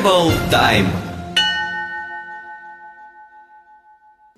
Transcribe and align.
Travel 0.00 0.30
Time. 0.50 0.86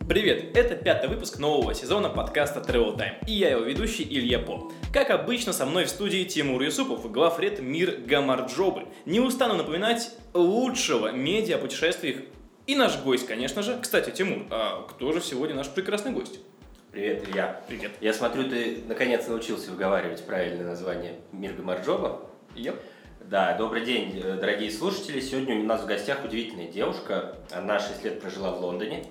Привет, 0.09 0.57
это 0.57 0.75
пятый 0.75 1.09
выпуск 1.09 1.39
нового 1.39 1.73
сезона 1.73 2.09
подкаста 2.09 2.59
Travel 2.59 2.97
Time, 2.97 3.25
и 3.29 3.33
я 3.35 3.51
его 3.51 3.61
ведущий 3.61 4.03
Илья 4.03 4.41
По. 4.41 4.73
Как 4.93 5.11
обычно, 5.11 5.53
со 5.53 5.65
мной 5.65 5.85
в 5.85 5.89
студии 5.89 6.25
Тимур 6.25 6.61
Юсупов, 6.63 7.09
главред 7.13 7.61
Мир 7.61 8.01
Гамарджобы. 8.05 8.89
Не 9.05 9.21
устану 9.21 9.55
напоминать 9.55 10.11
лучшего 10.35 11.13
медиа 11.13 11.59
о 11.59 11.61
путешествиях 11.61 12.17
и 12.67 12.75
наш 12.75 13.01
гость, 13.01 13.29
конечно 13.29 13.63
же. 13.63 13.79
Кстати, 13.81 14.11
Тимур, 14.11 14.47
а 14.51 14.83
кто 14.89 15.13
же 15.13 15.21
сегодня 15.21 15.55
наш 15.55 15.69
прекрасный 15.69 16.11
гость? 16.11 16.41
Привет, 16.91 17.29
Илья. 17.29 17.63
Привет. 17.69 17.93
Я 18.01 18.13
смотрю, 18.13 18.51
ты 18.51 18.79
наконец 18.89 19.29
научился 19.29 19.71
выговаривать 19.71 20.27
правильное 20.27 20.67
название 20.67 21.21
Мир 21.31 21.53
Гамарджоба. 21.53 22.21
Yep. 22.57 22.75
Да, 23.25 23.55
добрый 23.57 23.85
день, 23.85 24.21
э, 24.23 24.35
дорогие 24.35 24.71
слушатели. 24.71 25.21
Сегодня 25.21 25.57
у 25.57 25.63
нас 25.65 25.83
в 25.83 25.87
гостях 25.87 26.25
удивительная 26.25 26.67
девушка. 26.69 27.37
Она 27.51 27.79
6 27.79 28.05
лет 28.05 28.21
прожила 28.21 28.51
в 28.51 28.61
Лондоне, 28.61 29.05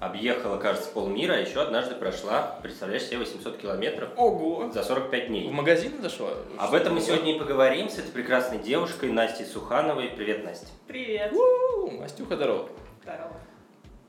объехала, 0.00 0.56
кажется, 0.56 0.88
полмира, 0.90 1.34
а 1.34 1.36
еще 1.38 1.60
однажды 1.60 1.94
прошла, 1.94 2.58
представляешь 2.62 3.04
себе, 3.04 3.18
800 3.18 3.58
километров 3.58 4.10
Ого! 4.16 4.70
за 4.72 4.82
45 4.82 5.24
В 5.24 5.28
дней. 5.28 5.50
магазин 5.50 5.92
зашла? 6.00 6.30
Об 6.58 6.74
этом 6.74 6.94
мы 6.94 7.00
сегодня 7.00 7.34
и 7.34 7.38
поговорим 7.38 7.88
с 7.90 7.98
этой 7.98 8.10
прекрасной 8.12 8.58
девушкой 8.58 9.10
Настей 9.12 9.44
Сухановой. 9.44 10.08
Привет, 10.16 10.44
Настя. 10.44 10.68
Привет. 10.86 11.32
У, 11.32 11.90
Настюха, 12.00 12.36
здорово. 12.36 12.68
Здорово. 13.02 13.32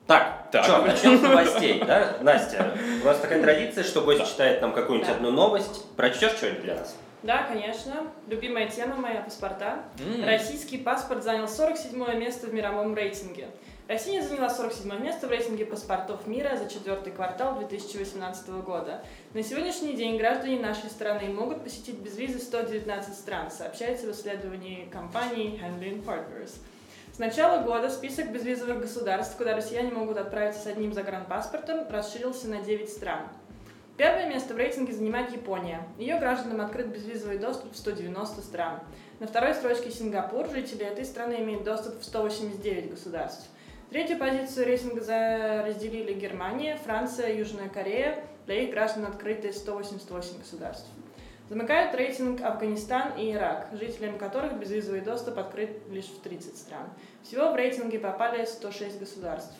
Так, 0.05 0.47
Так. 0.51 0.63
что, 0.63 0.81
начнем 0.83 1.17
с 1.17 1.21
новостей, 1.21 1.83
да? 1.85 2.17
Настя, 2.21 2.77
у 3.03 3.05
нас 3.05 3.19
такая 3.19 3.41
традиция, 3.41 3.83
что 3.83 4.01
гость 4.01 4.19
Да. 4.19 4.25
читает 4.25 4.61
нам 4.61 4.71
какую-нибудь 4.71 5.09
Да. 5.09 5.15
одну 5.15 5.31
новость. 5.31 5.83
Прочтешь 5.97 6.31
что-нибудь 6.33 6.61
для 6.61 6.75
нас? 6.75 6.95
Да, 7.27 7.43
конечно. 7.43 8.09
Любимая 8.29 8.69
тема 8.69 8.95
моя– 8.95 9.21
паспорта. 9.25 9.83
М. 9.99 10.23
Российский 10.23 10.77
паспорт 10.77 11.25
занял 11.25 11.49
47 11.49 12.17
место 12.17 12.47
в 12.47 12.53
мировом 12.53 12.95
рейтинге. 12.95 13.49
Россия 13.89 14.21
заняла 14.21 14.49
47 14.49 15.03
место 15.03 15.27
в 15.27 15.29
рейтинге 15.29 15.65
паспортов 15.65 16.25
мира 16.25 16.55
за 16.55 16.69
четвертый 16.69 17.11
квартал 17.11 17.57
2018 17.59 18.61
года. 18.61 19.03
На 19.33 19.43
сегодняшний 19.43 19.91
день 19.91 20.17
граждане 20.17 20.57
нашей 20.57 20.89
страны 20.89 21.27
могут 21.27 21.65
посетить 21.65 21.99
без 21.99 22.17
визы 22.17 22.39
119 22.39 23.13
стран, 23.13 23.51
сообщается 23.51 24.07
в 24.07 24.11
исследовании 24.11 24.87
компании 24.89 25.61
Handling 25.61 26.05
Partners. 26.05 26.51
С 27.11 27.19
начала 27.19 27.61
года 27.61 27.89
список 27.89 28.31
безвизовых 28.31 28.79
государств, 28.79 29.35
куда 29.35 29.53
россияне 29.53 29.91
могут 29.91 30.17
отправиться 30.17 30.61
с 30.61 30.67
одним 30.67 30.93
загранпаспортом, 30.93 31.89
расширился 31.89 32.47
на 32.47 32.61
9 32.61 32.89
стран. 32.89 33.27
Первое 33.97 34.29
место 34.29 34.53
в 34.53 34.57
рейтинге 34.57 34.93
занимает 34.93 35.31
Япония. 35.31 35.81
Ее 35.97 36.19
гражданам 36.19 36.61
открыт 36.61 36.85
безвизовый 36.85 37.39
доступ 37.39 37.73
в 37.73 37.77
190 37.77 38.41
стран. 38.43 38.79
На 39.19 39.25
второй 39.25 39.55
строчке 39.55 39.89
Сингапур. 39.89 40.47
Жители 40.49 40.85
этой 40.85 41.03
страны 41.03 41.37
имеют 41.39 41.63
доступ 41.63 41.99
в 41.99 42.05
189 42.05 42.91
государств. 42.91 43.49
Третью 43.89 44.19
позицию 44.19 44.67
рейтинга 44.67 45.63
разделили 45.65 46.13
Германия, 46.13 46.77
Франция, 46.85 47.33
Южная 47.33 47.69
Корея. 47.69 48.23
Для 48.45 48.61
их 48.61 48.69
граждан 48.69 49.05
открыты 49.05 49.51
188 49.51 50.37
государств. 50.37 50.87
Замыкают 51.49 51.95
рейтинг 51.95 52.41
Афганистан 52.41 53.17
и 53.17 53.31
Ирак, 53.31 53.69
жителям 53.71 54.17
которых 54.17 54.59
безвизовый 54.59 54.99
доступ 55.01 55.39
открыт 55.39 55.69
лишь 55.89 56.05
в 56.05 56.19
30 56.19 56.55
стран. 56.55 56.89
Всего 57.23 57.51
в 57.51 57.55
рейтинге 57.55 57.97
попали 57.97 58.45
106 58.45 58.99
государств. 58.99 59.55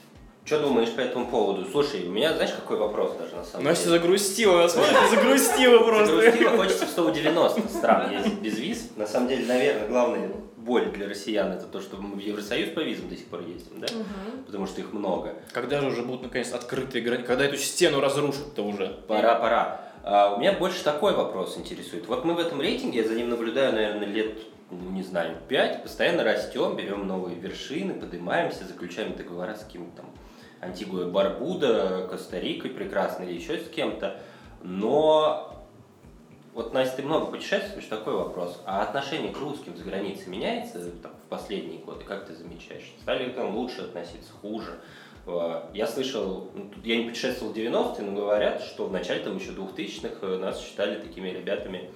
Что 0.48 0.62
думаешь 0.62 0.92
по 0.92 1.02
этому 1.02 1.28
поводу? 1.28 1.66
Слушай, 1.70 2.08
у 2.08 2.12
меня, 2.12 2.34
знаешь, 2.34 2.54
какой 2.54 2.78
вопрос 2.78 3.18
даже 3.20 3.36
на 3.36 3.44
самом 3.44 3.66
Настя 3.66 3.90
деле? 3.90 4.00
загрустила, 4.00 4.68
смотри, 4.70 4.96
загрустила 5.10 5.80
просто. 5.84 6.16
Загрустила, 6.16 6.52
хочется 6.52 6.86
в 6.86 6.90
190 6.90 7.68
стран 7.68 8.12
ездить 8.14 8.40
без 8.40 8.58
виз. 8.58 8.90
На 8.96 9.06
самом 9.06 9.28
деле, 9.28 9.46
наверное, 9.46 9.90
главная 9.90 10.32
боль 10.56 10.86
для 10.94 11.10
россиян 11.10 11.52
это 11.52 11.66
то, 11.66 11.82
что 11.82 11.98
мы 11.98 12.16
в 12.16 12.20
Евросоюз 12.20 12.70
по 12.70 12.80
визам 12.80 13.10
до 13.10 13.18
сих 13.18 13.26
пор 13.26 13.42
ездим, 13.42 13.82
да? 13.82 13.88
Потому 14.46 14.68
что 14.68 14.80
их 14.80 14.94
много. 14.94 15.36
Когда 15.52 15.82
же 15.82 15.88
уже 15.88 16.02
будут 16.04 16.24
наконец 16.24 16.54
открытые 16.54 17.04
границы? 17.04 17.28
Когда 17.28 17.44
эту 17.44 17.58
стену 17.58 18.00
разрушат-то 18.00 18.62
уже? 18.62 18.88
Пора, 19.06 19.36
пора. 19.36 19.82
А, 20.04 20.34
у 20.34 20.40
меня 20.40 20.54
больше 20.54 20.82
такой 20.82 21.14
вопрос 21.14 21.58
интересует. 21.58 22.08
Вот 22.08 22.24
мы 22.24 22.36
в 22.36 22.40
этом 22.40 22.62
рейтинге, 22.62 23.02
я 23.02 23.06
за 23.06 23.16
ним 23.16 23.30
наблюдаю, 23.32 23.74
наверное, 23.74 24.08
лет, 24.08 24.38
ну, 24.72 24.92
не 24.92 25.04
знаю, 25.04 25.36
пять, 25.50 25.84
постоянно 25.84 26.24
растем, 26.24 26.78
берем 26.78 27.06
новые 27.06 27.36
вершины, 27.36 27.94
поднимаемся, 27.94 28.66
заключаем 28.66 29.14
договора 29.18 29.54
с 29.54 29.66
каким-то 29.66 29.98
там 29.98 30.06
Антигуа 30.62 31.06
Барбуда, 31.06 32.08
Коста-Рикой 32.10 32.72
прекрасно 32.72 33.24
или 33.24 33.34
еще 33.34 33.58
с 33.60 33.70
кем-то. 33.70 34.20
Но 34.64 35.58
вот, 36.58 36.74
Настя, 36.74 36.98
ты 36.98 37.04
много 37.04 37.28
путешествуешь, 37.28 37.86
такой 37.86 38.16
вопрос. 38.16 38.60
А 38.66 38.82
отношение 38.82 39.32
к 39.32 39.38
русским 39.38 39.78
за 39.78 39.84
границей 39.84 40.28
меняется 40.28 40.90
там, 41.04 41.12
в 41.12 41.30
последние 41.30 41.78
годы? 41.80 42.04
Как 42.04 42.26
ты 42.26 42.34
замечаешь? 42.34 42.96
Стали 43.00 43.26
ли 43.26 43.32
к 43.32 43.44
лучше 43.44 43.82
относиться, 43.82 44.32
хуже? 44.42 44.80
Э, 45.28 45.66
Я 45.76 45.86
слышал, 45.86 46.50
ну, 46.56 46.72
я 46.84 46.98
не 46.98 47.10
путешествовал 47.10 47.54
в 47.54 47.56
90-е, 47.56 48.04
но 48.04 48.12
говорят, 48.12 48.64
что 48.64 48.88
в 48.88 48.92
начале 48.92 49.20
там 49.20 49.38
еще 49.38 49.52
2000-х 49.52 50.26
э, 50.26 50.38
нас 50.40 50.60
считали 50.60 51.00
такими 51.00 51.30
ребятами, 51.30 51.92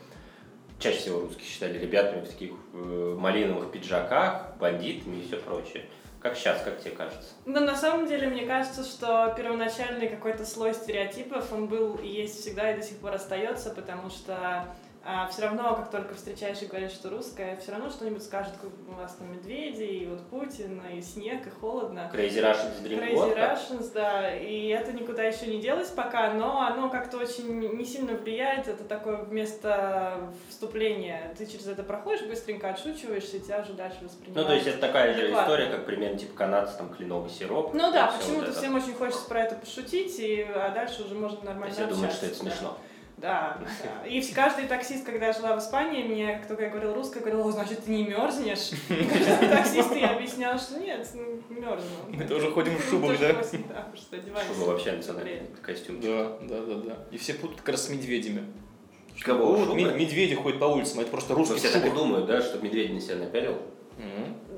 чаще 0.78 1.00
всего 1.00 1.22
русских 1.22 1.46
считали 1.46 1.80
ребятами 1.80 2.24
в 2.24 2.30
таких 2.30 2.52
э, 2.74 3.18
малиновых 3.18 3.72
пиджаках, 3.72 4.58
бандитами 4.60 5.18
и 5.18 5.26
все 5.26 5.38
прочее. 5.38 5.86
Как 6.22 6.38
сейчас, 6.38 6.62
как 6.62 6.80
тебе 6.80 6.92
кажется? 6.92 7.30
Но 7.46 7.62
на 7.62 7.76
самом 7.76 8.06
деле, 8.06 8.28
мне 8.28 8.46
кажется, 8.46 8.84
что 8.84 9.34
первоначальный 9.36 10.08
какой-то 10.08 10.46
слой 10.46 10.76
стереотипов, 10.76 11.52
он 11.52 11.68
был 11.68 11.96
и 11.96 12.08
есть 12.08 12.42
всегда, 12.42 12.72
и 12.72 12.78
до 12.78 12.84
сих 12.84 12.98
пор 12.98 13.14
остается, 13.14 13.72
потому 13.72 14.12
что 14.12 14.68
все 15.32 15.42
равно, 15.42 15.76
как 15.76 15.90
только 15.90 16.14
встречаешь 16.14 16.62
и 16.62 16.68
говоришь, 16.68 16.92
что 16.92 17.10
русская, 17.10 17.58
все 17.58 17.72
равно 17.72 17.90
что-нибудь 17.90 18.24
скажут, 18.24 18.54
как 18.62 18.70
у 18.88 19.00
вас 19.00 19.16
там 19.16 19.32
медведи, 19.32 19.84
и 19.84 20.06
вот 20.06 20.22
Путин, 20.28 20.82
и 20.94 21.02
снег, 21.02 21.48
и 21.48 21.50
холодно. 21.50 22.12
Crazy 22.14 22.40
Russians 22.40 22.84
Dream 22.84 23.00
Crazy 23.00 23.16
Vodka? 23.16 23.54
Russians, 23.54 23.92
да, 23.94 24.36
и 24.36 24.68
это 24.68 24.94
никуда 24.94 25.24
еще 25.24 25.48
не 25.48 25.60
делось 25.60 25.90
пока, 25.90 26.34
но 26.34 26.62
оно 26.62 26.90
как-то 26.90 27.18
очень 27.18 27.60
не 27.76 27.86
сильно 27.86 28.14
влияет, 28.14 28.68
это 28.68 28.84
такое 28.84 29.18
вместо 29.18 30.32
вступления, 30.50 31.34
ты 31.36 31.48
через 31.48 31.68
это 31.68 31.82
проходишь, 31.82 32.26
быстренько 32.28 32.70
отшучиваешься, 32.70 33.38
и 33.38 33.40
тебя 33.40 33.62
уже 33.62 33.74
дальше 33.74 34.00
воспринимают. 34.04 34.36
Ну, 34.36 34.44
то 34.46 34.54
есть 34.54 34.68
это 34.68 34.78
такая 34.78 35.14
же 35.16 35.32
история, 35.32 35.68
как 35.72 35.86
примерно 35.86 36.20
типа 36.20 36.38
канадцы, 36.38 36.78
там, 36.78 36.94
кленовый 36.94 37.32
сироп. 37.32 37.74
Ну 37.74 37.92
да, 37.92 38.08
всё 38.08 38.18
вот 38.18 38.22
почему-то 38.22 38.52
это. 38.52 38.60
всем 38.60 38.76
очень 38.76 38.94
хочется 38.94 39.28
про 39.28 39.42
это 39.42 39.56
пошутить, 39.56 40.20
и, 40.20 40.44
а 40.44 40.70
дальше 40.70 41.04
уже 41.04 41.16
можно 41.16 41.38
То 41.38 41.46
нормально 41.46 41.68
есть 41.68 41.80
я 41.80 41.88
думаю, 41.88 42.12
что 42.12 42.26
это 42.28 42.36
общаться, 42.36 42.64
да. 42.64 42.91
Да, 43.22 43.60
да. 43.84 44.08
И 44.08 44.22
каждый 44.34 44.66
таксист, 44.66 45.06
когда 45.06 45.28
я 45.28 45.34
жила 45.34 45.56
в 45.56 45.60
Испании, 45.60 46.04
мне, 46.04 46.44
только 46.48 46.64
я 46.64 46.70
говорила 46.70 46.96
русское, 46.96 47.20
говорил, 47.20 47.46
о, 47.48 47.52
значит, 47.52 47.86
ты 47.86 47.92
не 47.92 48.04
мерзнешь. 48.04 48.72
Каждый 48.90 49.48
таксист, 49.48 49.92
и 49.96 50.00
я 50.00 50.16
объясняла, 50.16 50.58
что 50.58 50.80
нет, 50.80 51.08
ну, 51.14 51.42
мерзну. 51.50 51.90
Мы 52.10 52.24
тоже 52.26 52.50
ходим 52.52 52.76
в 52.78 52.84
шубах, 52.84 53.20
да? 53.20 53.34
Да, 53.34 53.42
потому 53.44 53.96
что 53.96 54.16
одеваемся. 54.16 54.54
Чтобы 54.54 54.72
вообще 54.72 54.92
национальный 54.94 55.42
костюм. 55.62 56.02
Да, 56.02 56.38
да, 56.42 56.62
да, 56.62 56.76
да. 56.76 56.98
И 57.12 57.18
все 57.18 57.36
путают 57.36 57.62
как 57.62 57.70
раз 57.70 57.86
с 57.86 57.90
медведями. 57.90 58.44
Кого? 59.22 59.76
Медведи 59.76 60.34
ходят 60.34 60.60
по 60.60 60.66
улицам, 60.66 61.02
это 61.02 61.12
просто 61.12 61.34
Ну, 61.34 61.40
русские 61.40 61.60
все 61.60 61.70
так 61.70 61.86
и 61.86 61.92
думают, 61.92 62.26
да, 62.26 62.42
что 62.42 62.58
медведь 62.58 62.92
на 62.92 63.00
себя 63.00 63.18
напялил. 63.18 63.58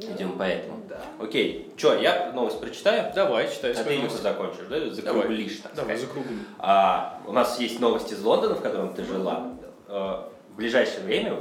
М. 0.09 0.15
Идем 0.15 0.35
поэтому. 0.37 0.83
Да. 0.89 1.01
Окей, 1.19 1.71
что, 1.77 1.95
я 1.95 2.31
новость 2.33 2.59
прочитаю? 2.59 3.11
Давай, 3.13 3.49
читай 3.51 3.71
А 3.71 3.83
ты 3.83 3.97
новость. 3.97 4.21
закончишь, 4.21 4.65
да? 4.69 4.89
Закруглишь, 4.89 5.57
так 5.57 5.73
Давай, 5.75 5.97
закруглим. 5.97 6.39
А, 6.59 7.21
у 7.27 7.31
нас 7.31 7.59
есть 7.59 7.79
новость 7.79 8.11
из 8.11 8.21
Лондона, 8.23 8.55
в 8.55 8.61
котором 8.61 8.93
ты 8.93 9.03
жила. 9.03 9.53
Э, 9.87 10.23
В 10.51 10.55
ближайшее 10.55 11.03
время, 11.03 11.39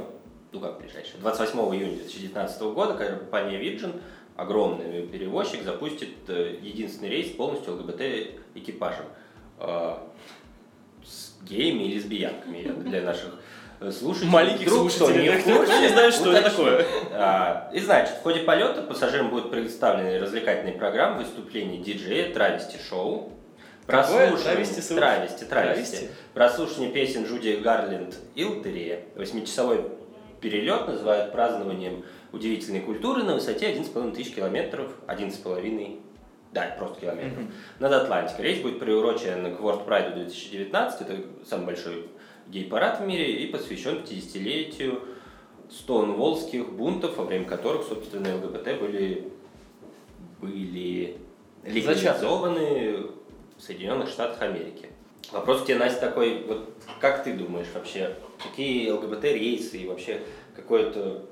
ну 0.51 0.59
как 0.59 0.79
ближайшее, 0.79 1.19
28 1.21 1.59
июня 1.75 1.95
2019 1.97 2.61
года 2.73 2.93
компания 2.95 3.59
Virgin, 3.59 4.01
огромный 4.35 5.05
перевозчик, 5.07 5.63
запустит 5.63 6.09
э, 6.29 6.57
единственный 6.61 7.09
рейс 7.09 7.29
полностью 7.35 7.73
ЛГБТ-экипажем. 7.75 9.05
Э, 9.59 9.97
С 11.03 11.35
геями 11.43 11.83
и 11.83 11.95
лесбиянками 11.95 12.63
для 12.89 13.01
наших 13.01 13.35
слушателей. 13.91 14.29
Маленьких 14.31 14.67
Вдруг 14.67 14.89
кто 14.89 14.97
слушателей, 15.07 15.23
не 15.23 15.29
да, 15.35 15.37
в 15.39 15.43
курсе, 15.43 15.71
кто 15.73 15.81
не 15.81 15.87
знает, 15.89 16.13
что 16.13 16.31
это 16.31 16.49
такое. 16.49 16.85
А, 17.11 17.69
И 17.73 17.79
значит, 17.79 18.15
в 18.15 18.21
ходе 18.21 18.39
полета 18.41 18.81
пассажирам 18.81 19.29
будут 19.29 19.51
представлены 19.51 20.19
развлекательные 20.19 20.75
программы, 20.75 21.23
выступления 21.23 21.77
диджея, 21.79 22.33
травести-шоу, 22.33 23.31
прослушивание- 23.85 24.37
Травести, 24.43 24.95
травести, 24.95 25.43
травести, 25.45 26.09
прослушивание 26.33 26.91
песен 26.91 27.25
Джуди 27.25 27.59
Гарленд 27.61 28.15
Илтери, 28.35 29.05
восьмичасовой 29.15 29.85
перелет 30.41 30.87
называют 30.87 31.31
празднованием 31.31 32.03
удивительной 32.31 32.81
культуры 32.81 33.23
на 33.23 33.35
высоте 33.35 33.67
11,5 33.67 34.13
тысяч 34.15 34.33
километров, 34.33 34.91
11,5 35.07 35.99
да, 36.51 36.75
просто 36.77 37.01
километров. 37.01 37.39
Мгм. 37.43 37.51
Над 37.79 37.93
Атлантикой. 37.93 38.45
Рейс 38.45 38.59
будет 38.59 38.79
приурочен 38.79 39.55
к 39.55 39.59
World 39.59 39.87
Pride 39.87 40.13
2019, 40.13 41.01
это 41.01 41.23
самый 41.49 41.65
большой 41.65 42.09
гей-парад 42.47 42.99
в 42.99 43.05
мире, 43.05 43.43
и 43.43 43.47
посвящен 43.47 44.03
50-летию 44.03 45.01
стоунволлских 45.69 46.71
бунтов, 46.73 47.17
во 47.17 47.23
время 47.23 47.45
которых, 47.45 47.87
собственно, 47.87 48.35
ЛГБТ 48.35 48.79
были, 48.79 49.31
были 50.41 51.17
легализованы 51.63 53.07
в 53.57 53.61
Соединенных 53.61 54.09
Штатах 54.09 54.41
Америки. 54.41 54.89
Вопрос 55.31 55.61
к 55.61 55.65
тебе, 55.65 55.77
Настя, 55.77 56.01
такой, 56.01 56.43
вот 56.43 56.69
как 56.99 57.23
ты 57.23 57.33
думаешь 57.33 57.67
вообще, 57.73 58.15
какие 58.41 58.89
ЛГБТ-рейсы 58.89 59.77
и 59.77 59.87
вообще 59.87 60.21
какое-то, 60.55 61.25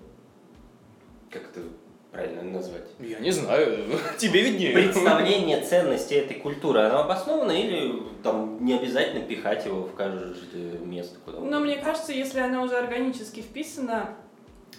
как 1.30 1.44
это, 1.44 1.62
правильно 2.12 2.44
назвать? 2.44 2.88
Я 3.00 3.20
не 3.20 3.32
знаю, 3.32 3.86
тебе 4.18 4.44
виднее. 4.44 4.74
Представление 4.74 5.62
ценности 5.62 6.14
этой 6.14 6.38
культуры, 6.38 6.82
оно 6.82 7.04
обосновано 7.04 7.52
или 7.52 8.04
там 8.24 8.64
не 8.64 8.78
обязательно 8.78 9.26
пихать 9.26 9.66
его 9.66 9.84
в 9.84 9.96
каждое 9.96 10.34
место, 10.80 11.18
куда 11.26 11.40
Но 11.40 11.60
мне 11.60 11.78
кажется, 11.78 12.12
если 12.12 12.40
она 12.40 12.62
уже 12.62 12.78
органически 12.78 13.40
вписана 13.42 14.10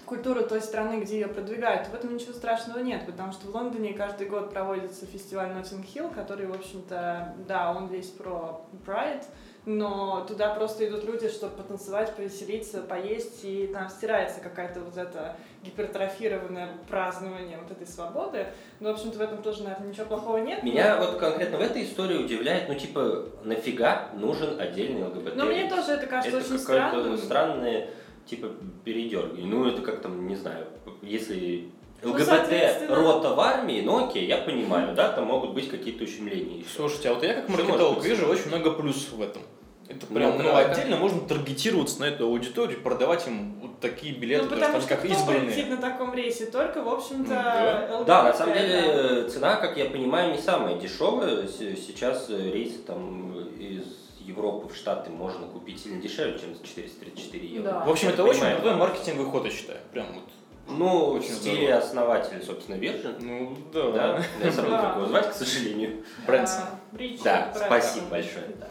в 0.03 0.05
культуру 0.05 0.43
той 0.43 0.61
страны, 0.61 1.01
где 1.01 1.21
ее 1.21 1.29
продвигают, 1.29 1.89
в 1.89 1.95
этом 1.95 2.15
ничего 2.15 2.33
страшного 2.33 2.79
нет, 2.79 3.07
потому 3.07 3.33
что 3.33 3.47
в 3.47 3.55
Лондоне 3.55 3.95
каждый 3.95 4.29
год 4.29 4.51
проводится 4.51 5.07
фестиваль 5.07 5.49
Notting 5.49 5.85
Hill, 5.95 6.15
который, 6.15 6.47
в 6.47 6.53
общем-то, 6.53 7.35
да, 7.49 7.73
он 7.73 7.89
весь 7.89 8.09
про 8.09 8.63
Pride, 8.87 9.25
но 9.65 10.25
туда 10.27 10.55
просто 10.55 10.89
идут 10.89 11.05
люди, 11.05 11.29
чтобы 11.29 11.57
потанцевать, 11.57 12.15
повеселиться, 12.17 12.83
поесть, 12.83 13.45
и 13.45 13.69
там 13.73 13.89
стирается 13.89 14.41
какая-то 14.41 14.81
вот 14.81 14.97
это 14.97 15.37
гипертрофированное 15.63 16.71
празднование 16.89 17.59
вот 17.59 17.71
этой 17.71 17.87
свободы. 17.87 18.47
Но, 18.81 18.91
в 18.91 18.95
общем-то, 18.95 19.19
в 19.19 19.21
этом 19.21 19.43
тоже, 19.43 19.63
наверное, 19.63 19.89
ничего 19.89 20.07
плохого 20.07 20.39
нет. 20.39 20.65
Меня 20.65 20.97
но... 20.97 21.07
вот 21.07 21.17
конкретно 21.17 21.59
в 21.59 21.61
этой 21.61 21.85
истории 21.85 22.25
удивляет, 22.25 22.69
ну, 22.69 22.75
типа, 22.75 23.27
нафига 23.45 24.09
нужен 24.15 24.61
отдельный 24.61 25.05
ЛГБТ? 25.05 25.37
Но 25.37 25.45
мне 25.45 25.69
тоже 25.69 25.93
это 25.93 26.07
кажется 26.07 26.39
это 26.39 26.55
очень 26.55 26.65
какое-то 26.65 26.99
странным. 26.99 27.19
странное, 27.19 27.91
типа, 28.27 28.51
передергивание. 28.85 29.47
Ну, 29.47 29.67
это 29.69 29.83
как 29.83 30.01
там, 30.01 30.27
не 30.27 30.35
знаю, 30.35 30.67
если 31.03 31.37
Ну, 31.37 31.71
ЛГБТ 32.03 32.25
соответственно- 32.27 32.95
рота 32.97 33.35
в 33.35 33.41
армии, 33.41 33.81
ну 33.81 34.07
окей, 34.09 34.27
я 34.27 34.39
понимаю, 34.39 34.95
да, 34.95 35.11
там 35.13 35.27
могут 35.27 35.53
быть 35.55 35.69
какие-то 35.71 36.05
ущемления. 36.05 36.59
еще. 36.59 36.69
Слушайте, 36.77 37.11
а 37.11 37.15
вот 37.15 37.23
я 37.23 37.35
как 37.35 37.49
маркетолог 37.49 38.03
вижу 38.05 38.27
очень 38.27 38.49
много 38.49 38.71
плюсов 38.73 39.13
в 39.13 39.23
этом. 39.23 39.43
Это 39.89 40.07
Ну, 40.09 40.17
прям, 40.17 40.39
ну, 40.39 40.45
да, 40.45 40.59
отдельно 40.59 40.97
можно 40.97 41.21
таргетироваться 41.21 42.01
на 42.01 42.05
эту 42.05 42.25
аудиторию, 42.27 42.81
продавать 42.81 43.27
им 43.27 43.59
вот 43.61 43.79
такие 43.81 44.15
билеты, 44.15 44.45
Ну, 44.45 44.49
то 44.49 44.55
потому 44.55 44.81
что 44.81 44.89
как 44.89 45.01
кто 45.01 45.09
избранные. 45.09 45.43
полетит 45.51 45.69
на 45.71 45.77
таком 45.77 46.15
рейсе? 46.15 46.47
Только, 46.47 46.83
в 46.83 46.89
общем-то, 46.89 47.29
Да. 47.29 47.89
ЛГБТ, 47.97 48.07
Да, 48.07 48.23
на 48.23 48.33
самом 48.33 48.55
деле 48.55 48.81
да. 48.81 48.87
э, 48.87 49.29
цена, 49.29 49.57
как 49.57 49.77
я 49.77 49.85
понимаю, 49.87 50.33
не 50.33 50.39
самая 50.41 50.77
дешевая. 50.79 51.47
Сейчас 51.47 52.27
э, 52.31 52.51
рейсы 52.53 52.79
там 52.79 53.35
из 53.59 53.83
Европы 54.21 54.73
в 54.73 54.77
Штаты 54.77 55.11
можно 55.11 55.47
купить 55.49 55.83
сильно 55.83 56.01
дешевле, 56.01 56.39
чем 56.39 56.55
за 56.55 56.65
434 56.65 57.47
евро. 57.47 57.71
Да. 57.73 57.85
В 57.85 57.91
общем, 57.91 58.09
Я 58.09 58.15
это 58.15 58.23
очень 58.25 58.41
понимаю. 58.41 58.57
крутой 58.61 58.77
маркетинговый 58.77 59.31
ход, 59.31 59.45
я 59.45 59.51
считаю. 59.51 59.79
Прям 59.93 60.07
вот. 60.15 60.25
Ну, 60.69 61.07
Очень 61.13 61.33
в 61.33 61.35
стиле 61.35 61.57
здорово. 61.67 61.79
основателя, 61.79 62.43
собственно, 62.45 62.77
Virgin. 62.77 63.17
Ну, 63.21 63.57
да. 63.73 63.91
Да, 63.91 64.25
я 64.45 64.51
забыл, 64.53 64.71
Да. 64.71 64.83
как 64.83 64.97
его 64.97 65.07
звать, 65.07 65.31
к 65.31 65.35
сожалению. 65.35 66.05
Брэнсон. 66.27 66.63
А, 66.63 66.97
Ричард 66.97 67.23
Да, 67.25 67.51
Брэнсон. 67.53 67.67
спасибо 67.67 68.07
большое. 68.07 68.47
Да. 68.59 68.69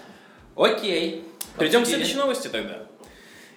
Окей. 0.56 1.26
Перейдем 1.60 1.84
к 1.84 1.88
следующей 1.88 2.16
новости 2.16 2.48
тогда. 2.48 2.84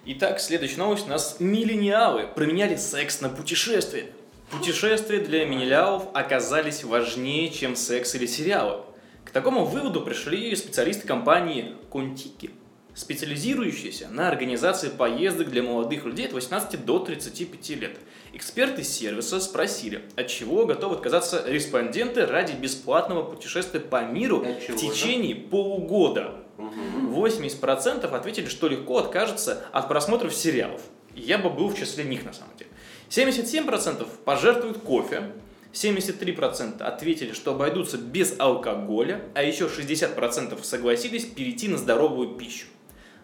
Итак, 0.05 0.39
следующая 0.39 0.77
новость 0.77 1.07
у 1.07 1.09
нас 1.09 1.37
миллениалы 1.39 2.27
променяли 2.27 2.75
секс 2.75 3.21
на 3.21 3.29
путешествие. 3.29 4.11
Путешествия 4.51 5.19
для 5.19 5.45
миллениалов 5.45 6.03
оказались 6.13 6.83
важнее, 6.83 7.49
чем 7.49 7.75
секс 7.75 8.13
или 8.15 8.27
сериалы. 8.27 8.83
К 9.23 9.31
такому 9.31 9.65
выводу 9.65 10.01
пришли 10.01 10.55
специалисты 10.55 11.07
компании 11.07 11.73
Контики, 11.89 12.51
специализирующиеся 12.93 14.07
на 14.09 14.27
организации 14.27 14.89
поездок 14.89 15.49
для 15.49 15.63
молодых 15.63 16.05
людей 16.05 16.27
от 16.27 16.33
18 16.33 16.85
до 16.85 16.99
35 16.99 17.69
лет. 17.75 17.97
Эксперты 18.35 18.83
сервиса 18.83 19.39
спросили, 19.39 20.01
от 20.17 20.27
чего 20.27 20.65
готовы 20.65 20.95
отказаться 20.95 21.45
респонденты 21.47 22.25
ради 22.25 22.51
бесплатного 22.51 23.23
путешествия 23.23 23.79
по 23.79 24.03
миру 24.03 24.39
в 24.39 24.75
течение 24.75 25.35
полугода. 25.35 26.35
Мгм. 26.57 27.13
80% 27.13 28.13
ответили, 28.13 28.47
что 28.47 28.67
легко 28.67 28.97
откажутся 28.97 29.63
от 29.71 29.87
просмотров 29.87 30.35
сериалов. 30.35 30.81
Я 31.15 31.37
бы 31.37 31.49
был 31.49 31.69
в 31.69 31.79
числе 31.79 32.03
них 32.03 32.25
на 32.25 32.33
самом 32.33 32.57
деле. 32.57 32.69
77% 33.09 34.05
пожертвуют 34.25 34.79
кофе, 34.79 35.31
73% 35.71 36.81
ответили, 36.81 37.31
что 37.31 37.51
обойдутся 37.51 37.97
без 37.97 38.35
алкоголя, 38.37 39.21
а 39.33 39.43
еще 39.43 39.67
60% 39.67 40.61
согласились 40.61 41.23
перейти 41.23 41.69
на 41.69 41.77
здоровую 41.77 42.35
пищу. 42.35 42.65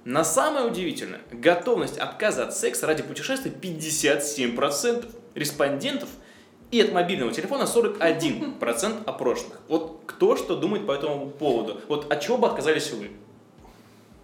На 0.03 0.23
самое 0.23 0.65
удивительное, 0.65 1.21
готовность 1.31 1.99
отказа 1.99 2.47
от 2.47 2.57
секса 2.57 2.87
ради 2.87 3.03
путешествия 3.03 3.51
57% 3.51 5.05
респондентов 5.35 6.09
и 6.71 6.81
от 6.81 6.91
мобильного 6.91 7.31
телефона 7.31 7.63
41% 7.63 9.03
опрошенных. 9.05 9.59
Вот 9.67 10.01
кто 10.07 10.35
что 10.35 10.55
думает 10.55 10.87
по 10.87 10.93
этому 10.93 11.29
поводу? 11.29 11.81
Вот 11.87 12.11
от 12.11 12.19
чего 12.21 12.37
бы 12.37 12.47
отказались 12.47 12.89
вы? 12.91 13.11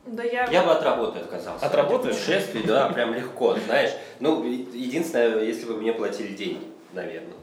Да 0.07 0.24
я... 0.24 0.50
Я 0.50 0.63
бы 0.63 0.71
от 0.71 0.81
работы 0.81 1.19
отказался. 1.19 1.63
От 1.63 1.75
работы? 1.75 2.09
Путешествий, 2.09 2.63
да, 2.63 2.89
прям 2.89 3.13
легко, 3.13 3.56
знаешь. 3.65 3.91
Ну, 4.19 4.44
единственное, 4.45 5.44
если 5.44 5.65
бы 5.65 5.75
мне 5.77 5.94
платили 5.94 6.33
деньги, 6.33 6.65
наверное. 6.94 7.33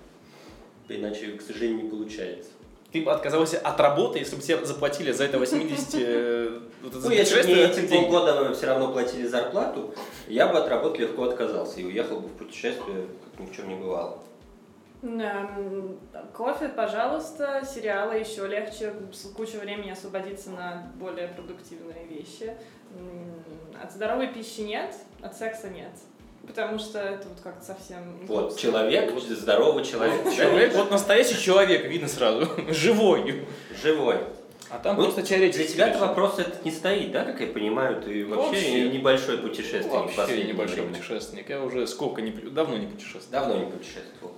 Иначе, 0.88 1.32
к 1.32 1.42
сожалению, 1.42 1.84
не 1.84 1.90
получается. 1.90 2.50
Ты 2.94 3.02
бы 3.02 3.10
отказался 3.10 3.58
от 3.58 3.80
работы, 3.80 4.20
если 4.20 4.36
бы 4.36 4.42
тебе 4.42 4.64
заплатили 4.64 5.10
за 5.10 5.24
это 5.24 5.40
80 5.40 5.94
э, 5.96 6.60
Ну, 6.80 7.10
если 7.10 7.42
бы 7.42 7.58
эти 7.58 7.88
полгода 7.88 8.54
все 8.54 8.66
равно 8.68 8.92
платили 8.92 9.26
зарплату, 9.26 9.92
я 10.28 10.46
бы 10.46 10.58
от 10.58 10.68
работы 10.68 10.98
легко 11.02 11.24
отказался 11.24 11.80
и 11.80 11.84
уехал 11.84 12.20
бы 12.20 12.28
в 12.28 12.34
путешествие, 12.34 13.08
как 13.24 13.40
ни 13.40 13.46
в 13.50 13.56
чем 13.56 13.68
не 13.68 13.74
бывало. 13.74 14.22
Эм, 15.02 15.98
Кофе, 16.32 16.68
пожалуйста, 16.68 17.64
сериалы 17.66 18.14
еще 18.14 18.46
легче, 18.46 18.94
с- 19.12 19.28
куча 19.32 19.56
времени 19.56 19.90
освободиться 19.90 20.50
на 20.50 20.92
более 20.94 21.26
продуктивные 21.26 22.06
вещи. 22.06 22.56
От 23.82 23.90
здоровой 23.90 24.28
пищи 24.28 24.60
нет, 24.60 24.94
от 25.20 25.36
секса 25.36 25.68
нет. 25.68 25.90
Потому 26.46 26.78
что 26.78 26.98
это 26.98 27.28
вот 27.28 27.38
как-то 27.42 27.64
совсем... 27.64 27.98
Вот, 28.26 28.40
грустно. 28.50 28.60
человек, 28.60 29.12
здоровый 29.20 29.84
человек, 29.84 30.22
Человек, 30.34 30.74
вот 30.74 30.90
настоящий 30.90 31.40
человек, 31.40 31.86
видно 31.86 32.08
сразу, 32.08 32.48
живой. 32.70 33.44
живой. 33.82 34.18
А 34.70 34.78
там 34.78 34.96
Ну, 34.96 35.04
просто 35.04 35.22
теоретик. 35.22 35.56
Для 35.56 35.66
тебя-то 35.66 35.98
вопрос 35.98 36.38
этот 36.38 36.64
не 36.64 36.70
стоит, 36.70 37.12
да, 37.12 37.24
как 37.24 37.40
я 37.40 37.46
понимаю, 37.46 38.00
ты 38.02 38.26
вообще, 38.26 38.46
Вообще. 38.50 38.88
небольшой 38.88 39.38
путешественник 39.38 40.16
Вообще 40.16 40.44
небольшой 40.44 40.76
время. 40.82 40.94
путешественник. 40.94 41.48
Я 41.50 41.62
уже 41.62 41.86
сколько 41.86 42.22
не 42.22 42.30
давно 42.30 42.76
не 42.76 42.86
путешествовал. 42.86 43.30
Давно 43.30 43.64
не 43.64 43.70
путешествовал. 43.70 44.34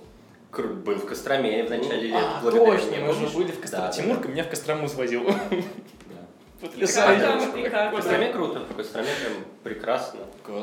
Был 0.51 0.95
в 0.95 1.05
Костроме 1.05 1.63
в 1.63 1.69
начале 1.69 2.07
лет. 2.09 2.23
А, 2.23 2.41
точно, 2.49 2.97
мы 2.97 3.13
же 3.13 3.27
были 3.27 3.51
в 3.51 3.59
Кострому. 3.59 3.85
Да, 3.85 3.91
да, 3.91 3.93
Тимурка 3.93 4.23
да. 4.27 4.33
меня 4.33 4.43
в 4.43 4.49
Кострому 4.49 4.87
свозил. 4.87 5.23
Потрясающе. 6.61 7.27
В 7.27 7.95
Костроме 7.95 8.29
круто, 8.29 8.59
в 8.61 8.75
Костроме 8.75 9.09
прям 9.21 9.33
прекрасно. 9.63 10.19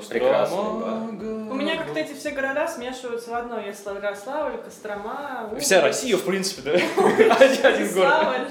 Прекрасный, 0.09 0.59
У 0.59 1.55
меня 1.55 1.77
как-то 1.77 2.01
эти 2.01 2.15
все 2.15 2.31
города 2.31 2.67
смешиваются 2.67 3.31
в 3.31 3.35
одно. 3.35 3.61
Если 3.61 3.91
Ярославль, 3.91 4.59
Кострома... 4.59 5.51
Вся 5.61 5.81
Россия, 5.81 6.17
в 6.17 6.25
принципе, 6.25 6.63
да? 6.63 6.73
Один 7.69 7.95
город. 7.95 8.49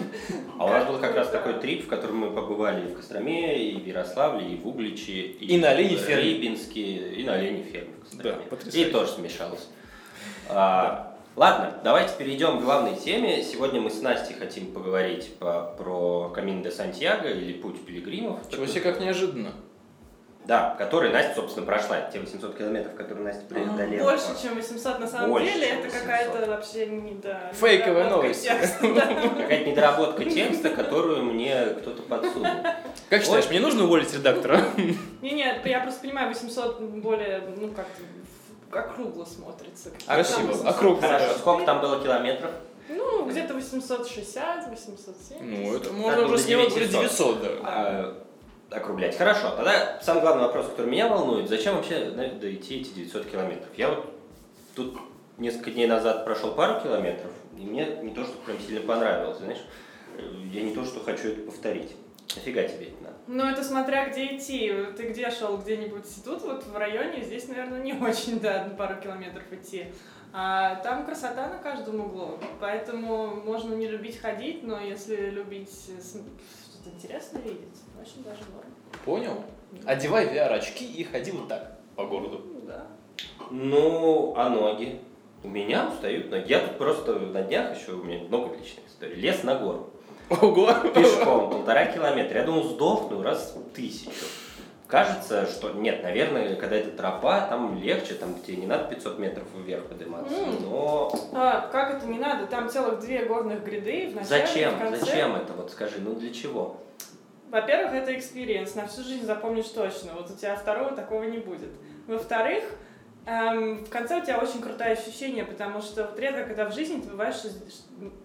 А 0.58 0.66
у 0.66 0.70
нас 0.70 0.86
был 0.88 1.00
как 1.00 1.16
раз 1.16 1.30
такой 1.30 1.54
трип, 1.56 1.86
в 1.86 1.90
котором 1.90 2.18
мы 2.18 2.32
побывали 2.32 2.86
и 2.86 2.94
в 2.94 2.96
Костроме, 2.98 3.72
и 3.72 3.82
в 3.82 3.86
Ярославле, 3.86 4.48
и 4.54 4.58
в 4.58 4.68
Угличе, 4.68 5.12
и, 5.12 5.58
на 5.58 5.72
оленей 5.72 5.98
в 5.98 6.02
ферме. 6.02 6.24
Рыбинске, 6.24 6.82
и 6.82 7.24
на 7.26 7.34
оленей 7.34 7.64
ферме 7.64 7.94
в 7.98 8.04
Костроме. 8.04 8.36
Да, 8.36 8.42
потрясающе. 8.50 8.90
и 8.90 8.92
тоже 8.92 9.12
смешалось. 9.12 9.68
Ладно, 11.36 11.74
давайте 11.84 12.14
перейдем 12.18 12.60
к 12.60 12.64
главной 12.64 12.96
теме. 12.96 13.42
Сегодня 13.44 13.82
мы 13.82 13.90
с 13.90 14.02
Настей 14.02 14.36
хотим 14.36 14.72
поговорить 14.72 15.36
по- 15.40 15.74
про 15.78 16.30
Камин 16.30 16.62
де 16.62 16.70
Сантьяго 16.70 17.28
или 17.28 17.54
Путь 17.54 17.84
пилигримов. 17.86 18.38
Чего 18.52 18.68
себе 18.68 18.82
как 18.82 19.00
неожиданно. 19.00 19.52
Да, 20.46 20.76
который 20.78 21.10
Настя, 21.12 21.36
собственно, 21.36 21.66
прошла. 21.66 22.02
Те 22.02 22.20
800 22.20 22.56
километров, 22.58 22.94
которые 22.96 23.26
Настя 23.26 23.46
преодолела. 23.48 24.04
Больше, 24.12 24.26
чем 24.44 24.56
800 24.56 25.00
на 25.00 25.08
самом 25.08 25.30
Больше, 25.32 25.54
деле. 25.54 25.68
Это 25.70 25.84
800. 25.88 26.02
какая-то 26.02 26.48
вообще 26.52 26.86
не 26.88 27.14
да, 27.14 27.52
Фейковая 27.54 28.10
новость. 28.12 28.48
Какая-то 28.48 29.70
недоработка 29.72 30.26
текста, 30.26 30.70
которую 30.70 31.24
мне 31.24 31.66
кто-то 31.80 32.02
подсунул. 32.04 32.46
Как 33.10 33.24
считаешь, 33.24 33.50
мне 33.50 33.60
нужно 33.62 33.86
уволить 33.86 34.14
редактора? 34.14 34.62
Не, 35.22 35.32
нет, 35.32 35.66
я 35.66 35.80
просто 35.80 36.02
понимаю, 36.02 36.28
800 36.28 36.80
более, 36.82 37.42
ну 37.58 37.70
как-то 37.70 38.02
округло 38.76 39.26
смотрится. 39.26 39.90
А 40.08 40.16
Там 40.16 40.24
красиво, 40.24 40.48
800. 40.48 40.68
округло. 40.68 41.02
Хорошо, 41.02 41.38
сколько 41.38 41.66
там 41.66 41.82
было 41.82 42.02
километров? 42.02 42.52
Ну, 42.90 43.26
где-то 43.30 43.54
860, 43.54 44.70
870. 44.70 45.42
Ну, 45.42 45.76
это 45.76 45.94
можно 45.94 46.26
уже 46.26 46.36
до 46.36 46.38
смело 46.38 46.70
говорить 46.70 46.92
900. 46.92 47.42
900, 47.42 47.42
да. 47.42 47.50
А, 47.64 48.24
округлять. 48.72 49.18
Хорошо, 49.18 49.52
тогда 49.56 50.00
самый 50.02 50.22
главный 50.22 50.44
вопрос, 50.44 50.68
который 50.68 50.92
меня 50.92 51.08
волнует, 51.08 51.48
зачем 51.50 51.76
вообще 51.76 52.12
дойти 52.12 52.82
эти 52.82 52.90
900 52.90 53.26
километров? 53.26 53.70
Я 53.78 53.90
вот 53.90 54.06
тут 54.76 54.98
несколько 55.38 55.72
дней 55.72 55.88
назад 55.88 56.26
прошел 56.26 56.52
пару 56.52 56.82
километров, 56.82 57.32
и 57.58 57.62
мне 57.62 57.86
не 58.02 58.14
то, 58.14 58.24
что 58.24 58.34
прям 58.46 58.60
сильно 58.60 58.82
понравилось, 58.82 59.38
знаешь, 59.38 59.62
я 60.52 60.62
не 60.62 60.74
то, 60.74 60.84
что 60.86 61.00
хочу 61.04 61.30
это 61.30 61.42
повторить. 61.42 61.96
Нафига 62.36 62.64
тебе 62.64 62.88
это 62.88 63.04
надо? 63.04 63.16
Ну, 63.28 63.44
это 63.44 63.64
смотря 63.64 64.10
где 64.10 64.36
идти. 64.36 64.72
Ты 64.98 65.10
где 65.10 65.30
шел? 65.30 65.58
Где-нибудь 65.58 66.06
тут, 66.24 66.42
вот 66.44 66.66
в 66.66 66.76
районе, 66.76 67.24
здесь, 67.24 67.48
наверное, 67.48 67.82
не 67.82 67.94
очень, 68.02 68.40
да, 68.40 68.66
на 68.66 68.76
пару 68.76 69.00
километров 69.02 69.44
идти. 69.52 69.88
А 70.36 70.76
там 70.78 71.06
красота 71.06 71.48
на 71.48 71.60
каждом 71.60 72.00
углу, 72.02 72.40
поэтому 72.60 73.36
можно 73.36 73.76
не 73.76 73.88
любить 73.88 74.18
ходить, 74.18 74.64
но 74.64 74.80
если 74.82 75.30
любить 75.30 75.70
э, 75.90 76.02
что-то 76.02 76.90
интересное 76.90 77.40
видеть, 77.44 77.84
очень 78.02 78.24
даже 78.24 78.42
норм. 78.52 78.66
Понял? 79.06 79.44
Одевай 79.86 80.26
VR-очки 80.26 80.86
и 80.86 81.04
ходи 81.04 81.30
вот 81.32 81.48
так 81.48 81.80
по 81.96 82.06
городу. 82.06 82.42
Ну, 82.52 82.62
Да. 82.62 82.88
Ну, 83.52 84.34
а 84.36 84.50
ноги? 84.50 85.02
У 85.44 85.50
меня 85.50 85.88
устают 85.88 86.32
ноги. 86.32 86.50
Я 86.50 86.62
тут 86.62 86.78
просто 86.80 87.20
на 87.20 87.44
днях 87.44 87.78
еще, 87.80 87.92
у 87.92 88.04
меня 88.04 88.24
много 88.24 88.56
личных 88.56 88.88
историй. 88.88 89.16
Лес 89.16 89.44
на 89.44 89.56
гору. 89.56 89.93
Ого! 90.30 90.74
Пешком, 90.94 91.50
полтора 91.50 91.86
километра. 91.86 92.40
Я 92.40 92.46
думал, 92.46 92.64
сдохну 92.64 93.22
раз 93.22 93.56
в 93.56 93.74
тысячу. 93.74 94.12
Кажется, 94.88 95.48
что 95.48 95.72
нет, 95.72 96.04
наверное, 96.04 96.56
когда 96.56 96.76
это 96.76 96.92
тропа, 96.92 97.42
там 97.50 97.82
легче, 97.82 98.14
там 98.14 98.36
тебе 98.46 98.58
не 98.58 98.68
надо 98.68 98.84
500 98.94 99.18
метров 99.18 99.46
вверх 99.56 99.86
подниматься. 99.86 100.34
М. 100.36 100.56
Но 100.62 101.12
А, 101.34 101.68
как 101.72 101.96
это 101.96 102.06
не 102.08 102.20
надо? 102.20 102.46
Там 102.46 102.70
целых 102.70 103.00
две 103.00 103.26
горных 103.26 103.64
гряды 103.64 104.10
в 104.12 104.16
начале 104.16 104.46
зачем? 104.46 104.76
в 104.76 104.80
конце. 104.80 105.00
Зачем 105.00 105.36
это? 105.36 105.54
Вот 105.54 105.72
скажи, 105.72 105.96
ну 106.00 106.14
для 106.14 106.32
чего? 106.32 106.78
Во-первых, 107.50 107.94
это 107.94 108.14
experience, 108.16 108.76
на 108.76 108.86
всю 108.88 109.04
жизнь 109.04 109.26
запомнишь 109.26 109.68
точно. 109.68 110.14
Вот 110.16 110.30
у 110.30 110.36
тебя 110.36 110.56
второго 110.56 110.92
такого 110.92 111.24
не 111.24 111.38
будет. 111.40 111.70
Во-вторых, 112.08 112.64
эм, 113.26 113.86
в 113.86 113.90
конце 113.90 114.20
у 114.20 114.22
тебя 114.22 114.40
очень 114.40 114.62
крутое 114.62 114.92
ощущение, 114.92 115.46
потому 115.46 115.82
что 115.82 116.06
вот 116.06 116.20
редко, 116.20 116.46
когда 116.46 116.70
в 116.70 116.74
жизни 116.74 117.02
ты 117.02 117.10
бываешь, 117.10 117.36
что, 117.36 117.50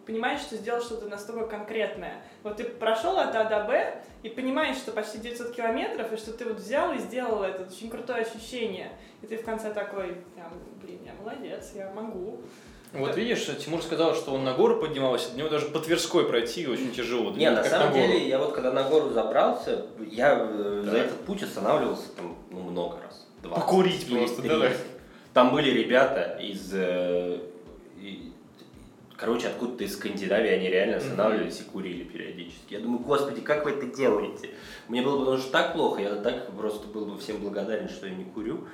понимаешь, 0.06 0.40
что 0.40 0.56
сделал 0.56 0.80
что-то 0.80 1.06
настолько 1.08 1.46
конкретное. 1.46 2.22
Вот 2.42 2.56
ты 2.56 2.64
прошел 2.64 3.18
от 3.18 3.34
А 3.34 3.44
до 3.44 3.64
Б 3.64 4.02
и 4.22 4.28
понимаешь, 4.28 4.76
что 4.76 4.92
почти 4.92 5.18
900 5.18 5.54
километров, 5.54 6.12
и 6.12 6.16
что 6.16 6.32
ты 6.32 6.44
вот 6.44 6.56
взял 6.56 6.92
и 6.92 6.98
сделал 6.98 7.42
это. 7.42 7.64
Очень 7.64 7.90
крутое 7.90 8.22
ощущение. 8.22 8.90
И 9.22 9.26
ты 9.26 9.36
в 9.36 9.44
конце 9.44 9.72
такой, 9.72 10.16
прям, 10.34 10.52
блин, 10.82 11.00
я 11.04 11.12
молодец, 11.14 11.72
я 11.74 11.90
могу. 11.94 12.40
Вот 12.92 13.16
видишь, 13.16 13.46
Тимур 13.58 13.82
сказал, 13.82 14.14
что 14.14 14.32
он 14.32 14.44
на 14.44 14.54
гору 14.54 14.80
поднимался, 14.80 15.30
для 15.30 15.40
него 15.40 15.50
даже 15.50 15.66
по 15.66 15.78
Тверской 15.78 16.26
пройти 16.26 16.66
очень 16.66 16.90
тяжело. 16.90 17.30
Не, 17.32 17.50
на 17.50 17.62
самом 17.62 17.92
гору. 17.92 18.06
деле, 18.06 18.28
я 18.28 18.38
вот 18.38 18.54
когда 18.54 18.72
на 18.72 18.84
гору 18.84 19.10
забрался, 19.10 19.86
я 20.10 20.38
э, 20.40 20.84
за 20.86 20.96
этот 20.96 21.20
путь 21.26 21.42
останавливался 21.42 22.08
там 22.16 22.36
ну, 22.50 22.60
много 22.60 22.98
раз. 23.02 23.27
20 23.42 23.62
Покурить 23.62 24.06
или 24.08 24.18
просто, 24.18 24.42
30. 24.42 24.58
да-да. 24.60 24.74
Там 25.34 25.52
были 25.52 25.70
ребята 25.70 26.38
из... 26.40 26.70
э, 26.74 27.38
короче, 29.16 29.48
откуда-то 29.48 29.84
из 29.84 29.94
Скандинавии 29.94 30.50
они 30.50 30.68
реально 30.68 30.96
останавливались 30.98 31.60
и 31.60 31.64
курили 31.64 32.04
периодически. 32.04 32.74
Я 32.74 32.80
думаю, 32.80 33.00
господи, 33.00 33.40
как 33.40 33.64
вы 33.64 33.72
это 33.72 33.86
делаете? 33.86 34.50
Мне 34.88 35.02
было 35.02 35.18
бы 35.18 35.24
потому 35.24 35.38
что 35.42 35.50
так 35.52 35.72
плохо, 35.74 36.00
я 36.00 36.14
так 36.16 36.50
просто 36.56 36.86
был 36.88 37.06
бы 37.06 37.18
всем 37.18 37.38
благодарен, 37.38 37.88
что 37.88 38.06
я 38.06 38.14
не 38.14 38.24
курю. 38.24 38.64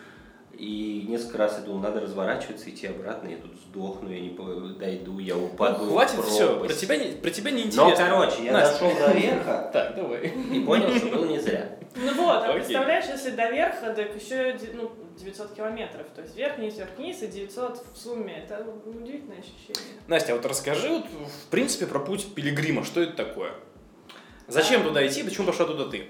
И 0.57 1.05
несколько 1.09 1.39
раз 1.39 1.59
я 1.59 1.65
думал, 1.65 1.81
надо 1.81 2.01
разворачиваться, 2.01 2.71
идти 2.71 2.87
обратно, 2.87 3.27
я 3.29 3.39
тут 3.39 3.51
сдохну, 3.67 4.09
я 4.09 4.21
не 4.21 4.31
дойду, 4.79 5.19
я 5.19 5.37
упаду. 5.37 5.85
Ну, 5.87 5.91
хватит 5.91 6.21
все, 6.25 6.61
про 6.61 6.73
тебя, 6.73 6.97
не, 6.97 7.13
про 7.17 7.31
тебя 7.31 7.51
не 7.51 7.63
Но, 7.63 7.67
интересно. 7.67 8.07
короче, 8.09 8.45
я 8.45 8.53
Настя. 8.53 8.85
дошел 8.85 8.99
до 9.09 9.13
верха 9.19 9.71
Так, 9.73 9.97
давай. 9.97 10.29
и 10.53 10.61
понял, 10.61 10.95
что 10.95 11.07
было 11.09 11.25
не 11.25 11.41
зря. 11.41 11.77
Ну 11.97 12.15
вот, 12.15 12.43
а 12.43 12.47
Окей. 12.47 12.61
представляешь, 12.61 13.05
если 13.07 13.31
до 13.31 13.51
верха, 13.51 13.95
так 13.95 14.15
еще 14.15 14.59
ну, 14.75 14.91
900 15.19 15.55
километров. 15.55 16.07
То 16.15 16.23
есть 16.23 16.37
вверх-вниз, 16.37 16.77
вверх-вниз 16.77 17.23
и 17.23 17.27
900 17.29 17.85
в 17.95 17.97
сумме. 17.97 18.45
Это 18.45 18.65
удивительное 18.65 19.39
ощущение. 19.39 20.01
Настя, 20.09 20.33
а 20.33 20.37
вот 20.37 20.47
расскажи, 20.47 20.89
вот, 20.89 21.07
в 21.07 21.51
принципе, 21.51 21.87
про 21.87 22.01
путь 22.01 22.35
пилигрима. 22.35 22.85
Что 22.85 23.01
это 23.03 23.13
такое? 23.13 23.53
Зачем 24.49 24.83
туда 24.83 25.07
идти? 25.07 25.23
Почему 25.23 25.47
пошла 25.47 25.67
туда 25.67 25.89
ты? 25.89 26.09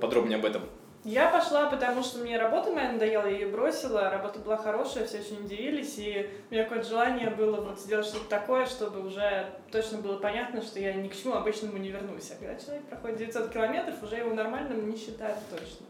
Подробнее 0.00 0.38
об 0.38 0.44
этом. 0.44 0.62
Я 1.06 1.28
пошла, 1.28 1.70
потому 1.70 2.02
что 2.02 2.18
мне 2.18 2.36
работа 2.36 2.72
моя 2.72 2.90
надоела, 2.90 3.26
я 3.26 3.30
ее 3.30 3.46
бросила, 3.46 4.10
работа 4.10 4.40
была 4.40 4.56
хорошая, 4.56 5.06
все 5.06 5.20
очень 5.20 5.44
удивились, 5.44 5.94
и 5.98 6.28
у 6.50 6.52
меня 6.52 6.64
какое-то 6.64 6.88
желание 6.88 7.30
было 7.30 7.60
вот 7.60 7.78
сделать 7.78 8.06
что-то 8.06 8.28
такое, 8.28 8.66
чтобы 8.66 9.06
уже 9.06 9.46
точно 9.70 9.98
было 9.98 10.18
понятно, 10.18 10.60
что 10.60 10.80
я 10.80 10.94
ни 10.94 11.06
к 11.06 11.14
чему 11.14 11.34
обычному 11.34 11.78
не 11.78 11.90
вернусь. 11.90 12.32
А 12.32 12.34
когда 12.34 12.60
человек 12.60 12.86
проходит 12.86 13.18
900 13.18 13.52
километров, 13.52 14.02
уже 14.02 14.16
его 14.16 14.34
нормальным 14.34 14.90
не 14.90 14.96
считают 14.96 15.38
точно. 15.48 15.86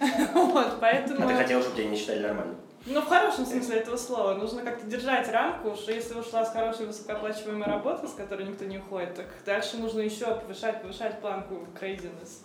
Вот, 0.34 0.80
поэтому... 0.80 1.26
А 1.26 1.28
ты 1.28 1.34
хотел, 1.36 1.60
чтобы 1.62 1.76
тебя 1.76 1.90
не 1.90 1.96
считали 1.96 2.22
нормально? 2.22 2.56
Ну, 2.86 3.02
в 3.02 3.06
хорошем 3.06 3.46
смысле 3.46 3.76
этого 3.76 3.96
слова. 3.96 4.34
Нужно 4.34 4.62
как-то 4.62 4.84
держать 4.84 5.30
рамку, 5.30 5.76
что 5.76 5.92
если 5.92 6.14
ушла 6.14 6.44
с 6.44 6.52
хорошей 6.52 6.86
высокооплачиваемой 6.86 7.68
работы, 7.68 8.08
с 8.08 8.14
которой 8.14 8.48
никто 8.48 8.64
не 8.64 8.78
уходит, 8.78 9.14
так 9.14 9.26
дальше 9.46 9.76
нужно 9.76 10.00
еще 10.00 10.24
повышать, 10.24 10.82
повышать 10.82 11.20
планку 11.20 11.68
craziness. 11.80 12.42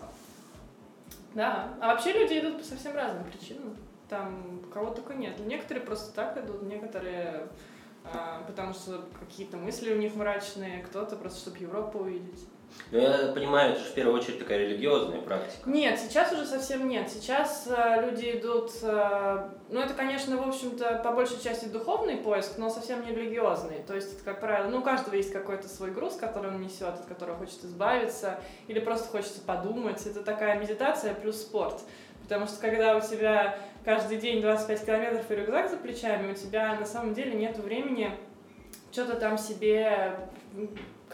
Да. 1.35 1.77
А 1.81 1.89
вообще 1.89 2.13
люди 2.13 2.39
идут 2.39 2.57
по 2.59 2.63
совсем 2.63 2.95
разным 2.95 3.23
причинам. 3.25 3.75
Там 4.09 4.61
кого 4.73 4.91
только 4.91 5.13
нет. 5.13 5.39
Некоторые 5.39 5.85
просто 5.85 6.13
так 6.15 6.37
идут, 6.37 6.63
некоторые 6.63 7.49
а, 8.13 8.43
потому 8.45 8.73
что 8.73 9.03
какие-то 9.19 9.57
мысли 9.57 9.93
у 9.93 9.97
них 9.97 10.15
мрачные, 10.15 10.83
кто-то 10.83 11.15
просто, 11.15 11.39
чтобы 11.39 11.57
Европу 11.57 11.99
увидеть. 11.99 12.47
Ну, 12.91 12.99
я 12.99 13.31
понимаю, 13.33 13.71
это 13.71 13.81
же 13.81 13.89
в 13.89 13.93
первую 13.93 14.19
очередь 14.19 14.39
такая 14.39 14.59
религиозная 14.59 15.21
практика. 15.21 15.69
Нет, 15.69 15.99
сейчас 15.99 16.31
уже 16.31 16.45
совсем 16.45 16.87
нет. 16.87 17.09
Сейчас 17.09 17.67
э, 17.67 18.05
люди 18.05 18.37
идут, 18.37 18.71
э, 18.83 19.49
ну 19.69 19.79
это, 19.79 19.93
конечно, 19.93 20.37
в 20.37 20.47
общем-то, 20.47 21.01
по 21.03 21.11
большей 21.11 21.41
части 21.41 21.65
духовный 21.65 22.17
поиск, 22.17 22.57
но 22.57 22.69
совсем 22.69 23.03
не 23.05 23.13
религиозный. 23.13 23.83
То 23.87 23.95
есть, 23.95 24.13
это, 24.13 24.23
как 24.23 24.39
правило, 24.39 24.69
ну 24.69 24.79
у 24.79 24.81
каждого 24.81 25.15
есть 25.15 25.31
какой-то 25.31 25.67
свой 25.67 25.91
груз, 25.91 26.15
который 26.15 26.51
он 26.51 26.61
несет, 26.61 26.83
от 26.83 27.05
которого 27.05 27.37
хочет 27.37 27.63
избавиться, 27.63 28.39
или 28.67 28.79
просто 28.79 29.09
хочется 29.09 29.41
подумать. 29.41 30.05
Это 30.05 30.23
такая 30.23 30.59
медитация 30.59 31.13
плюс 31.13 31.41
спорт. 31.41 31.81
Потому 32.21 32.47
что 32.47 32.59
когда 32.59 32.97
у 32.97 33.01
тебя 33.01 33.57
каждый 33.83 34.17
день 34.17 34.41
25 34.41 34.85
километров 34.85 35.29
и 35.29 35.35
рюкзак 35.35 35.69
за 35.69 35.77
плечами, 35.77 36.31
у 36.31 36.35
тебя 36.35 36.75
на 36.75 36.85
самом 36.85 37.13
деле 37.13 37.33
нет 37.33 37.57
времени 37.57 38.11
что-то 38.91 39.15
там 39.15 39.37
себе 39.37 40.17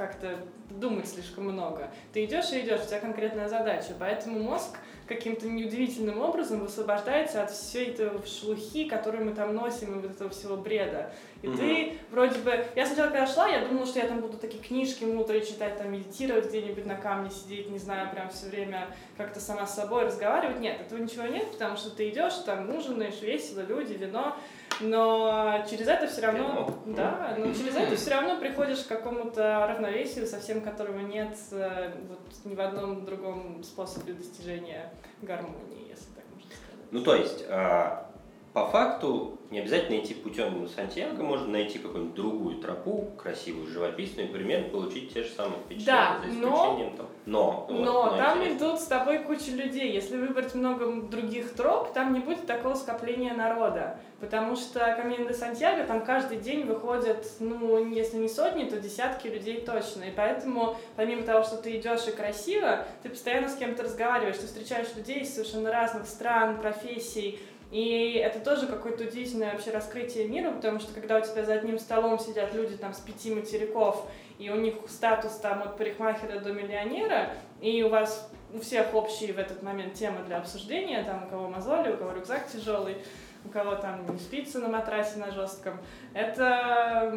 как-то 0.01 0.35
думать 0.69 1.07
слишком 1.07 1.43
много. 1.43 1.91
Ты 2.11 2.25
идешь 2.25 2.51
и 2.53 2.61
идешь, 2.61 2.81
у 2.83 2.87
тебя 2.87 2.99
конкретная 2.99 3.47
задача. 3.47 3.93
Поэтому 3.99 4.39
мозг 4.39 4.79
каким-то 5.07 5.47
неудивительным 5.47 6.21
образом 6.21 6.61
высвобождается 6.61 7.43
от 7.43 7.51
всей 7.51 7.91
этой 7.91 8.09
шелухи, 8.25 8.85
которую 8.85 9.25
мы 9.25 9.33
там 9.33 9.53
носим, 9.53 9.91
и 9.99 10.01
вот 10.01 10.11
этого 10.11 10.29
всего 10.31 10.57
бреда. 10.57 11.11
И 11.43 11.47
Мгм. 11.47 11.57
ты 11.57 11.97
вроде 12.09 12.39
бы... 12.39 12.65
Я 12.75 12.85
сначала, 12.87 13.09
когда 13.09 13.27
шла, 13.27 13.47
я 13.47 13.67
думала, 13.67 13.85
что 13.85 13.99
я 13.99 14.07
там 14.07 14.21
буду 14.21 14.37
такие 14.37 14.63
книжки 14.63 15.03
внутри 15.03 15.45
читать, 15.45 15.77
там 15.77 15.91
медитировать 15.91 16.47
где-нибудь 16.47 16.85
на 16.87 16.95
камне 16.95 17.29
сидеть, 17.29 17.69
не 17.69 17.77
знаю, 17.77 18.09
прям 18.11 18.29
все 18.29 18.47
время 18.47 18.87
как-то 19.17 19.39
сама 19.39 19.67
с 19.67 19.75
собой 19.75 20.05
разговаривать. 20.05 20.59
Нет, 20.59 20.81
этого 20.81 20.99
ничего 20.99 21.25
нет, 21.25 21.51
потому 21.51 21.77
что 21.77 21.91
ты 21.91 22.09
идешь, 22.09 22.33
там 22.45 22.73
ужинаешь, 22.75 23.21
весело, 23.21 23.61
люди, 23.61 23.93
вино, 23.93 24.35
но 24.79 25.65
через 25.69 25.87
это 25.87 26.07
все 26.07 26.21
равно... 26.21 26.73
Да, 26.85 27.35
но 27.37 27.53
через 27.53 27.75
это 27.75 27.95
все 27.95 28.11
равно 28.11 28.39
приходишь 28.39 28.79
к 28.79 28.87
какому-то 28.87 29.67
равновесию, 29.67 30.27
совсем 30.27 30.61
которого 30.61 30.99
нет 30.99 31.37
э, 31.51 31.91
вот, 32.07 32.19
ни 32.45 32.55
в 32.55 32.61
одном 32.61 33.05
другом 33.05 33.63
способе 33.63 34.13
достижения 34.13 34.93
гармонии, 35.21 35.89
если 35.89 36.11
так 36.15 36.23
можно 36.33 36.49
сказать. 36.49 36.91
Ну, 36.91 37.03
то 37.03 37.15
есть, 37.15 37.45
а, 37.49 38.10
по 38.53 38.65
факту, 38.67 39.39
не 39.49 39.59
обязательно 39.59 39.99
идти 39.99 40.13
путем 40.13 40.67
Сантьяго, 40.67 41.23
можно 41.23 41.47
найти 41.47 41.79
какую-нибудь 41.79 42.15
другую 42.15 42.57
тропу, 42.57 43.11
красивую, 43.17 43.67
живописную, 43.67 44.29
и 44.29 44.31
примерно 44.31 44.69
получить 44.69 45.13
те 45.13 45.23
же 45.23 45.29
самые 45.29 45.59
впечатления, 45.61 45.85
Да, 45.85 46.17
за 46.21 46.33
но- 46.33 46.47
исключением 46.55 46.97
там. 46.97 47.07
Но, 47.25 47.65
вот, 47.69 47.79
Но 47.79 48.09
там 48.17 48.39
интересно. 48.39 48.57
идут 48.57 48.79
с 48.79 48.85
тобой 48.85 49.19
куча 49.19 49.51
людей. 49.51 49.91
Если 49.93 50.17
выбрать 50.17 50.53
много 50.55 51.01
других 51.03 51.53
троп, 51.53 51.93
там 51.93 52.13
не 52.13 52.19
будет 52.19 52.45
такого 52.45 52.73
скопления 52.73 53.33
народа. 53.33 53.99
Потому 54.19 54.55
что 54.55 54.79
Камин 54.95 55.27
де 55.27 55.33
Сантьяго, 55.33 55.83
там 55.85 56.03
каждый 56.05 56.37
день 56.37 56.65
выходят, 56.65 57.25
ну, 57.39 57.83
если 57.89 58.17
не 58.17 58.29
сотни, 58.29 58.65
то 58.65 58.79
десятки 58.79 59.27
людей 59.27 59.61
точно. 59.61 60.03
И 60.05 60.11
поэтому, 60.15 60.75
помимо 60.95 61.23
того, 61.23 61.43
что 61.43 61.57
ты 61.57 61.77
идешь 61.77 62.07
и 62.07 62.11
красиво, 62.11 62.85
ты 63.01 63.09
постоянно 63.09 63.49
с 63.49 63.55
кем-то 63.55 63.83
разговариваешь, 63.83 64.37
ты 64.37 64.45
встречаешь 64.47 64.87
людей 64.95 65.21
из 65.21 65.33
совершенно 65.33 65.71
разных 65.71 66.05
стран, 66.05 66.59
профессий. 66.59 67.39
И 67.71 68.21
это 68.21 68.41
тоже 68.41 68.67
какое-то 68.67 69.03
удивительное 69.05 69.53
вообще 69.53 69.71
раскрытие 69.71 70.27
мира, 70.27 70.51
потому 70.51 70.79
что 70.79 70.93
когда 70.93 71.17
у 71.17 71.21
тебя 71.21 71.45
за 71.45 71.53
одним 71.53 71.79
столом 71.79 72.19
сидят 72.19 72.53
люди 72.53 72.75
там 72.75 72.93
с 72.93 72.99
пяти 72.99 73.33
материков, 73.33 74.05
и 74.39 74.49
у 74.49 74.55
них 74.55 74.75
статус 74.87 75.33
там 75.37 75.63
от 75.63 75.77
парикмахера 75.77 76.39
до 76.39 76.51
миллионера, 76.51 77.29
и 77.61 77.81
у 77.83 77.89
вас 77.89 78.29
у 78.53 78.59
всех 78.59 78.93
общие 78.93 79.31
в 79.31 79.39
этот 79.39 79.63
момент 79.63 79.93
темы 79.93 80.23
для 80.25 80.39
обсуждения, 80.39 81.01
там 81.03 81.23
у 81.25 81.29
кого 81.29 81.47
мозоли, 81.47 81.93
у 81.93 81.97
кого 81.97 82.11
рюкзак 82.11 82.51
тяжелый, 82.51 82.97
у 83.43 83.49
кого 83.49 83.75
там 83.75 84.05
не 84.11 84.19
спится 84.19 84.59
на 84.59 84.67
матрасе 84.69 85.17
на 85.19 85.31
жестком. 85.31 85.73
Это, 86.13 87.11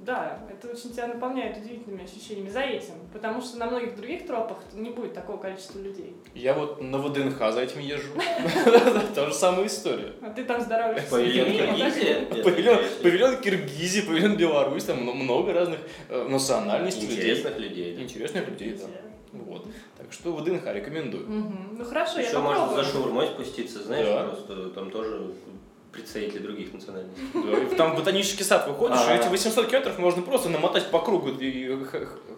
да, 0.00 0.38
это 0.50 0.68
очень 0.68 0.92
тебя 0.92 1.06
наполняет 1.06 1.56
удивительными 1.56 2.04
ощущениями 2.04 2.48
за 2.50 2.60
этим, 2.60 2.94
потому 3.12 3.40
что 3.40 3.58
на 3.58 3.66
многих 3.66 3.96
других 3.96 4.26
тропах 4.26 4.58
не 4.74 4.90
будет 4.90 5.14
такого 5.14 5.38
количества 5.38 5.78
людей. 5.78 6.14
Я 6.34 6.54
вот 6.54 6.80
на 6.82 6.98
ВДНХ 6.98 7.38
за 7.52 7.62
этим 7.62 7.80
езжу. 7.80 8.12
Та 9.14 9.26
же 9.26 9.32
самая 9.34 9.66
история. 9.66 10.12
А 10.22 10.30
ты 10.30 10.44
там 10.44 10.60
здороваешься. 10.60 11.08
Павильон 13.02 13.36
Киргизии, 13.40 14.00
павильон 14.02 14.36
Беларусь, 14.36 14.84
там 14.84 15.02
мно- 15.02 15.14
много 15.14 15.52
разных 15.52 15.78
э, 16.08 16.28
национальностей 16.28 17.02
людей. 17.08 17.16
Интересных 17.20 17.58
людей. 17.58 18.02
Интересных 18.02 18.48
людей, 18.48 18.72
да. 18.78 18.86
Вот. 19.32 19.66
Так 19.96 20.12
что 20.12 20.32
ВДНХ 20.32 20.66
рекомендую. 20.74 21.26
Мгм. 21.28 21.76
Ну 21.78 21.84
хорошо, 21.84 22.18
я 22.20 22.26
Еще 22.26 22.38
можно 22.38 22.66
за 22.68 22.74
попробую. 22.74 22.92
шаурмой 22.92 23.26
спуститься, 23.28 23.82
знаешь, 23.82 24.06
Да. 24.06 24.24
просто 24.24 24.70
там 24.70 24.90
тоже 24.90 25.32
представители 25.92 26.38
других 26.38 26.72
национальностей. 26.72 27.22
Да, 27.70 27.76
Там 27.76 27.92
в 27.94 27.96
ботанический 27.98 28.44
сад 28.44 28.66
выходишь, 28.68 28.98
и 29.00 29.04
Ага. 29.04 29.14
эти 29.16 29.28
800 29.28 29.66
километров 29.68 29.98
можно 29.98 30.22
просто 30.22 30.48
намотать 30.48 30.90
по 30.90 31.00
кругу 31.00 31.28
и 31.30 31.68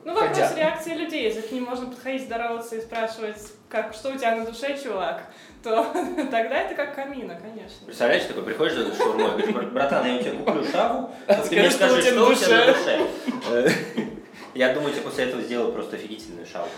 Ну, 0.04 0.14
вопрос 0.14 0.28
ходя. 0.36 0.54
реакции 0.56 0.94
людей. 0.94 1.24
Если 1.24 1.40
к 1.42 1.52
ним 1.52 1.64
можно 1.64 1.86
подходить, 1.86 2.22
здороваться 2.24 2.76
и 2.76 2.80
спрашивать, 2.80 3.36
как, 3.68 3.94
что 3.94 4.10
у 4.10 4.16
тебя 4.18 4.36
на 4.36 4.44
душе, 4.46 4.78
чувак, 4.82 5.30
то 5.62 5.86
тогда 6.30 6.62
это 6.62 6.74
как 6.74 6.94
камина, 6.94 7.38
конечно. 7.40 7.86
Представляешь, 7.86 8.24
такой 8.24 8.42
приходишь 8.42 8.74
за 8.74 8.94
шаурмой, 8.94 9.28
говоришь, 9.30 9.50
«Бра- 9.50 9.62
братан, 9.66 10.06
я 10.06 10.16
у 10.16 10.22
тебя 10.22 10.32
куплю 10.32 10.64
шаву, 10.64 11.10
а 11.26 11.34
ты 11.34 11.46
Скажи, 11.46 11.60
мне 11.60 11.70
скажи, 11.70 12.02
что 12.02 12.26
у 12.28 12.34
тебя 12.34 12.66
на 12.66 12.72
душе». 12.72 13.72
Я 14.54 14.74
думаю, 14.74 14.92
тебе 14.92 15.02
после 15.04 15.24
этого 15.24 15.40
сделаю 15.42 15.72
просто 15.72 15.96
офигительную 15.96 16.44
шаву. 16.46 16.68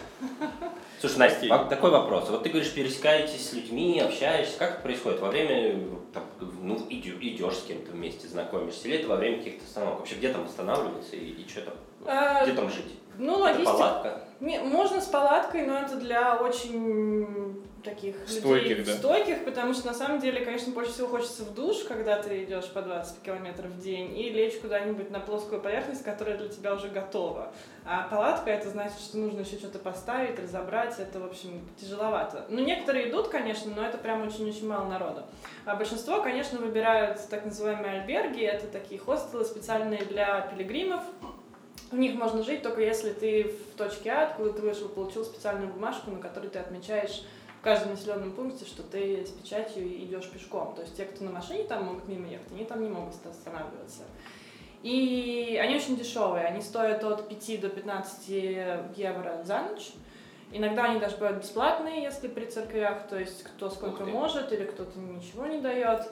Слушай, 1.01 1.19
Настя, 1.19 1.67
такой 1.69 1.91
вопрос. 1.91 2.31
Вот 2.31 2.45
ты 2.45 2.49
говоришь, 2.49 2.71
пересекаетесь 2.73 3.51
с 3.51 3.53
людьми, 3.53 4.01
общаешься. 4.01 4.57
Как 4.59 4.71
это 4.75 4.81
происходит? 4.81 5.19
Во 5.21 5.29
время, 5.29 5.81
там, 6.13 6.23
ну, 6.65 6.77
идешь 6.89 7.57
с 7.59 7.63
кем-то 7.65 7.93
вместе, 7.93 8.27
знакомишься? 8.29 8.89
Или 8.89 8.99
это 8.99 9.09
во 9.09 9.17
время 9.17 9.39
каких-то 9.39 9.65
остановок? 9.65 9.99
Вообще, 10.01 10.17
где 10.17 10.33
там 10.33 10.45
останавливаться 10.45 11.17
и, 11.17 11.31
и 11.31 11.49
что 11.49 11.63
там? 11.63 11.75
А, 12.07 12.45
Где 12.45 12.55
там 12.55 12.69
жить? 12.71 12.99
ну, 13.19 13.35
Это 13.35 13.43
логистика. 13.59 13.71
палатка? 13.73 14.21
Не, 14.41 14.59
можно 14.61 15.01
с 15.01 15.07
палаткой, 15.07 15.67
но 15.67 15.79
это 15.79 15.97
для 15.97 16.37
очень 16.37 17.54
таких 17.85 18.17
Стойких, 18.27 18.79
людей 18.79 18.85
да. 18.85 18.99
стойких, 18.99 19.45
потому 19.45 19.75
что 19.75 19.87
на 19.87 19.95
самом 19.95 20.19
деле, 20.19 20.45
конечно, 20.45 20.73
больше 20.73 20.93
всего 20.93 21.09
хочется 21.09 21.45
в 21.45 21.55
душ, 21.55 21.85
когда 21.85 22.21
ты 22.21 22.45
идешь 22.45 22.67
по 22.73 22.83
20 22.83 23.23
километров 23.23 23.71
в 23.71 23.81
день, 23.81 24.19
и 24.19 24.31
лечь 24.31 24.59
куда-нибудь 24.61 25.11
на 25.11 25.21
плоскую 25.21 25.61
поверхность, 25.61 26.03
которая 26.03 26.39
для 26.39 26.49
тебя 26.49 26.75
уже 26.75 26.89
готова. 26.89 27.53
А 27.85 28.09
палатка 28.09 28.51
это 28.51 28.71
значит, 28.71 28.99
что 28.99 29.19
нужно 29.19 29.41
еще 29.41 29.57
что-то 29.57 29.79
поставить, 29.79 30.39
разобрать, 30.39 30.99
это, 30.99 31.21
в 31.21 31.27
общем, 31.27 31.61
тяжеловато. 31.81 32.47
Ну, 32.49 32.65
некоторые 32.65 33.11
идут, 33.11 33.29
конечно, 33.29 33.71
но 33.75 33.87
это 33.87 33.99
прям 33.99 34.27
очень-очень 34.27 34.67
мало 34.67 34.89
народу. 34.89 35.23
А 35.67 35.77
большинство, 35.77 36.23
конечно, 36.23 36.59
выбирают 36.59 37.21
так 37.29 37.45
называемые 37.45 38.01
альберги, 38.01 38.43
это 38.43 38.67
такие 38.67 39.01
хостелы 39.01 39.45
специальные 39.45 40.05
для 40.07 40.41
пилигримов, 40.41 41.03
в 41.95 41.97
них 41.97 42.15
можно 42.15 42.43
жить 42.43 42.63
только 42.63 42.81
если 42.81 43.13
ты 43.13 43.45
в 43.45 43.77
точке 43.77 44.11
А, 44.11 44.25
откуда 44.25 44.53
ты 44.53 44.63
вышел, 44.63 44.89
получил 44.89 45.25
специальную 45.25 45.73
бумажку, 45.73 46.11
на 46.11 46.19
которой 46.19 46.49
ты 46.49 46.59
отмечаешь 46.59 47.23
каждом 47.65 47.93
населенном 47.93 48.33
пункте, 48.33 48.65
что 48.67 48.83
ты 48.83 49.27
с 49.27 49.31
печатью 49.31 49.87
идешь 49.87 50.31
пешком. 50.31 50.75
То 50.75 50.83
есть 50.83 50.97
те, 50.97 51.07
кто 51.07 51.25
на 51.25 51.31
машине 51.31 51.65
там 51.65 51.85
могут 51.85 52.07
мимо 52.07 52.29
ехать, 52.29 52.53
они 52.53 52.65
там 52.65 52.83
не 52.83 52.89
могут 52.89 53.15
останавливаться. 53.27 54.03
И 54.83 55.59
они 55.61 55.77
очень 55.77 55.97
дешевые, 55.97 56.45
они 56.45 56.61
стоят 56.61 57.03
от 57.03 57.29
5 57.29 57.61
до 57.63 57.71
15 57.71 58.29
евро 58.29 59.43
за 59.43 59.63
ночь. 59.63 59.93
Иногда 60.53 60.85
они 60.85 61.01
даже 61.01 61.17
бывают 61.17 61.39
бесплатные, 61.39 62.03
если 62.03 62.29
при 62.29 62.45
церквях, 62.45 63.09
то 63.09 63.19
есть 63.19 63.43
кто 63.43 63.71
сколько 63.71 64.05
может 64.05 64.53
или 64.53 64.65
кто-то 64.65 64.99
ничего 64.99 65.47
не 65.47 65.61
дает. 65.61 66.03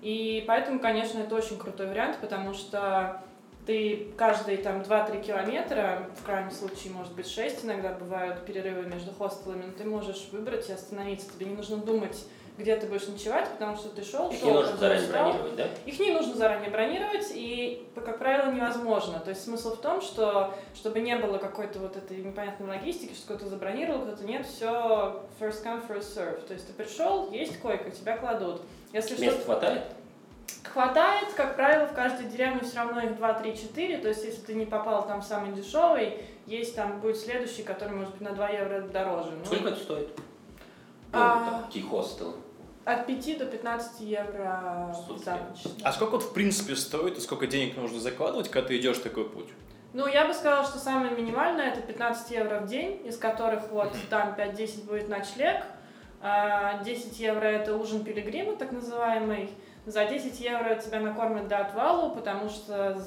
И 0.00 0.44
поэтому, 0.46 0.78
конечно, 0.78 1.18
это 1.18 1.34
очень 1.34 1.58
крутой 1.58 1.88
вариант, 1.88 2.18
потому 2.20 2.54
что 2.54 3.22
ты 3.66 4.12
каждые 4.16 4.58
там 4.58 4.80
2-3 4.80 5.22
километра, 5.22 6.08
в 6.20 6.24
крайнем 6.24 6.50
случае, 6.50 6.92
может 6.92 7.12
быть, 7.14 7.28
6 7.28 7.64
иногда 7.64 7.92
бывают 7.92 8.44
перерывы 8.44 8.82
между 8.82 9.12
хостелами, 9.12 9.64
но 9.66 9.72
ты 9.72 9.84
можешь 9.84 10.28
выбрать 10.32 10.68
и 10.68 10.72
остановиться. 10.72 11.28
Тебе 11.32 11.46
не 11.46 11.54
нужно 11.54 11.76
думать, 11.76 12.24
где 12.58 12.76
ты 12.76 12.86
будешь 12.86 13.06
ночевать, 13.06 13.48
потому 13.50 13.76
что 13.76 13.88
ты 13.88 14.04
шел, 14.04 14.30
Их 14.30 14.40
шел, 14.40 14.48
не 14.48 14.54
нужно 14.54 14.76
заранее 14.76 15.06
устал. 15.06 15.24
бронировать, 15.24 15.56
да? 15.56 15.66
Их 15.86 16.00
не 16.00 16.10
нужно 16.10 16.34
заранее 16.34 16.70
бронировать, 16.70 17.30
и, 17.32 17.86
как 17.94 18.18
правило, 18.18 18.52
невозможно. 18.52 19.20
То 19.20 19.30
есть 19.30 19.44
смысл 19.44 19.74
в 19.74 19.80
том, 19.80 20.02
что 20.02 20.52
чтобы 20.74 21.00
не 21.00 21.16
было 21.16 21.38
какой-то 21.38 21.78
вот 21.78 21.96
этой 21.96 22.18
непонятной 22.18 22.68
логистики, 22.68 23.14
что 23.14 23.34
кто-то 23.34 23.48
забронировал, 23.48 24.02
кто-то 24.02 24.24
нет, 24.24 24.46
все 24.46 25.22
first 25.40 25.64
come, 25.64 25.86
first 25.88 26.14
serve. 26.16 26.44
То 26.46 26.52
есть 26.52 26.66
ты 26.66 26.72
пришел, 26.72 27.30
есть 27.30 27.58
койка, 27.60 27.90
тебя 27.90 28.18
кладут. 28.18 28.62
Если 28.92 29.18
Места 29.20 29.36
что 29.38 29.44
хватает? 29.46 29.82
Хватает, 30.64 31.32
как 31.34 31.56
правило, 31.56 31.86
в 31.86 31.94
каждой 31.94 32.26
деревне 32.26 32.60
все 32.62 32.78
равно 32.78 33.00
их 33.00 33.16
2, 33.16 33.32
3, 33.34 33.56
4. 33.56 33.98
То 33.98 34.08
есть 34.08 34.24
если 34.24 34.40
ты 34.42 34.54
не 34.54 34.66
попал 34.66 35.06
там 35.06 35.22
самый 35.22 35.52
дешевый, 35.52 36.18
есть 36.46 36.74
там 36.74 37.00
будет 37.00 37.16
следующий, 37.18 37.62
который 37.62 37.94
может 37.94 38.12
быть 38.12 38.20
на 38.20 38.32
2 38.32 38.48
евро 38.48 38.80
дороже. 38.82 39.30
Ну, 39.38 39.44
Сколько 39.44 39.68
это 39.68 39.80
стоит? 39.80 40.08
Ну, 41.12 41.18
А. 41.18 41.68
хостелы. 41.90 42.34
От 42.84 43.06
5 43.06 43.38
до 43.38 43.46
15 43.46 44.00
евро 44.00 44.92
Сутки. 45.06 45.24
за 45.24 45.32
ночь. 45.32 45.72
А 45.84 45.92
сколько 45.92 46.12
вот 46.12 46.24
в 46.24 46.32
принципе 46.32 46.74
стоит 46.74 47.16
и 47.16 47.20
сколько 47.20 47.46
денег 47.46 47.76
нужно 47.76 48.00
закладывать, 48.00 48.50
когда 48.50 48.68
ты 48.68 48.78
идешь 48.78 48.98
такой 48.98 49.28
путь? 49.28 49.48
Ну, 49.92 50.06
я 50.08 50.26
бы 50.26 50.32
сказала, 50.34 50.64
что 50.64 50.78
самое 50.78 51.14
минимальное 51.14 51.70
это 51.70 51.82
15 51.82 52.30
евро 52.30 52.60
в 52.60 52.66
день, 52.66 53.06
из 53.06 53.18
которых 53.18 53.70
вот 53.70 53.92
там 54.10 54.34
5-10 54.34 54.84
будет 54.86 55.08
ночлег, 55.08 55.62
а 56.22 56.82
10 56.82 57.20
евро 57.20 57.44
это 57.44 57.76
ужин 57.76 58.02
пилигрима, 58.02 58.56
так 58.56 58.72
называемый. 58.72 59.50
За 59.84 60.04
10 60.04 60.40
евро 60.40 60.76
тебя 60.76 61.00
накормят 61.00 61.48
до 61.48 61.58
отвалу, 61.58 62.14
потому 62.14 62.48
что 62.48 63.02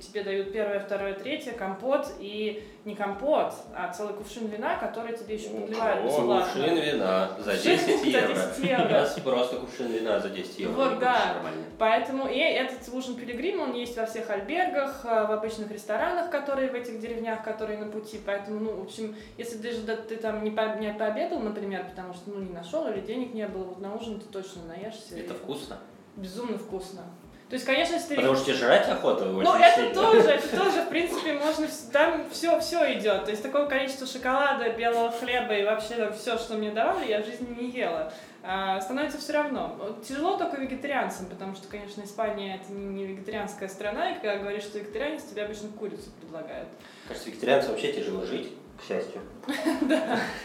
тебе 0.00 0.22
дают 0.22 0.52
первое, 0.52 0.78
второе, 0.78 1.14
третье, 1.14 1.52
компот 1.52 2.12
и 2.18 2.62
не 2.84 2.94
компот, 2.94 3.52
а 3.74 3.92
целый 3.92 4.14
кувшин 4.14 4.46
вина, 4.46 4.76
который 4.76 5.16
тебе 5.16 5.34
еще 5.34 5.50
подливают 5.50 6.04
бесплатно. 6.06 6.44
Кувшин 6.52 6.76
вина 6.76 7.30
за 7.38 7.52
Кувшин 7.52 7.76
10 7.76 8.00
за 8.00 8.06
евро. 8.06 8.34
10 8.34 8.58
У 8.58 8.66
евро. 8.66 8.88
нас 8.88 9.20
просто 9.20 9.56
кувшин 9.56 9.86
вина 9.92 10.18
за 10.20 10.30
10 10.30 10.58
евро. 10.58 10.72
Вот, 10.74 10.98
да. 10.98 11.32
нормально. 11.34 11.64
Поэтому 11.78 12.26
и 12.28 12.38
этот 12.38 12.88
ужин 12.94 13.16
пилигрима, 13.16 13.64
он 13.64 13.74
есть 13.74 13.96
во 13.98 14.06
всех 14.06 14.30
альбергах, 14.30 15.04
э, 15.04 15.26
в 15.26 15.30
обычных 15.32 15.70
ресторанах, 15.70 16.30
которые 16.30 16.70
в 16.70 16.74
этих 16.74 17.00
деревнях, 17.00 17.44
которые 17.44 17.78
на 17.78 17.90
пути. 17.90 18.18
Поэтому, 18.24 18.60
ну, 18.60 18.72
в 18.80 18.84
общем, 18.84 19.14
если 19.36 19.58
даже 19.58 19.82
да, 19.82 19.96
ты 19.96 20.16
там 20.16 20.42
не, 20.42 20.50
по- 20.50 20.76
не 20.78 20.92
пообедал, 20.94 21.40
например, 21.40 21.84
потому 21.88 22.14
что, 22.14 22.30
ну, 22.30 22.40
не 22.40 22.52
нашел 22.52 22.86
или 22.88 23.00
денег 23.00 23.34
не 23.34 23.46
было, 23.46 23.64
вот 23.64 23.80
на 23.80 23.94
ужин 23.94 24.18
ты 24.18 24.26
точно 24.26 24.62
наешься. 24.64 25.18
Это 25.18 25.34
и 25.34 25.36
вкусно. 25.36 25.76
Безумно 26.16 26.56
вкусно. 26.56 27.02
То 27.50 27.54
есть, 27.54 27.66
конечно, 27.66 27.94
если. 27.94 28.14
Потому 28.14 28.36
что 28.36 28.54
жрать 28.54 28.88
охота 28.88 29.24
очень 29.24 29.42
Ну, 29.42 29.56
это 29.56 29.74
сильно. 29.80 29.94
тоже, 29.94 30.28
это 30.28 30.56
тоже, 30.56 30.82
в 30.82 30.88
принципе, 30.88 31.32
можно, 31.32 31.66
там 31.92 32.30
все, 32.30 32.60
все 32.60 32.92
идет. 32.94 33.24
То 33.24 33.32
есть, 33.32 33.42
такого 33.42 33.66
количества 33.66 34.06
шоколада, 34.06 34.70
белого 34.70 35.10
хлеба 35.10 35.54
и 35.56 35.64
вообще 35.64 36.12
все, 36.12 36.38
что 36.38 36.54
мне 36.54 36.70
давали, 36.70 37.08
я 37.08 37.20
в 37.20 37.26
жизни 37.26 37.52
не 37.60 37.70
ела. 37.70 38.12
А, 38.42 38.80
становится 38.80 39.18
все 39.18 39.32
равно. 39.32 39.76
Тяжело 40.06 40.36
только 40.38 40.60
вегетарианцам, 40.60 41.26
потому 41.26 41.56
что, 41.56 41.66
конечно, 41.68 42.02
Испания 42.02 42.60
это 42.62 42.72
не, 42.72 42.86
не 42.86 43.04
вегетарианская 43.04 43.68
страна, 43.68 44.12
и 44.12 44.14
когда 44.14 44.36
говоришь, 44.36 44.62
что 44.62 44.78
вегетарианец, 44.78 45.24
тебе 45.24 45.42
обычно 45.42 45.68
курицу 45.70 46.10
предлагают. 46.20 46.68
Кажется, 47.08 47.30
вегетарианцам 47.30 47.72
вообще 47.72 47.92
тяжело 47.92 48.24
жить, 48.24 48.52
к 48.80 48.88
счастью. 48.88 49.20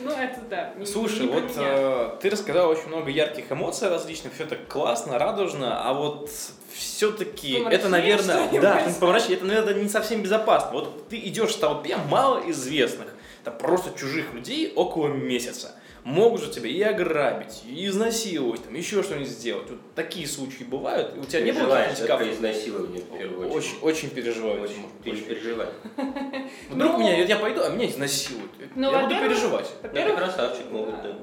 Ну, 0.02 0.12
это 0.12 0.39
да. 0.50 0.74
Слушай, 0.86 1.28
вот 1.28 1.52
э, 1.58 2.17
ты 2.21 2.30
рассказал 2.30 2.69
очень 2.69 2.88
много 2.88 3.10
ярких 3.10 3.52
эмоций 3.52 3.89
различных, 3.89 4.34
все 4.34 4.43
это 4.43 4.56
классно, 4.56 5.17
радужно, 5.17 5.88
а 5.88 5.93
вот 5.93 6.30
все-таки 6.74 7.54
это, 7.69 7.89
наверное, 7.89 8.50
да, 8.60 8.88
помрачнее, 9.00 9.38
это, 9.38 9.45
наверное, 9.45 9.74
не 9.76 9.89
совсем 9.89 10.21
безопасно. 10.21 10.71
Вот 10.71 11.10
ты 11.10 11.17
идешь 11.17 11.56
в 11.56 11.60
толпе 11.60 11.98
малоизвестных, 12.10 13.08
там 13.43 13.58
просто 13.58 13.98
чужих 13.98 14.34
людей 14.34 14.74
около 14.76 15.08
месяца. 15.08 15.76
Могут 16.06 16.41
же 16.44 16.52
тебя 16.52 16.70
и 16.70 16.82
ограбить, 16.84 17.63
и 17.68 17.88
изнасиловать, 17.88 18.63
там 18.63 18.76
еще 18.76 19.02
что-нибудь 19.02 19.28
сделать. 19.28 19.68
Вот 19.72 19.80
такие 19.96 20.28
случаи 20.28 20.63
бывают. 20.63 21.15
И 21.15 21.20
у 21.20 21.24
тебя 21.24 21.41
не 21.41 21.52
было 21.52 21.84
каф- 22.08 22.32
изнасилование 22.32 23.02
в 23.02 23.18
первую 23.18 23.50
очередь. 23.50 23.74
Очень, 23.74 23.78
очень 23.82 24.10
переживаю. 24.12 24.62
Очень, 24.62 24.86
очень 25.04 25.24
переживай. 25.24 25.68
Вдруг 26.70 26.91
Ну, 26.94 27.00
меня, 27.00 27.24
я 27.24 27.36
пойду, 27.38 27.62
а 27.63 27.70
меня 27.70 27.89
изнасилуют. 27.89 28.52
Ну, 28.76 28.91
я 28.91 29.00
буду 29.08 29.15
переживать. 29.20 29.72
Да, 29.82 30.15
красавчик, 30.15 30.70
могут, 30.72 30.94
да. 31.04 31.18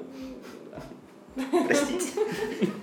Простите. 1.65 2.09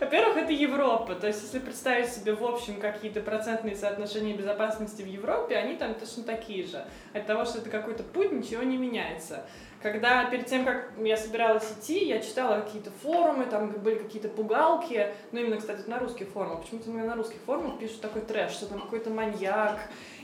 Во-первых, 0.00 0.36
это 0.36 0.52
Европа. 0.52 1.14
То 1.14 1.26
есть, 1.26 1.42
если 1.42 1.58
представить 1.58 2.10
себе 2.10 2.34
в 2.34 2.44
общем 2.44 2.80
какие-то 2.80 3.20
процентные 3.20 3.76
соотношения 3.76 4.34
безопасности 4.34 5.02
в 5.02 5.06
Европе, 5.06 5.56
они 5.56 5.76
там 5.76 5.94
точно 5.94 6.24
такие 6.24 6.66
же. 6.66 6.84
От 7.12 7.26
того, 7.26 7.44
что 7.44 7.58
это 7.58 7.70
какой-то 7.70 8.02
путь, 8.02 8.32
ничего 8.32 8.62
не 8.62 8.76
меняется. 8.76 9.44
Когда 9.82 10.24
перед 10.26 10.46
тем, 10.46 10.64
как 10.64 10.92
я 11.02 11.16
собиралась 11.16 11.68
идти, 11.72 12.04
я 12.04 12.20
читала 12.20 12.60
какие-то 12.60 12.90
форумы, 13.02 13.46
там 13.46 13.72
были 13.72 13.96
какие-то 13.96 14.28
пугалки, 14.28 15.08
ну 15.32 15.40
именно, 15.40 15.56
кстати, 15.56 15.88
на 15.88 15.98
русских 15.98 16.28
форумах. 16.28 16.62
Почему-то 16.62 16.88
именно 16.88 17.06
на 17.06 17.16
русских 17.16 17.40
форумах 17.44 17.80
пишут 17.80 18.00
такой 18.00 18.22
трэш, 18.22 18.52
что 18.52 18.66
там 18.66 18.80
какой-то 18.80 19.10
маньяк, 19.10 19.80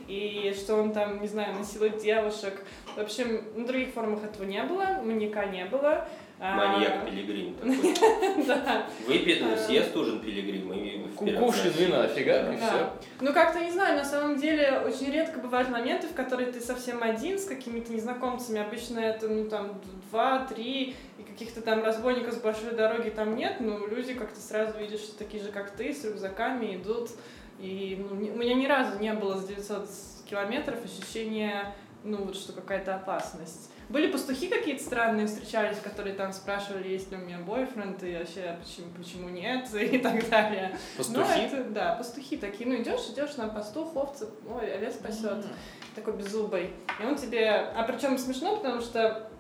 и 0.07 0.55
что 0.57 0.77
он 0.77 0.93
там, 0.93 1.21
не 1.21 1.27
знаю, 1.27 1.57
насилует 1.57 1.99
девушек. 1.99 2.63
В 2.97 3.01
общем, 3.01 3.45
на 3.57 3.67
других 3.67 3.93
форумах 3.95 4.23
этого 4.23 4.45
не 4.45 4.63
было, 4.63 5.01
маньяка 5.03 5.47
не 5.47 5.65
было. 5.65 6.09
А, 6.41 6.55
Маньяк 6.55 7.05
пилигрим 7.05 7.55
такой. 7.57 7.95
Выпьет, 9.07 9.43
А. 9.43 9.57
съест 9.57 9.97
ужин 9.97 10.21
пилигрим 10.21 10.73
и. 10.73 11.09
Кукушин 11.17 11.73
вина, 11.73 12.07
фига, 12.07 12.53
и 12.53 12.57
все. 12.57 12.93
Ну, 13.21 13.33
как-то 13.33 13.59
не 13.59 13.73
знаю, 13.73 13.97
на 13.97 14.05
самом 14.05 14.39
деле 14.39 14.81
очень 14.87 15.11
редко 15.11 15.41
бывают 15.41 15.69
моменты, 15.69 16.07
в 16.07 16.15
которые 16.15 16.53
ты 16.53 16.61
совсем 16.61 17.03
один 17.03 17.41
с 17.41 17.45
какими-то 17.45 17.93
незнакомцами. 17.93 18.61
Обычно 18.61 19.01
это, 19.01 19.29
ну, 19.29 19.49
там, 19.49 19.81
два, 20.11 20.47
три, 20.47 20.95
и 21.19 21.23
каких-то 21.25 21.61
там 21.61 21.83
разбойников 21.83 22.35
с 22.35 22.39
большой 22.41 22.73
дороги 22.77 23.11
там 23.11 23.35
нет, 23.35 23.57
но 23.59 23.85
люди 23.89 24.15
как-то 24.15 24.41
сразу 24.41 24.79
видишь, 24.79 25.01
что 25.01 25.19
такие 25.19 25.43
же, 25.43 25.51
как 25.51 25.73
ты, 25.73 25.93
с 25.93 26.05
рюкзаками 26.05 26.77
идут. 26.77 27.11
И 27.59 27.97
ну, 27.99 28.15
у 28.15 28.39
меня 28.39 28.55
ни 28.55 28.67
разу 28.67 29.01
не 29.01 29.13
было 29.13 29.37
с 29.37 29.45
900 29.49 29.89
километров 30.31 30.77
ощущения, 30.85 31.75
ну, 32.05 32.19
вот 32.19 32.37
что 32.37 32.53
какая-то 32.53 32.95
опасность. 32.95 33.73
Были 33.89 34.13
пастухи 34.13 34.49
какие-то 34.49 34.83
странные 34.83 35.27
встречались, 35.27 35.79
которые 35.79 36.15
там 36.15 36.33
спрашивали, 36.33 36.89
есть 36.89 37.11
ли 37.11 37.17
у 37.17 37.21
меня 37.21 37.39
бойфренд, 37.39 38.03
и 38.03 38.17
вообще 38.17 38.57
почему, 38.63 38.87
почему 38.97 39.29
нет, 39.31 39.73
и 39.75 39.99
так 39.99 40.29
далее. 40.29 40.77
Пастухи? 40.97 41.19
Ну, 41.19 41.25
это, 41.25 41.65
да, 41.71 41.95
пастухи 41.95 42.37
такие. 42.37 42.69
Ну, 42.69 42.77
идешь, 42.83 43.09
идешь 43.13 43.37
на 43.37 43.49
пастух, 43.49 43.97
овцы, 43.97 44.29
ой, 44.49 44.73
овец 44.75 44.95
спасет. 44.95 45.47
Такой 45.95 46.15
беззубый. 46.17 46.71
И 47.01 47.05
он 47.05 47.17
тебе... 47.17 47.51
А 47.51 47.83
причем 47.83 48.19
смешно, 48.19 48.57
потому 48.57 48.81
что 48.81 49.31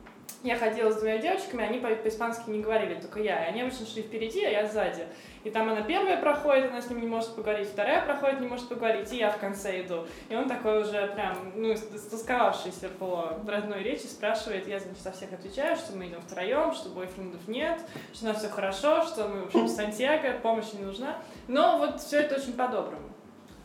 я 0.42 0.56
ходила 0.56 0.90
с 0.90 0.96
двумя 0.96 1.18
девочками, 1.18 1.64
они 1.64 1.78
по- 1.78 1.94
по-испански 1.94 2.48
не 2.50 2.60
говорили, 2.60 2.94
только 2.94 3.20
я. 3.20 3.44
И 3.44 3.48
они 3.48 3.62
обычно 3.62 3.86
шли 3.86 4.02
впереди, 4.02 4.44
а 4.44 4.50
я 4.50 4.66
сзади. 4.66 5.06
И 5.48 5.50
там 5.50 5.70
она 5.70 5.80
первая 5.80 6.20
проходит, 6.20 6.70
она 6.70 6.82
с 6.82 6.90
ним 6.90 7.00
не 7.00 7.06
может 7.06 7.34
поговорить, 7.34 7.68
вторая 7.68 8.04
проходит, 8.04 8.40
не 8.40 8.46
может 8.46 8.68
поговорить, 8.68 9.10
и 9.14 9.16
я 9.16 9.30
в 9.30 9.38
конце 9.38 9.80
иду. 9.80 10.04
И 10.28 10.36
он 10.36 10.46
такой 10.46 10.82
уже 10.82 11.06
прям, 11.14 11.52
ну, 11.56 11.74
стосковавшийся 11.74 12.90
по 12.90 13.32
родной 13.46 13.82
речи, 13.82 14.02
спрашивает, 14.04 14.68
я, 14.68 14.78
значит, 14.78 15.02
со 15.02 15.10
всех 15.10 15.32
отвечаю, 15.32 15.76
что 15.76 15.96
мы 15.96 16.08
идем 16.08 16.20
втроем, 16.20 16.74
что 16.74 16.90
бойфрендов 16.90 17.48
нет, 17.48 17.80
что 18.12 18.26
у 18.26 18.28
нас 18.28 18.40
все 18.40 18.50
хорошо, 18.50 19.04
что 19.04 19.26
мы, 19.26 19.40
в 19.40 19.46
общем, 19.46 19.66
с 19.68 19.74
Сантьяго, 19.76 20.34
помощь 20.42 20.74
не 20.74 20.84
нужна. 20.84 21.16
Но 21.46 21.78
вот 21.78 21.98
все 22.02 22.20
это 22.20 22.34
очень 22.34 22.52
по-доброму. 22.52 23.08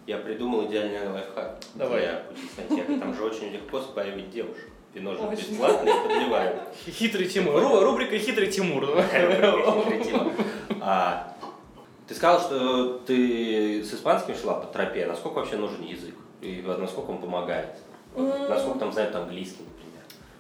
Я 0.08 0.20
придумал 0.20 0.66
идеальный 0.68 1.10
лайфхак. 1.10 1.58
Давай. 1.76 2.00
Для 2.00 2.16
пути 2.30 2.48
Сантьяго. 2.56 2.98
Там 2.98 3.14
же 3.14 3.26
очень 3.26 3.50
легко 3.50 3.82
спаивать 3.82 4.30
девушек. 4.30 4.70
Вино 4.94 5.16
же 5.16 5.22
Очень. 5.24 5.52
бесплатно 5.54 5.90
и 5.90 6.08
подливают. 6.08 6.56
Хитрый 6.86 7.28
Тимур. 7.28 7.56
Ру- 7.56 7.80
Рубрика 7.82 8.18
«Хитрый 8.20 8.48
Тимур». 8.48 8.86
А, 10.86 11.34
Ты 12.08 12.16
сказал, 12.16 12.40
что 12.42 13.00
ты 13.00 13.84
с 13.84 13.94
испанским 13.94 14.36
шла 14.36 14.56
по 14.56 14.68
тропе. 14.68 15.06
Насколько 15.06 15.36
вообще 15.36 15.56
нужен 15.56 15.82
язык? 15.84 16.16
И 16.42 16.62
насколько 16.62 17.12
он 17.12 17.20
помогает? 17.20 17.78
Вот 18.14 18.50
Насколько 18.50 18.80
там 18.80 18.92
знают 18.92 19.16
английский, 19.16 19.64
например? 19.64 19.84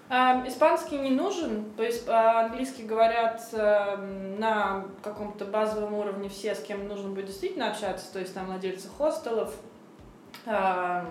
А, 0.10 0.44
испанский 0.48 0.98
не 0.98 1.10
нужен, 1.10 1.72
то 1.76 1.82
есть 1.82 2.06
по-английски 2.06 2.82
говорят 2.84 3.42
эм, 3.54 4.40
на 4.40 4.86
каком-то 5.02 5.46
базовом 5.46 5.94
уровне 5.96 6.30
все, 6.30 6.54
с 6.54 6.60
кем 6.60 6.88
нужно 6.88 7.10
будет 7.10 7.28
действительно 7.28 7.72
общаться, 7.72 8.12
то 8.12 8.20
есть 8.20 8.34
там 8.34 8.46
владельцы 8.46 8.90
хостелов, 8.90 9.56
а, 10.46 11.06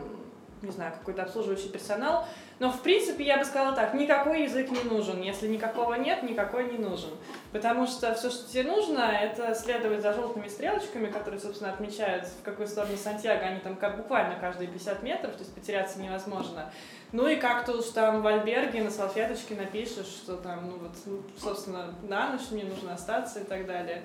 не 0.63 0.71
знаю, 0.71 0.93
какой-то 0.93 1.23
обслуживающий 1.23 1.69
персонал. 1.69 2.25
Но, 2.59 2.71
в 2.71 2.81
принципе, 2.81 3.25
я 3.25 3.39
бы 3.39 3.45
сказала 3.45 3.75
так, 3.75 3.95
никакой 3.95 4.45
язык 4.45 4.71
не 4.71 4.83
нужен. 4.83 5.21
Если 5.21 5.49
никакого 5.49 5.95
нет, 5.95 6.23
никакой 6.23 6.71
не 6.71 6.79
нужен. 6.79 7.11
Потому 7.51 7.87
что 7.87 8.15
все, 8.15 8.31
что 8.31 8.49
тебе 8.49 8.65
нужно, 8.65 9.01
это 9.01 9.55
следовать 9.55 10.03
за 10.03 10.13
желтыми 10.13 10.49
стрелочками, 10.49 11.11
которые, 11.11 11.41
собственно, 11.41 11.73
отмечают, 11.73 12.27
в 12.27 12.43
какую 12.43 12.69
сторону 12.69 12.97
Сантьяго. 12.97 13.45
Они 13.45 13.61
там 13.61 13.77
как 13.77 13.97
буквально 13.97 14.37
каждые 14.37 14.69
50 14.69 15.03
метров, 15.03 15.33
то 15.33 15.41
есть 15.41 15.55
потеряться 15.55 15.99
невозможно. 15.99 16.73
Ну 17.13 17.27
и 17.27 17.37
как-то 17.37 17.73
уж 17.73 17.87
там 17.87 18.23
в 18.23 18.27
альберге 18.27 18.83
на 18.83 18.91
салфеточке 18.91 19.55
напишешь, 19.55 20.07
что 20.07 20.37
там, 20.37 20.71
ну 20.71 20.79
вот, 20.79 20.93
ну, 21.05 21.23
собственно, 21.37 21.95
на 22.03 22.31
ночь 22.31 22.51
мне 22.51 22.65
нужно 22.65 22.95
остаться 22.95 23.41
и 23.41 23.45
так 23.45 23.67
далее. 23.67 24.05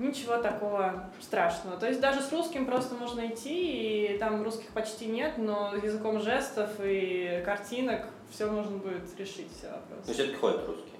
Ничего 0.00 0.38
такого 0.38 1.10
страшного. 1.20 1.76
То 1.76 1.86
есть 1.86 2.00
даже 2.00 2.22
с 2.22 2.32
русским 2.32 2.64
просто 2.64 2.94
можно 2.94 3.26
идти, 3.26 4.14
и 4.14 4.18
там 4.18 4.42
русских 4.42 4.70
почти 4.70 5.04
нет, 5.04 5.34
но 5.36 5.74
языком 5.76 6.20
жестов 6.20 6.70
и 6.82 7.42
картинок 7.44 8.06
все 8.30 8.46
можно 8.46 8.78
будет 8.78 9.02
решить 9.18 9.48
все 9.56 9.68
вопросы. 9.70 10.14
все-таки 10.14 10.36
ходят 10.36 10.66
русские. 10.66 10.94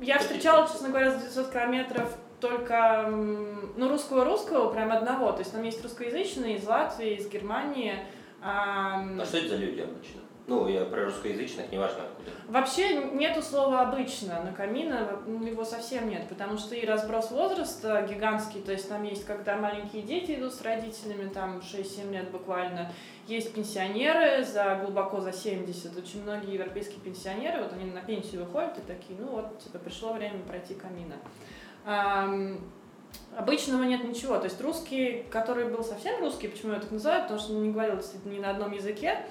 Я 0.00 0.18
встречала, 0.18 0.66
честно 0.66 0.88
говоря, 0.88 1.10
за 1.10 1.18
900 1.20 1.50
километров 1.52 2.16
только, 2.40 3.06
ну, 3.10 3.88
русского-русского, 3.90 4.72
прям 4.72 4.90
одного. 4.90 5.32
То 5.32 5.40
есть 5.40 5.52
там 5.52 5.62
есть 5.62 5.82
русскоязычные 5.82 6.56
из 6.56 6.66
Латвии, 6.66 7.16
из 7.16 7.28
Германии. 7.28 7.94
А, 8.42 9.04
А 9.20 9.24
что 9.26 9.36
это 9.36 9.48
за 9.50 9.56
люди 9.56 9.80
обычно? 9.80 10.20
Ну, 10.46 10.68
я 10.68 10.84
про 10.84 11.06
русскоязычных, 11.06 11.72
неважно 11.72 12.02
откуда. 12.02 12.30
Вообще 12.48 13.02
нету 13.12 13.40
слова 13.40 13.80
обычно 13.80 14.42
на 14.42 14.52
камина, 14.52 15.18
ну, 15.26 15.42
его 15.46 15.64
совсем 15.64 16.08
нет, 16.10 16.28
потому 16.28 16.58
что 16.58 16.74
и 16.74 16.84
разброс 16.84 17.30
возраста 17.30 18.06
гигантский, 18.08 18.60
то 18.60 18.70
есть 18.70 18.86
там 18.86 19.04
есть, 19.04 19.24
когда 19.24 19.56
маленькие 19.56 20.02
дети 20.02 20.32
идут 20.32 20.52
с 20.52 20.60
родителями, 20.60 21.30
там 21.30 21.60
6-7 21.60 22.12
лет 22.12 22.30
буквально, 22.30 22.92
есть 23.26 23.54
пенсионеры 23.54 24.44
за 24.44 24.80
глубоко 24.84 25.20
за 25.20 25.32
70, 25.32 25.96
очень 25.96 26.22
многие 26.22 26.52
европейские 26.52 27.00
пенсионеры, 27.00 27.62
вот 27.62 27.72
они 27.72 27.90
на 27.90 28.02
пенсию 28.02 28.44
выходят 28.44 28.76
и 28.76 28.82
такие, 28.82 29.18
ну 29.18 29.28
вот, 29.28 29.58
типа, 29.60 29.78
пришло 29.78 30.12
время 30.12 30.40
пройти 30.40 30.74
камина. 30.74 31.14
Ам, 31.86 32.58
Обычного 33.36 33.82
нет 33.84 34.04
ничего. 34.04 34.38
То 34.38 34.44
есть 34.44 34.60
русский, 34.60 35.24
который 35.30 35.68
был 35.68 35.82
совсем 35.82 36.20
русский, 36.20 36.48
почему 36.48 36.72
я 36.72 36.80
так 36.80 36.90
называю, 36.90 37.22
потому 37.22 37.40
что 37.40 37.52
не 37.52 37.70
говорил 37.70 38.00
ни 38.24 38.38
на 38.38 38.50
одном 38.50 38.72
языке, 38.72 39.24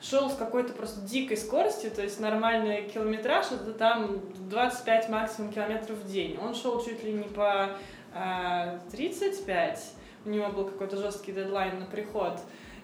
шел 0.00 0.30
с 0.30 0.34
какой-то 0.34 0.72
просто 0.72 1.00
дикой 1.00 1.36
скоростью, 1.36 1.90
то 1.90 2.02
есть 2.02 2.20
нормальный 2.20 2.88
километраж, 2.88 3.46
это 3.52 3.72
там 3.72 4.20
25 4.48 5.08
максимум 5.08 5.52
километров 5.52 5.98
в 5.98 6.10
день. 6.10 6.38
Он 6.40 6.54
шел 6.54 6.82
чуть 6.84 7.02
ли 7.02 7.12
не 7.12 7.24
по 7.24 7.70
а, 8.14 8.78
35, 8.92 9.80
у 10.24 10.28
него 10.28 10.48
был 10.48 10.64
какой-то 10.66 10.96
жесткий 10.96 11.32
дедлайн 11.32 11.80
на 11.80 11.86
приход. 11.86 12.38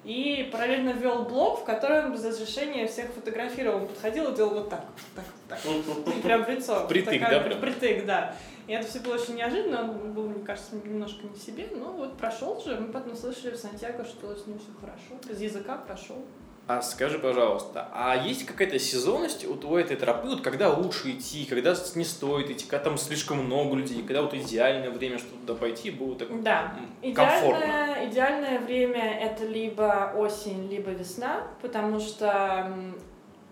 И 0.04 0.50
параллельно 0.52 0.90
вел 0.90 1.24
блог, 1.24 1.60
в 1.60 1.64
котором 1.64 2.12
без 2.12 2.22
разрешения 2.22 2.86
всех 2.86 3.10
фотографировал. 3.12 3.82
Он 3.82 3.88
подходил 3.88 4.30
и 4.30 4.36
делал 4.36 4.50
вот 4.50 4.68
так, 4.68 4.84
вот 5.16 5.24
так, 5.48 5.58
вот 5.64 6.04
так. 6.04 6.22
Прям 6.22 6.44
в 6.44 6.48
лицо. 6.50 6.80
Впритык, 6.84 7.20
Такая- 7.20 7.40
да, 7.40 7.56
прям? 7.56 8.06
Да. 8.06 8.36
И 8.66 8.72
это 8.72 8.86
все 8.86 9.00
было 9.00 9.14
очень 9.14 9.34
неожиданно, 9.34 9.82
он 9.82 10.12
был, 10.12 10.28
мне 10.28 10.42
кажется, 10.42 10.76
немножко 10.76 11.26
не 11.26 11.34
в 11.34 11.38
себе, 11.38 11.68
но 11.74 11.92
вот 11.92 12.16
прошел 12.16 12.60
же, 12.62 12.78
мы 12.78 12.92
потом 12.92 13.14
слышали 13.14 13.50
в 13.50 13.58
Сантьяго, 13.58 14.04
что 14.04 14.34
с 14.34 14.46
ним 14.46 14.58
все 14.58 14.68
хорошо, 14.80 15.20
без 15.28 15.40
языка 15.40 15.76
прошел. 15.76 16.24
А 16.66 16.80
скажи, 16.80 17.18
пожалуйста, 17.18 17.88
а 17.92 18.16
есть 18.16 18.46
какая-то 18.46 18.78
сезонность 18.78 19.46
у 19.46 19.54
твоей 19.54 19.84
этой 19.84 19.98
тропы, 19.98 20.28
вот 20.28 20.40
когда 20.40 20.70
лучше 20.70 21.10
идти, 21.10 21.44
когда 21.44 21.74
не 21.94 22.04
стоит 22.04 22.48
идти, 22.50 22.64
когда 22.66 22.84
там 22.84 22.96
слишком 22.96 23.44
много 23.44 23.76
людей, 23.76 24.02
когда 24.02 24.22
вот 24.22 24.32
идеальное 24.32 24.88
время, 24.90 25.18
чтобы 25.18 25.36
туда 25.46 25.54
пойти, 25.58 25.90
было 25.90 26.16
так 26.16 26.42
Да. 26.42 26.72
комфортно? 27.14 27.58
Идеальное, 27.58 28.08
идеальное 28.08 28.58
время 28.60 29.18
это 29.20 29.44
либо 29.44 30.14
осень, 30.16 30.66
либо 30.70 30.90
весна, 30.90 31.42
потому 31.60 32.00
что 32.00 32.72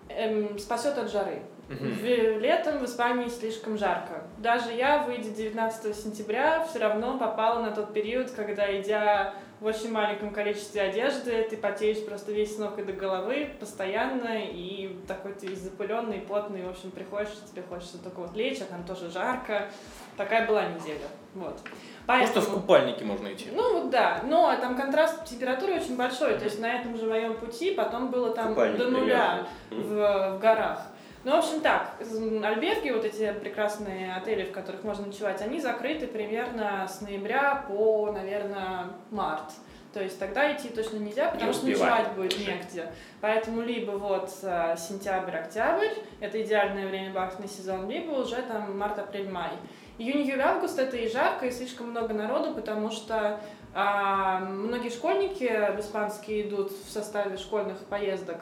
эм, 0.09 0.59
спасет 0.59 0.97
от 0.97 1.11
жары. 1.13 1.43
В- 1.69 2.39
Летом 2.39 2.79
в 2.79 2.85
Испании 2.85 3.29
слишком 3.29 3.77
жарко. 3.79 4.25
Даже 4.39 4.73
я, 4.73 5.03
выйдя 5.05 5.31
19 5.31 5.95
сентября, 5.97 6.65
все 6.69 6.79
равно 6.81 7.19
попала 7.19 7.61
на 7.63 7.71
тот 7.73 7.93
период, 7.95 8.31
когда, 8.31 8.79
идя 8.81 9.35
в 9.63 9.67
очень 9.67 9.93
маленьком 9.93 10.31
количестве 10.31 10.83
одежды, 10.83 11.47
ты 11.49 11.57
потеешь 11.57 12.05
просто 12.05 12.33
весь 12.33 12.57
с 12.57 12.59
ног 12.59 12.77
и 12.81 12.83
до 12.83 12.93
головы 12.93 13.49
постоянно, 13.61 14.41
и 14.43 14.97
такой 15.07 15.35
ты 15.35 15.55
запыленный, 15.55 16.19
потный, 16.19 16.65
в 16.65 16.71
общем, 16.71 16.91
приходишь, 16.91 17.31
тебе 17.49 17.63
хочется 17.63 17.99
только 17.99 18.19
вот 18.19 18.37
лечь, 18.37 18.61
а 18.61 18.65
там 18.65 18.83
тоже 18.83 19.09
жарко. 19.09 19.69
Такая 20.17 20.49
была 20.49 20.67
неделя. 20.67 21.07
Вот. 21.35 21.61
Просто 22.07 22.41
в 22.41 22.45
Поэтому... 22.45 22.57
купальнике 22.57 23.05
можно 23.05 23.33
идти. 23.33 23.51
Ну 23.53 23.81
вот 23.81 23.91
да, 23.91 24.23
но 24.25 24.55
там 24.61 24.77
контраст 24.77 25.25
температуры 25.25 25.75
очень 25.75 25.97
большой, 25.97 26.37
то 26.37 26.45
есть 26.45 26.59
на 26.59 26.67
этом 26.67 26.97
же 26.97 27.07
моем 27.07 27.35
пути 27.35 27.71
потом 27.71 28.11
было 28.11 28.35
там 28.35 28.49
Купальник 28.49 28.79
до 28.79 28.91
нуля 28.91 29.47
в, 29.71 29.95
в 29.95 30.39
горах. 30.41 30.89
Ну, 31.25 31.33
в 31.33 31.35
общем, 31.37 31.61
так, 31.61 31.95
альберги, 32.01 32.91
вот 32.91 33.05
эти 33.05 33.33
прекрасные 33.33 34.15
отели, 34.15 34.45
в 34.45 34.53
которых 34.53 34.83
можно 34.83 35.07
ночевать, 35.07 35.41
они 35.41 35.61
закрыты 35.61 36.09
примерно 36.09 36.89
с 36.89 37.01
ноября 37.01 37.65
по, 37.69 38.11
наверное, 38.11 38.91
март. 39.11 39.53
То 39.93 40.03
есть 40.03 40.19
тогда 40.19 40.53
идти 40.53 40.69
точно 40.71 40.97
нельзя, 40.97 41.31
потому 41.31 41.53
что 41.53 41.67
успеваем. 41.67 42.07
ночевать 42.07 42.17
будет 42.17 42.39
негде. 42.39 42.93
Поэтому 43.21 43.61
либо 43.61 43.93
вот 43.93 44.31
э, 44.43 44.75
сентябрь-октябрь, 44.77 45.91
это 46.19 46.43
идеальное 46.43 46.89
время 46.89 47.13
бахтный 47.13 47.49
сезон, 47.49 47.89
либо 47.89 48.13
уже 48.13 48.37
там 48.43 48.79
март-апрель-май. 48.79 49.51
Июнь, 49.99 50.27
июль, 50.27 50.41
август 50.41 50.79
это 50.79 50.97
и 50.97 51.09
жарко, 51.09 51.47
и 51.47 51.51
слишком 51.51 51.91
много 51.91 52.15
народу, 52.15 52.55
потому 52.55 52.91
что 52.91 53.39
а, 53.75 54.41
многие 54.41 54.89
школьники 54.89 55.45
испанские 55.79 56.49
идут 56.49 56.73
в 56.73 56.91
составе 56.91 57.37
школьных 57.37 57.79
поездок. 57.85 58.39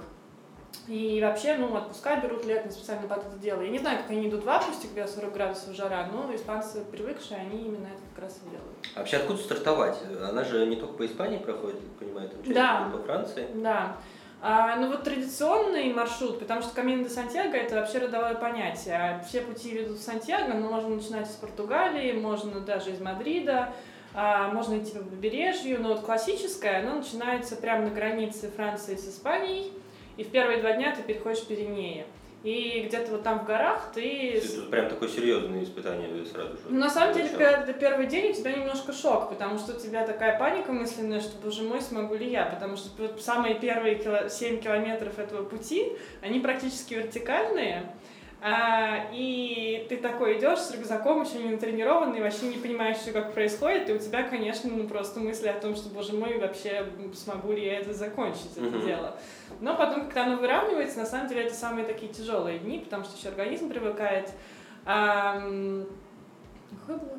И 0.88 1.20
вообще, 1.22 1.56
ну, 1.56 1.74
отпуска 1.74 2.16
берут 2.16 2.44
летом 2.46 2.70
специально 2.70 3.06
под 3.06 3.18
это 3.18 3.36
дело. 3.38 3.60
Я 3.62 3.70
не 3.70 3.78
знаю, 3.78 3.98
как 3.98 4.10
они 4.10 4.28
идут 4.28 4.44
в 4.44 4.48
августе, 4.48 4.88
когда 4.88 5.06
40 5.06 5.32
градусов 5.32 5.74
жара, 5.74 6.08
но 6.12 6.34
испанцы 6.34 6.84
привыкшие, 6.90 7.38
они 7.40 7.66
именно 7.66 7.86
это 7.86 8.02
как 8.14 8.24
раз 8.24 8.38
и 8.44 8.50
делают. 8.50 8.76
А 8.94 9.00
вообще 9.00 9.18
откуда 9.18 9.40
стартовать? 9.40 9.98
Она 10.28 10.42
же 10.42 10.66
не 10.66 10.76
только 10.76 10.94
по 10.94 11.06
Испании 11.06 11.38
проходит, 11.38 11.78
понимаю, 11.98 12.28
там 12.28 12.42
часть 12.42 12.54
Да. 12.54 12.88
по 12.92 12.98
Франции. 13.02 13.46
Да. 13.54 13.96
А, 14.42 14.76
ну 14.76 14.88
вот 14.88 15.04
традиционный 15.04 15.92
маршрут, 15.92 16.38
потому 16.40 16.62
что 16.62 16.74
Камин 16.74 17.04
де 17.04 17.10
Сантьяго 17.10 17.56
это 17.58 17.76
вообще 17.76 17.98
родовое 17.98 18.34
понятие. 18.34 18.94
А 18.96 19.22
Все 19.22 19.42
пути 19.42 19.70
ведут 19.72 19.98
в 19.98 20.02
Сантьяго, 20.02 20.54
но 20.54 20.68
можно 20.70 20.88
начинать 20.88 21.28
из 21.28 21.34
Португалии, 21.34 22.12
можно 22.12 22.58
даже 22.60 22.90
из 22.92 23.00
Мадрида, 23.00 23.72
а, 24.14 24.48
можно 24.48 24.78
идти 24.78 24.92
по 24.96 25.04
побережью, 25.04 25.80
но 25.82 25.90
вот 25.90 26.00
классическое, 26.00 26.80
оно 26.80 26.96
начинается 26.96 27.54
прямо 27.56 27.84
на 27.84 27.90
границе 27.90 28.50
Франции 28.50 28.96
с 28.96 29.06
Испанией, 29.08 29.72
и 30.16 30.24
в 30.24 30.28
первые 30.30 30.60
два 30.60 30.72
дня 30.72 30.94
ты 30.94 31.02
переходишь 31.02 31.44
Пиренеи. 31.46 32.04
И 32.42 32.86
где-то 32.88 33.12
вот 33.12 33.22
там 33.22 33.40
в 33.40 33.44
горах 33.44 33.92
ты... 33.94 34.30
Это 34.38 34.62
прям 34.70 34.88
такое 34.88 35.10
серьезное 35.10 35.62
испытание 35.62 36.08
сразу 36.24 36.52
же. 36.52 36.62
Ну, 36.70 36.78
на 36.80 36.88
самом 36.88 37.14
деле, 37.14 37.28
когда 37.28 37.72
первый 37.74 38.06
день, 38.06 38.30
у 38.30 38.34
тебя 38.34 38.52
немножко 38.52 38.94
шок, 38.94 39.28
потому 39.28 39.58
что 39.58 39.76
у 39.76 39.78
тебя 39.78 40.06
такая 40.06 40.38
паника 40.38 40.72
мысленная, 40.72 41.20
что, 41.20 41.32
боже 41.42 41.62
мой, 41.62 41.82
смогу 41.82 42.14
ли 42.14 42.30
я? 42.30 42.46
Потому 42.46 42.76
что 42.78 42.88
самые 43.18 43.56
первые 43.56 43.96
кило- 43.96 44.30
7 44.30 44.58
километров 44.58 45.18
этого 45.18 45.44
пути, 45.44 45.92
они 46.22 46.40
практически 46.40 46.94
вертикальные, 46.94 47.92
А, 48.42 49.10
и 49.12 49.84
ты 49.90 49.98
такой 49.98 50.38
идешь 50.38 50.60
с 50.60 50.72
рюкзаком, 50.74 51.22
еще 51.22 51.42
не 51.42 51.50
натренированный, 51.50 52.22
вообще 52.22 52.46
не 52.48 52.56
понимаешь, 52.56 52.96
что 52.96 53.12
как 53.12 53.34
происходит, 53.34 53.90
и 53.90 53.92
у 53.92 53.98
тебя, 53.98 54.22
конечно, 54.22 54.70
ну 54.70 54.88
просто 54.88 55.20
мысли 55.20 55.48
о 55.48 55.60
том, 55.60 55.76
что, 55.76 55.90
боже 55.90 56.14
мой, 56.14 56.38
вообще 56.38 56.86
смогу 57.14 57.52
ли 57.52 57.66
я 57.66 57.80
это 57.80 57.92
закончить, 57.92 58.52
это 58.56 58.62
Мгм. 58.62 58.86
дело. 58.86 59.16
Но 59.60 59.76
потом, 59.76 60.06
когда 60.06 60.24
оно 60.24 60.36
выравнивается, 60.36 61.00
на 61.00 61.06
самом 61.06 61.28
деле 61.28 61.42
это 61.42 61.54
самые 61.54 61.84
такие 61.84 62.10
тяжелые 62.12 62.58
дни, 62.60 62.78
потому 62.78 63.04
что 63.04 63.16
еще 63.18 63.28
организм 63.28 63.68
привыкает. 63.68 64.30
Ам, 64.86 65.86
Какой 66.86 66.96
был? 66.96 67.12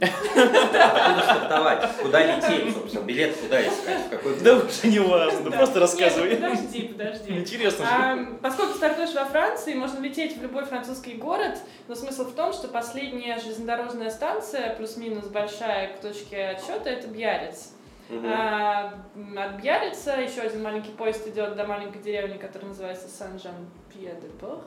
Откуда 0.00 1.22
стартовать? 1.22 1.96
Куда 2.02 2.24
лететь, 2.36 2.74
собственно? 2.74 3.04
Билет 3.04 3.36
куда 3.36 3.62
искать? 3.66 4.06
В 4.06 4.10
какой 4.10 4.40
Да 4.40 4.56
уже 4.56 4.88
не 4.88 4.98
важно, 4.98 5.50
Да. 5.50 5.56
просто 5.56 5.74
Нет, 5.74 5.82
рассказывай. 5.82 6.36
подожди, 6.36 6.82
подожди. 6.88 7.38
Интересно 7.38 7.84
же. 7.84 7.90
А, 7.92 8.18
поскольку 8.42 8.74
стартуешь 8.74 9.14
во 9.14 9.24
Франции, 9.24 9.74
можно 9.74 10.00
лететь 10.00 10.36
в 10.36 10.42
любой 10.42 10.64
французский 10.64 11.14
город, 11.14 11.58
но 11.88 11.94
смысл 11.94 12.24
в 12.24 12.34
том, 12.34 12.52
что 12.52 12.68
последняя 12.68 13.38
железнодорожная 13.38 14.10
станция, 14.10 14.74
плюс-минус 14.74 15.26
большая 15.26 15.88
к 15.94 16.00
точке 16.00 16.48
отсчета, 16.48 16.90
это 16.90 17.06
Бьярец. 17.06 17.70
Мгм. 18.10 18.26
А, 18.26 18.92
от 19.36 19.52
Бьярица 19.62 20.16
еще 20.20 20.42
один 20.42 20.62
маленький 20.62 20.92
поезд 20.92 21.26
идет 21.26 21.56
до 21.56 21.66
маленькой 21.66 22.02
деревни, 22.02 22.36
которая 22.36 22.68
называется 22.68 23.08
Сан-Жан-Пье-де-Пор. 23.08 24.60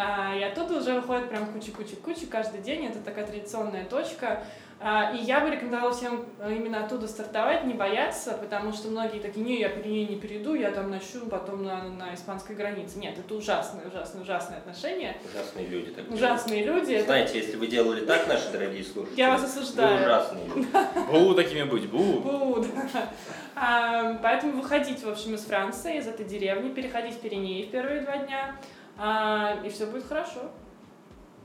А, 0.00 0.34
и 0.34 0.42
оттуда 0.42 0.78
уже 0.78 0.94
выходит 0.94 1.28
прям 1.28 1.46
куча-куча-куча 1.46 2.26
каждый 2.30 2.62
день. 2.62 2.86
Это 2.86 3.00
такая 3.00 3.26
традиционная 3.26 3.84
точка. 3.84 4.42
А, 4.82 5.12
и 5.14 5.18
я 5.18 5.40
бы 5.40 5.50
рекомендовала 5.50 5.92
всем 5.92 6.24
э, 6.38 6.54
именно 6.56 6.82
оттуда 6.82 7.06
стартовать, 7.06 7.64
не 7.66 7.74
бояться, 7.74 8.32
потому 8.32 8.72
что 8.72 8.88
многие 8.88 9.18
такие, 9.18 9.44
не, 9.44 9.60
я 9.60 9.68
по 9.68 9.86
ней 9.86 10.06
не 10.08 10.16
перейду, 10.18 10.54
я 10.54 10.70
там 10.70 10.90
начну 10.90 11.26
потом 11.26 11.64
на, 11.64 11.82
на 11.82 12.14
испанской 12.14 12.56
границе. 12.56 12.98
Нет, 12.98 13.18
это 13.18 13.34
ужасное, 13.34 13.86
ужасное, 13.86 14.22
ужасное 14.22 14.56
отношение. 14.56 15.18
Ужасные 15.30 15.66
люди 15.66 15.90
так 15.90 16.04
делают. 16.04 16.14
Ужасные 16.14 16.64
люди. 16.64 16.92
это- 16.92 17.04
Знаете, 17.04 17.38
если 17.40 17.56
вы 17.56 17.66
делали 17.66 18.06
так, 18.06 18.26
наши 18.26 18.50
дорогие 18.50 18.82
слушатели, 18.82 19.20
Я 19.20 19.32
вас 19.32 19.42
вы 19.42 19.46
осуждаю. 19.48 20.02
ужасные 20.02 20.46
люди. 20.46 20.68
Бу 21.12 21.34
такими 21.34 21.64
быть, 21.64 21.90
бу. 21.90 22.20
Бу, 22.20 22.64
да. 22.64 23.10
А, 23.54 24.14
поэтому 24.22 24.62
выходить, 24.62 25.04
в 25.04 25.10
общем, 25.10 25.34
из 25.34 25.44
Франции, 25.44 25.98
из 25.98 26.06
этой 26.08 26.24
деревни, 26.24 26.70
переходить 26.70 27.20
Пиренеи 27.20 27.66
в 27.66 27.70
первые 27.70 28.00
два 28.00 28.16
дня, 28.16 28.56
а, 28.98 29.58
и 29.64 29.68
все 29.70 29.86
будет 29.86 30.06
хорошо. 30.06 30.40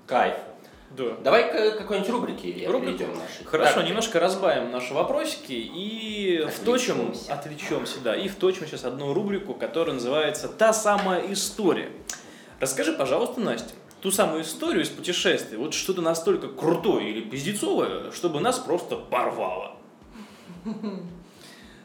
Кайф. 0.07 0.35
Да. 0.91 1.15
Давай 1.23 1.51
к 1.51 1.77
какой-нибудь 1.79 2.09
рубрике 2.11 2.67
Рубрику? 2.67 2.97
перейдем 2.97 3.17
нашей. 3.17 3.43
Хорошо, 3.45 3.75
Так, 3.75 3.87
немножко 3.87 4.19
разбавим 4.19 4.71
наши 4.71 4.93
вопросики 4.93 5.51
и 5.51 6.45
вточим, 6.53 6.93
Отвлечемся. 7.01 7.33
отвлечемся, 7.33 7.99
да, 8.01 8.15
и 8.15 8.27
вточим 8.29 8.65
сейчас 8.67 8.85
одну 8.85 9.13
рубрику, 9.13 9.55
которая 9.55 9.95
называется 9.95 10.47
«Та 10.47 10.71
самая 10.73 11.31
история». 11.33 11.89
Расскажи, 12.59 12.93
пожалуйста, 12.93 13.41
Настя, 13.41 13.73
ту 14.01 14.11
самую 14.11 14.43
историю 14.43 14.83
из 14.83 14.89
путешествия, 14.89 15.57
вот 15.57 15.73
что-то 15.73 16.01
настолько 16.01 16.47
крутое 16.47 17.09
или 17.09 17.21
пиздецовое, 17.21 18.11
чтобы 18.11 18.39
нас 18.39 18.59
просто 18.59 18.95
порвало. 18.97 19.75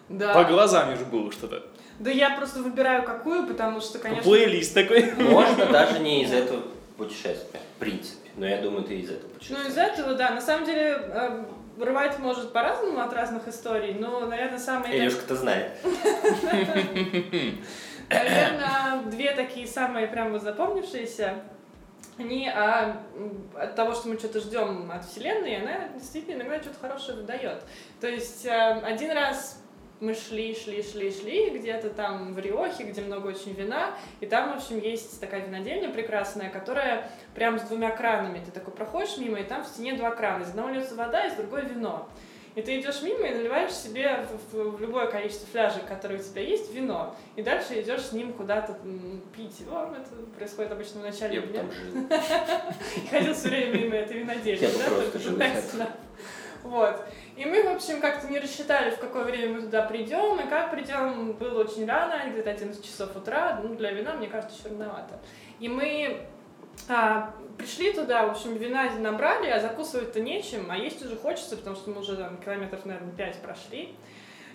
Да. 0.09 0.35
По 0.35 0.43
глазам 0.43 0.97
же 0.97 1.05
было 1.05 1.31
что-то. 1.31 1.63
Да 2.01 2.11
я 2.11 2.31
просто 2.31 2.63
выбираю 2.63 3.03
какую, 3.03 3.47
потому 3.47 3.81
что, 3.83 3.99
конечно... 3.99 4.25
Плейлист 4.25 4.73
такой. 4.73 5.13
Можно 5.19 5.67
даже 5.67 5.99
не 5.99 6.25
из 6.25 6.33
этого 6.33 6.63
путешествия, 6.97 7.61
в 7.77 7.79
принципе. 7.79 8.31
Но 8.37 8.47
я 8.47 8.63
думаю, 8.63 8.85
ты 8.85 8.99
из 9.01 9.11
этого 9.11 9.29
путешествия. 9.29 9.63
Ну, 9.63 9.69
из 9.69 9.77
этого, 9.77 10.15
да. 10.15 10.31
На 10.31 10.41
самом 10.41 10.65
деле, 10.65 10.99
э, 10.99 11.45
рвать 11.79 12.19
может 12.19 12.55
по-разному 12.55 13.01
от 13.01 13.13
разных 13.13 13.47
историй, 13.49 13.93
но, 13.93 14.21
наверное, 14.21 14.59
самые... 14.59 14.99
Илюшка-то 14.99 15.37
знает. 15.37 15.73
Наверное, 18.09 19.03
две 19.05 19.33
такие 19.33 19.67
самые 19.67 20.07
прям 20.07 20.33
вот 20.33 20.43
запомнившиеся. 20.43 21.35
Они 22.19 22.49
а, 22.49 22.97
от 23.55 23.77
того, 23.77 23.93
что 23.95 24.09
мы 24.09 24.19
что-то 24.19 24.41
ждем 24.41 24.91
от 24.91 25.05
Вселенной, 25.05 25.61
она 25.61 25.89
действительно 25.95 26.43
иногда 26.43 26.61
что-то 26.61 26.79
хорошее 26.81 27.19
выдает. 27.19 27.63
То 28.01 28.09
есть 28.09 28.47
э, 28.47 28.81
один 28.83 29.13
раз 29.13 29.60
мы 30.01 30.15
шли, 30.15 30.55
шли, 30.55 30.83
шли, 30.83 31.13
шли 31.13 31.51
где-то 31.51 31.91
там 31.91 32.33
в 32.35 32.39
Риохе, 32.39 32.85
где 32.85 33.01
много 33.03 33.29
очень 33.29 33.53
вина, 33.55 33.95
и 34.21 34.27
там, 34.27 34.53
в 34.53 34.57
общем, 34.57 34.79
есть 34.81 35.21
такая 35.21 35.45
винодельня 35.47 35.91
прекрасная, 35.91 36.51
которая 36.51 37.11
прям 37.35 37.59
с 37.59 37.63
двумя 37.63 37.91
кранами. 37.91 38.43
Ты 38.45 38.51
такой 38.51 38.73
проходишь 38.73 39.19
мимо, 39.19 39.39
и 39.39 39.45
там 39.45 39.63
в 39.65 39.69
стене 39.69 39.95
два 39.95 40.11
крана. 40.13 40.43
Из 40.43 40.49
одного 40.51 40.71
льется 40.71 40.95
вода, 40.95 41.27
из 41.27 41.35
другой 41.35 41.67
вино. 41.67 42.09
И 42.57 42.63
ты 42.63 42.81
идешь 42.81 43.01
мимо 43.03 43.27
и 43.29 43.33
наливаешь 43.35 43.71
себе 43.73 44.27
в, 44.51 44.57
в- 44.57 44.81
любое 44.81 45.07
количество 45.07 45.47
фляжек, 45.53 45.87
которые 45.87 46.19
у 46.19 46.23
тебя 46.23 46.43
есть, 46.43 46.75
вино. 46.75 47.15
И 47.37 47.43
дальше 47.43 47.81
идешь 47.81 48.01
с 48.07 48.13
ним 48.13 48.33
куда-то 48.33 48.77
пить 49.37 49.61
его. 49.61 49.89
Это 49.97 50.11
происходит 50.37 50.73
обычно 50.73 50.99
в 51.01 51.05
начале 51.05 51.37
Я 51.37 51.43
дня. 51.43 51.63
жил. 51.63 52.03
И 52.97 53.07
ходил 53.11 53.35
все 53.35 53.49
время 53.51 53.79
мимо 53.79 53.95
этой 53.95 54.19
винодельни. 54.19 54.67
Да, 54.67 54.91
только. 54.91 55.19
Вот. 56.63 57.05
И 57.37 57.45
мы, 57.45 57.63
в 57.63 57.75
общем, 57.75 58.01
как-то 58.01 58.29
не 58.29 58.39
рассчитали, 58.39 58.91
в 58.91 58.99
какое 58.99 59.25
время 59.25 59.55
мы 59.55 59.63
туда 59.63 59.83
придем, 59.83 60.39
и 60.41 60.49
как 60.49 60.71
придем, 60.71 61.33
было 61.33 61.63
очень 61.63 61.87
рано, 61.87 62.31
где-то 62.31 62.51
11 62.51 62.85
часов 62.85 63.17
утра, 63.17 63.61
ну, 63.63 63.75
для 63.75 63.93
вина, 63.93 64.15
мне 64.15 64.29
кажется, 64.29 64.57
еще 64.59 64.69
рановато. 64.69 65.21
И 65.59 65.69
мы 65.69 66.27
а, 66.89 67.35
пришли 67.57 67.93
туда, 67.93 68.27
в 68.27 68.31
общем, 68.31 68.57
вина 68.57 68.91
набрали, 68.99 69.49
а 69.49 69.61
закусывать-то 69.61 70.21
нечем, 70.21 70.71
а 70.71 70.77
есть 70.77 71.05
уже 71.05 71.17
хочется, 71.17 71.57
потому 71.57 71.77
что 71.77 71.91
мы 71.91 72.01
уже 72.01 72.17
там 72.17 72.39
километров, 72.39 72.85
наверное, 72.85 73.13
5 73.13 73.37
прошли. 73.43 73.95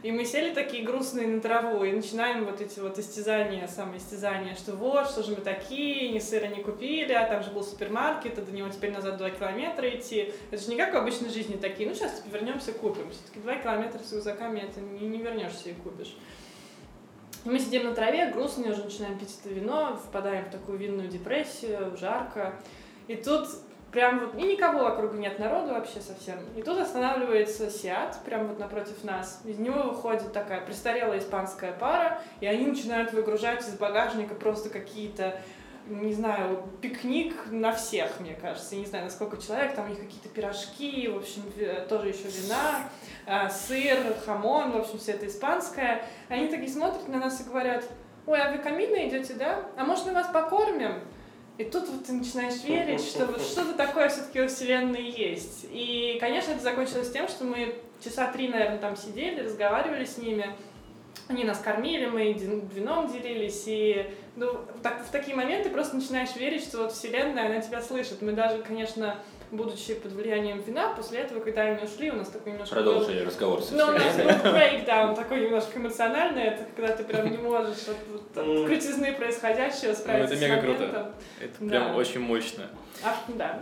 И 0.06 0.12
мы 0.12 0.24
сели 0.24 0.54
такие 0.54 0.84
грустные 0.84 1.26
на 1.26 1.41
траву 1.41 1.84
и 1.84 1.91
начинаем 1.91 2.46
вот 2.46 2.62
эти 2.62 2.80
вот 2.80 3.00
истязания, 3.00 3.65
самоистязания, 3.65 4.54
что 4.54 4.74
вот, 4.74 5.10
что 5.10 5.24
же 5.24 5.32
мы 5.32 5.38
такие, 5.38 6.10
ни 6.10 6.20
сыра 6.20 6.46
не 6.46 6.62
купили, 6.62 7.12
а 7.12 7.26
там 7.26 7.41
же 7.41 7.50
был 7.50 7.63
супермаркет, 7.63 8.38
а 8.38 8.44
до 8.44 8.52
него 8.52 8.70
теперь 8.70 8.91
назад 8.91 9.18
2 9.18 9.32
километра 9.32 9.89
идти. 9.89 10.32
Это 10.52 10.62
же 10.62 10.70
не 10.70 10.76
как 10.76 10.94
в 10.94 10.98
обычной 10.98 11.32
жизни 11.32 11.56
такие, 11.56 11.89
ну 11.89 11.96
сейчас 11.96 12.22
типа, 12.22 12.36
вернемся 12.36 12.72
купим. 12.72 13.10
Все-таки 13.10 13.39
2 13.39 13.56
километра 13.56 13.98
с 13.98 14.13
рюкзаками 14.13 14.60
это 14.60 14.80
не, 14.80 15.08
не 15.08 15.18
вернешься 15.18 15.72
и 15.72 15.74
купишь. 15.74 16.15
И 17.44 17.50
мы 17.50 17.58
сидим 17.58 17.86
на 17.86 17.96
траве, 17.96 18.30
грустные, 18.30 18.74
уже 18.74 18.84
начинаем 18.84 19.18
пить 19.18 19.36
это 19.44 19.52
вино, 19.52 20.00
впадаем 20.06 20.46
в 20.46 20.52
такую 20.52 20.78
винную 20.78 21.08
депрессию, 21.08 21.98
жарко. 21.98 22.54
И 23.08 23.15
тут 23.15 23.48
прям 23.96 24.20
вот, 24.20 24.36
и 24.36 24.44
никого 24.44 24.84
вокруг 24.84 25.14
нет, 25.14 25.40
народу 25.40 25.74
вообще 25.74 26.02
совсем. 26.02 26.38
И 26.58 26.62
тут 26.62 26.78
останавливается 26.78 27.72
Сиат, 27.72 28.20
прям 28.26 28.48
вот 28.50 28.60
напротив 28.60 29.04
нас. 29.06 29.42
Из 29.46 29.58
него 29.58 29.84
выходит 29.84 30.34
такая 30.34 30.60
престарелая 30.66 31.20
испанская 31.20 31.72
пара, 31.72 32.20
и 32.42 32.46
они 32.46 32.68
начинают 32.68 33.14
выгружать 33.14 33.62
из 33.62 33.76
багажника 33.78 34.36
просто 34.36 34.70
какие-то 34.70 35.40
не 35.88 36.14
знаю, 36.14 36.68
пикник 36.82 37.36
на 37.52 37.72
всех, 37.72 38.20
мне 38.20 38.34
кажется. 38.34 38.74
Я 38.74 38.82
не 38.82 38.88
знаю, 38.88 39.06
на 39.06 39.12
сколько 39.12 39.38
человек. 39.38 39.76
Там 39.76 39.86
у 39.86 39.90
них 39.90 40.00
какие-то 40.00 40.30
пирожки, 40.30 41.08
в 41.08 41.18
общем, 41.18 41.44
ви- 41.56 41.88
тоже 41.88 42.08
еще 42.10 42.28
вина, 42.28 42.90
а, 43.28 43.50
сыр, 43.50 44.00
хамон, 44.26 44.72
в 44.72 44.78
общем, 44.78 44.98
все 44.98 45.12
это 45.12 45.28
испанское. 45.28 46.04
Они 46.28 46.48
такие 46.48 46.70
смотрят 46.70 47.08
на 47.08 47.20
нас 47.20 47.40
и 47.40 47.44
говорят, 47.44 47.84
ой, 48.26 48.42
а 48.42 48.52
вы 48.52 48.58
каминно 48.58 49.08
идете, 49.08 49.36
да? 49.36 49.60
А 49.78 49.86
может, 49.86 50.08
мы 50.08 50.14
вас 50.14 50.28
покормим? 50.34 51.02
И 51.58 51.63
тут 51.63 51.88
вот 51.88 52.06
ты 52.06 52.13
начинаешь 52.13 52.63
верить, 52.63 53.02
что 53.02 53.26
вот 53.26 53.41
что-то 53.41 53.74
такое 53.74 54.10
все-таки 54.10 54.41
во 54.41 54.48
Вселенной 54.48 55.10
есть. 55.10 55.65
И, 55.72 56.18
конечно, 56.20 56.52
это 56.52 56.62
закончилось 56.62 57.12
тем, 57.12 57.30
что 57.30 57.46
мы 57.46 57.76
часа 58.04 58.30
три, 58.32 58.50
наверное, 58.50 58.78
там 58.78 58.98
сидели, 58.98 59.41
разговаривали 59.41 60.04
с 60.04 60.18
ними. 60.18 60.54
Они 61.28 61.43
нас 61.43 61.60
кормили, 61.60 62.06
мы 62.06 62.34
вином 62.34 63.12
делились, 63.12 63.63
и 63.67 64.06
ну, 64.36 64.60
так, 64.84 65.04
в 65.06 65.10
такие 65.12 65.36
моменты 65.36 65.69
просто 65.69 65.95
начинаешь 65.95 66.36
верить, 66.36 66.63
что 66.63 66.80
вот 66.80 66.91
Вселенная, 66.91 67.47
она 67.47 67.62
тебя 67.62 67.82
слышит. 67.82 68.21
Мы 68.21 68.34
даже, 68.34 68.62
конечно, 68.62 69.17
будучи 69.49 69.95
под 69.95 70.12
влиянием 70.12 70.62
вина, 70.62 70.93
после 70.93 71.19
этого, 71.19 71.39
когда 71.39 71.62
они 71.63 71.84
ушли, 71.84 72.12
у 72.12 72.15
нас 72.15 72.30
такой 72.30 72.51
немножко... 72.51 72.75
был- 72.75 72.84
Продолжили 72.84 73.25
разговор 73.25 73.62
со 73.63 73.73
ну, 73.73 73.86
у 73.88 73.91
нас 73.91 74.15
был 74.17 74.51
брейкдаун 74.51 75.15
такой 75.15 75.41
немножко 75.41 75.80
эмоциональный, 75.80 76.43
это 76.43 76.65
когда 76.75 76.95
ты 76.95 77.04
прям 77.04 77.32
не 77.32 77.38
можешь 77.38 77.88
от, 77.88 78.38
от 78.38 78.45
М. 78.47 78.65
крутизны 78.67 79.13
происходящего 79.13 79.93
справиться 79.93 80.36
это 80.36 80.43
с 80.45 80.47
мега 80.47 80.62
круто. 80.62 81.13
Это 81.41 81.54
Да. 81.60 81.69
прям 81.69 81.95
очень 81.95 82.19
мощно. 82.19 82.65
А, 83.04 83.15
да. 83.30 83.60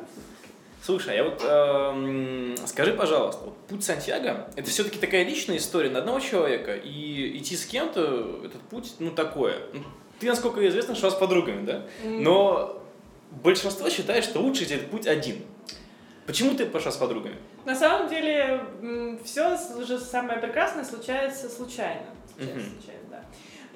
Слушай, 0.85 1.13
а 1.13 1.15
я 1.15 1.23
вот 1.23 1.41
эм, 1.45 2.57
скажи, 2.67 2.93
пожалуйста, 2.93 3.45
вот 3.45 3.57
путь 3.67 3.85
Сантьяго 3.85 4.49
это 4.57 4.69
все-таки 4.69 4.99
такая 4.99 5.23
личная 5.23 5.55
история 5.55 5.89
на 5.89 5.99
одного 5.99 6.19
человека, 6.19 6.75
и 6.75 7.37
идти 7.37 7.55
с 7.55 7.65
кем-то 7.65 8.41
этот 8.43 8.61
путь, 8.63 8.95
ну 8.99 9.11
такое. 9.11 9.55
Ну, 9.71 9.81
Ты, 10.19 10.27
насколько 10.27 10.67
известно, 10.67 10.93
шла 10.93 11.09
с 11.09 11.15
подругами, 11.15 11.65
да? 11.65 11.83
Но 12.03 12.83
большинство 13.31 13.89
считает, 13.89 14.25
что 14.25 14.39
лучше 14.41 14.65
этот 14.65 14.89
путь 14.89 15.07
один. 15.07 15.37
Почему 16.25 16.53
ты 16.53 16.65
пошла 16.65 16.91
с 16.91 16.97
подругами? 16.97 17.37
На 17.63 17.75
самом 17.75 18.09
деле, 18.09 18.65
все 19.23 19.57
уже 19.77 19.97
самое 19.99 20.39
прекрасное 20.39 20.83
случается 20.83 21.49
случайно. 21.49 22.07
Случается 22.35 22.67
Мгм. 22.69 22.75
случайно, 22.79 23.03
да. 23.09 23.23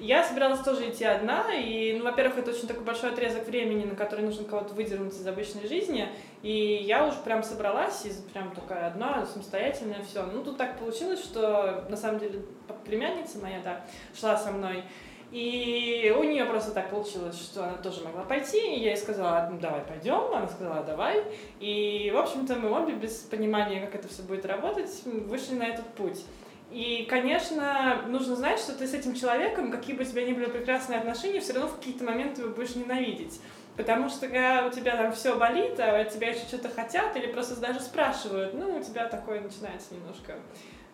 Я 0.00 0.22
собиралась 0.22 0.60
тоже 0.60 0.90
идти 0.90 1.04
одна, 1.04 1.52
и, 1.52 1.94
ну, 1.98 2.04
во-первых, 2.04 2.38
это 2.38 2.52
очень 2.52 2.68
такой 2.68 2.84
большой 2.84 3.10
отрезок 3.10 3.48
времени, 3.48 3.84
на 3.84 3.96
который 3.96 4.24
нужно 4.24 4.44
кого-то 4.44 4.72
выдернуть 4.74 5.12
из 5.12 5.26
обычной 5.26 5.66
жизни, 5.66 6.08
и 6.42 6.84
я 6.86 7.04
уж 7.04 7.14
прям 7.24 7.42
собралась, 7.42 8.06
и 8.06 8.12
прям 8.32 8.52
такая 8.52 8.86
одна, 8.86 9.26
самостоятельная, 9.26 10.04
все. 10.04 10.22
Ну, 10.22 10.44
тут 10.44 10.56
так 10.56 10.78
получилось, 10.78 11.20
что, 11.20 11.84
на 11.88 11.96
самом 11.96 12.20
деле, 12.20 12.42
племянница 12.84 13.38
моя, 13.40 13.60
да, 13.64 13.80
шла 14.14 14.36
со 14.36 14.52
мной, 14.52 14.84
И 15.30 16.14
у 16.16 16.22
нее 16.22 16.46
просто 16.46 16.70
так 16.72 16.88
получилось, 16.88 17.38
что 17.38 17.64
она 17.64 17.76
тоже 17.76 18.02
могла 18.02 18.22
пойти, 18.22 18.76
и 18.76 18.80
я 18.80 18.90
ей 18.90 18.96
сказала, 18.96 19.46
ну, 19.50 19.58
давай 19.58 19.82
пойдем, 19.82 20.34
она 20.34 20.48
сказала, 20.48 20.82
давай. 20.84 21.22
И, 21.60 22.10
в 22.14 22.16
общем-то, 22.16 22.54
мы 22.54 22.70
обе 22.70 22.94
без 22.94 23.16
понимания, 23.18 23.80
как 23.80 23.96
это 23.96 24.08
все 24.08 24.22
будет 24.22 24.46
работать, 24.46 24.90
вышли 25.04 25.54
на 25.54 25.64
этот 25.64 25.86
путь. 25.88 26.24
И, 26.70 27.06
конечно, 27.08 28.02
нужно 28.08 28.36
знать, 28.36 28.58
что 28.58 28.74
ты 28.74 28.86
с 28.86 28.92
этим 28.92 29.14
человеком, 29.14 29.70
какие 29.70 29.96
бы 29.96 30.02
у 30.02 30.06
тебя 30.06 30.24
ни 30.24 30.32
были 30.32 30.46
прекрасные 30.46 30.98
отношения, 30.98 31.40
все 31.40 31.54
равно 31.54 31.68
в 31.68 31.76
какие-то 31.76 32.04
моменты 32.04 32.42
его 32.42 32.52
будешь 32.52 32.74
ненавидеть. 32.74 33.40
Потому 33.76 34.08
что 34.10 34.26
когда 34.26 34.66
у 34.66 34.70
тебя 34.70 34.96
там 34.96 35.12
все 35.12 35.38
болит, 35.38 35.80
а 35.80 36.00
от 36.00 36.10
тебя 36.10 36.30
еще 36.30 36.40
что-то 36.40 36.68
хотят, 36.68 37.16
или 37.16 37.28
просто 37.28 37.58
даже 37.60 37.80
спрашивают, 37.80 38.52
ну, 38.52 38.76
у 38.76 38.82
тебя 38.82 39.08
такое 39.08 39.40
начинается 39.40 39.94
немножко 39.94 40.34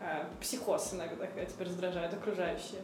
э, 0.00 0.24
психоз 0.40 0.92
иногда, 0.92 1.26
когда 1.26 1.44
тебя 1.44 1.64
раздражают 1.64 2.12
окружающие. 2.12 2.80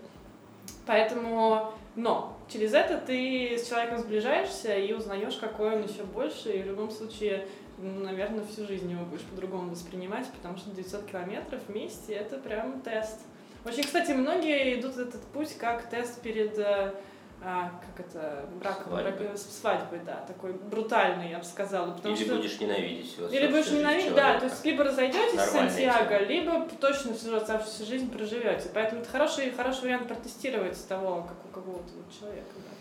Поэтому, 0.86 1.72
но 1.94 2.36
через 2.48 2.74
это 2.74 2.96
ты 2.96 3.56
с 3.56 3.68
человеком 3.68 3.98
сближаешься 3.98 4.74
и 4.74 4.92
узнаешь, 4.92 5.36
какой 5.36 5.76
он 5.76 5.82
еще 5.82 6.02
больше, 6.04 6.50
и 6.50 6.62
в 6.62 6.66
любом 6.66 6.90
случае, 6.90 7.46
наверное, 7.82 8.44
всю 8.44 8.66
жизнь 8.66 8.90
его 8.90 9.04
будешь 9.04 9.22
по-другому 9.22 9.70
воспринимать, 9.70 10.26
потому 10.32 10.56
что 10.56 10.70
900 10.70 11.06
километров 11.06 11.60
вместе— 11.68 12.12
это 12.14 12.38
прям 12.38 12.80
тест. 12.80 13.20
Очень, 13.64 13.84
кстати, 13.84 14.12
многие 14.12 14.80
идут 14.80 14.96
этот 14.96 15.22
путь 15.26 15.54
как 15.58 15.88
тест 15.90 16.20
перед 16.22 16.58
э, 16.58 16.94
а, 17.42 17.70
как 17.96 18.06
это, 18.06 18.44
брак, 18.60 18.82
Свадьбы. 18.86 19.24
брак- 19.24 19.38
свадьбой, 19.38 20.00
да, 20.04 20.24
такой 20.26 20.52
брутальный, 20.52 21.30
я 21.30 21.38
бы 21.38 21.44
сказала. 21.44 21.92
Потому 21.92 22.14
Или 22.14 22.24
что... 22.24 22.36
будешь 22.36 22.60
ненавидеть 22.60 23.12
всю 23.12 23.28
Или 23.28 23.46
будешь 23.46 23.70
ненавидеть, 23.70 24.14
да, 24.14 24.38
то 24.38 24.44
есть 24.44 24.62
либо 24.64 24.84
разойдетесь 24.84 25.40
с 25.40 25.50
Сантьяго, 25.50 26.18
тема. 26.18 26.28
либо 26.28 26.68
точно 26.80 27.14
всю 27.14 27.34
оставшуюся 27.34 27.86
жизнь 27.86 28.10
проживете. 28.10 28.70
Поэтому 28.74 29.00
это 29.00 29.10
хороший, 29.10 29.50
хороший 29.52 29.84
вариант 29.84 30.08
протестировать 30.08 30.86
того, 30.86 31.22
как 31.22 31.36
у 31.46 31.48
какого-то 31.54 31.92
вот 31.96 32.18
человека. 32.18 32.50
Да. 32.56 32.79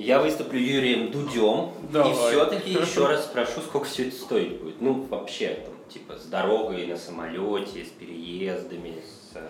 Я 0.00 0.20
выступлю 0.20 0.58
Юрием 0.58 1.10
Дудем. 1.10 1.72
Давай. 1.92 2.10
И 2.10 2.14
все-таки 2.14 2.70
еще 2.72 3.06
раз 3.06 3.24
спрошу, 3.24 3.60
сколько 3.60 3.86
все 3.86 4.08
это 4.08 4.16
стоить 4.16 4.60
будет. 4.60 4.80
Ну, 4.80 5.02
вообще, 5.02 5.62
там, 5.64 5.74
типа, 5.88 6.16
с 6.16 6.24
дорогой 6.26 6.86
на 6.86 6.96
самолете, 6.96 7.84
с 7.84 7.88
переездами, 7.88 8.94
с... 9.04 9.34
там, 9.34 9.42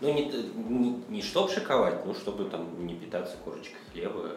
ну, 0.00 0.12
не, 0.12 0.26
не, 0.68 1.02
не 1.08 1.22
чтоб 1.22 1.50
шиковать, 1.50 2.04
ну, 2.06 2.14
чтобы 2.14 2.44
там 2.44 2.86
не 2.86 2.94
питаться 2.94 3.36
корочкой 3.44 3.78
хлеба 3.92 4.30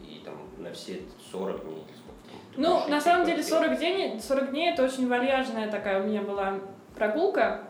и 0.00 0.20
там 0.24 0.34
на 0.58 0.72
все 0.72 1.02
40 1.30 1.64
дней 1.64 1.74
или 1.74 1.96
сколько 1.96 2.22
там. 2.28 2.38
ты 2.54 2.60
Ну, 2.60 2.88
на 2.88 3.00
самом 3.00 3.26
деле 3.26 3.42
Киеву. 3.42 3.56
40 3.56 3.78
дней, 3.78 4.20
40 4.20 4.50
дней 4.50 4.70
это 4.70 4.84
очень 4.84 5.08
вальяжная 5.08 5.70
такая 5.70 6.02
у 6.02 6.06
меня 6.06 6.22
была 6.22 6.60
прогулка. 6.94 7.68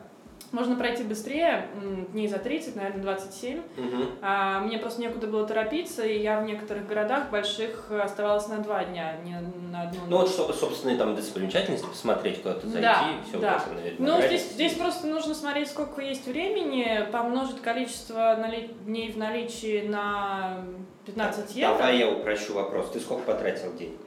Можно 0.50 0.76
пройти 0.76 1.02
быстрее, 1.02 1.68
дней 2.12 2.28
за 2.28 2.38
30, 2.38 2.76
наверное, 2.76 3.02
27. 3.02 3.62
Мгм. 3.76 4.08
А, 4.20 4.60
мне 4.60 4.78
просто 4.78 5.00
некуда 5.00 5.26
было 5.26 5.46
торопиться, 5.46 6.04
и 6.04 6.18
я 6.20 6.40
в 6.40 6.44
некоторых 6.44 6.86
городах 6.86 7.30
больших 7.30 7.90
оставалась 7.90 8.48
на 8.48 8.58
два 8.58 8.84
дня, 8.84 9.16
не 9.24 9.36
на 9.70 9.82
одну 9.82 10.00
Ну, 10.08 10.16
вот, 10.18 10.28
чтобы, 10.28 10.52
собственно, 10.52 10.96
там 10.98 11.14
достопримечательности 11.16 11.86
посмотреть, 11.86 12.42
куда-то 12.42 12.66
зайти, 12.66 12.82
Да, 12.82 13.04
все 13.28 13.38
да. 13.38 13.52
как 13.54 13.72
наверное, 13.74 13.96
Ну, 13.98 14.26
здесь, 14.26 14.50
здесь 14.52 14.74
просто 14.74 15.06
нужно 15.06 15.34
смотреть, 15.34 15.68
сколько 15.68 16.02
есть 16.02 16.26
времени, 16.26 17.06
помножить 17.10 17.62
количество 17.62 18.36
нали- 18.38 18.70
дней 18.84 19.10
в 19.12 19.16
наличии 19.16 19.86
на 19.88 20.64
15 21.06 21.56
евро. 21.56 21.76
Давай 21.76 21.98
я 21.98 22.10
упрощу 22.10 22.52
вопрос. 22.54 22.90
Ты 22.90 23.00
сколько 23.00 23.22
потратил 23.22 23.72
денег? 23.74 23.98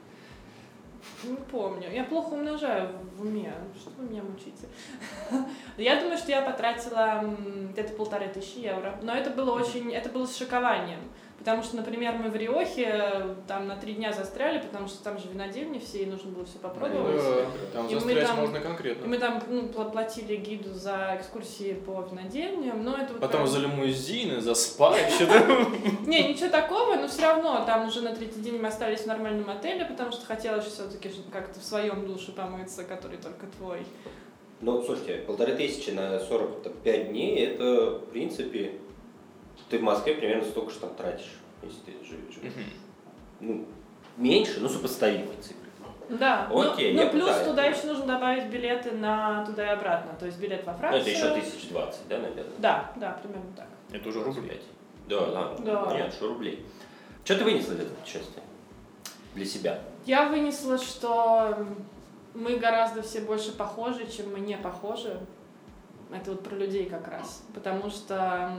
Не 1.24 1.36
помню. 1.36 1.90
Я 1.90 2.04
плохо 2.04 2.34
умножаю 2.34 2.90
в 3.16 3.22
уме. 3.22 3.52
Что 3.78 3.90
вы 3.98 4.08
меня 4.08 4.22
мучите? 4.22 4.68
Я 5.76 6.00
думаю, 6.00 6.18
что 6.18 6.30
я 6.30 6.42
потратила 6.42 7.24
где-то 7.72 7.94
полторы 7.94 8.28
тысячи 8.28 8.58
евро. 8.58 8.98
Но 9.02 9.14
это 9.14 9.30
было 9.30 9.52
очень... 9.52 9.92
Это 9.92 10.08
было 10.08 10.26
с 10.26 10.36
шокованием. 10.36 11.00
Потому 11.46 11.62
что, 11.62 11.76
например, 11.76 12.14
мы 12.14 12.28
в 12.28 12.34
Риохе 12.34 12.90
э, 12.92 13.34
там 13.46 13.68
на 13.68 13.76
три 13.76 13.92
дня 13.92 14.12
застряли, 14.12 14.58
потому 14.58 14.88
что 14.88 15.04
там 15.04 15.16
же 15.16 15.28
винодельни 15.32 15.78
все, 15.78 15.98
и 16.02 16.06
нужно 16.06 16.32
было 16.32 16.44
все 16.44 16.58
попробовать. 16.58 17.22
Да, 17.22 17.46
Там 17.72 17.86
И 17.86 17.94
мы 17.94 18.00
застрять 18.00 18.26
там- 18.26 18.36
можно 18.40 18.56
И 18.56 18.60
конкретно. 18.60 19.06
мы 19.06 19.18
там 19.18 19.40
ну, 19.48 19.62
пла- 19.68 19.92
платили 19.92 20.34
гиду 20.34 20.74
за 20.74 21.16
экскурсии 21.20 21.74
по 21.74 22.00
винодельням, 22.10 22.82
но 22.82 22.96
это 22.96 23.12
вот 23.12 23.20
Потом 23.20 23.42
прям- 23.42 23.46
за 23.46 23.60
лимузины, 23.60 24.40
за 24.40 24.56
спа 24.56 24.98
еще, 24.98 25.26
да? 25.26 25.46
Не, 26.04 26.32
ничего 26.32 26.48
такого, 26.48 26.96
но 26.96 27.06
все 27.06 27.22
равно 27.22 27.62
там 27.64 27.86
уже 27.86 28.00
на 28.00 28.12
третий 28.12 28.40
день 28.40 28.58
мы 28.58 28.66
остались 28.66 29.02
в 29.02 29.06
нормальном 29.06 29.48
отеле, 29.48 29.84
потому 29.84 30.10
что 30.10 30.26
хотелось 30.26 30.64
все-таки 30.64 31.10
как-то 31.32 31.60
в 31.60 31.64
своем 31.64 32.08
душе 32.08 32.32
помыться, 32.32 32.82
который 32.82 33.18
только 33.18 33.46
твой. 33.56 33.86
Ну, 34.62 34.82
слушайте, 34.82 35.18
полторы 35.18 35.54
тысячи 35.54 35.90
на 35.90 36.18
45 36.18 37.10
дней, 37.10 37.36
это, 37.46 38.00
в 38.00 38.06
принципе, 38.10 38.72
ты 39.68 39.78
в 39.78 39.82
Москве 39.82 40.14
примерно 40.14 40.44
столько 40.44 40.70
же 40.72 40.78
там 40.80 40.94
тратишь, 40.94 41.32
если 41.62 41.78
ты 41.80 42.04
живешь. 42.04 42.52
Ну, 43.40 43.66
меньше, 44.16 44.60
но 44.60 44.68
сопоставимые 44.68 45.36
цифры. 45.40 45.56
Да, 46.08 46.48
Окей, 46.54 46.94
ну, 46.94 47.04
ну, 47.04 47.10
плюс 47.10 47.24
пытаюсь. 47.30 47.48
туда 47.48 47.64
еще 47.64 47.86
нужно 47.88 48.06
добавить 48.06 48.44
билеты 48.46 48.92
на 48.92 49.44
туда 49.44 49.66
и 49.66 49.68
обратно, 49.76 50.12
то 50.18 50.26
есть 50.26 50.38
билет 50.38 50.64
во 50.64 50.72
Ну, 50.72 50.78
Францию. 50.78 51.00
это 51.02 51.10
еще 51.10 51.34
тысяч 51.40 51.68
двадцать, 51.68 52.06
да, 52.08 52.18
наверное? 52.18 52.52
Да, 52.58 52.92
да, 52.96 53.18
примерно 53.20 53.50
так. 53.56 53.66
Это 53.90 54.08
уже 54.08 54.22
рубль. 54.22 54.42
25. 54.42 54.60
Да, 55.08 55.26
да, 55.26 55.56
Да. 55.86 55.94
Нет, 55.96 56.12
что 56.12 56.28
рублей. 56.28 56.64
Что 57.24 57.36
ты 57.38 57.44
вынесла 57.44 57.72
из 57.72 57.80
этого 57.80 57.94
путешествия? 57.96 58.42
Для 59.34 59.44
себя. 59.44 59.80
Я 60.04 60.28
вынесла, 60.28 60.78
что 60.78 61.66
мы 62.34 62.56
гораздо 62.56 63.02
все 63.02 63.20
больше 63.22 63.50
похожи, 63.52 64.06
чем 64.06 64.30
мы 64.32 64.38
не 64.40 64.56
похожи. 64.56 65.18
Это 66.12 66.30
вот 66.30 66.44
про 66.44 66.54
людей 66.54 66.86
как 66.86 67.08
раз. 67.08 67.42
Потому 67.52 67.90
что 67.90 68.52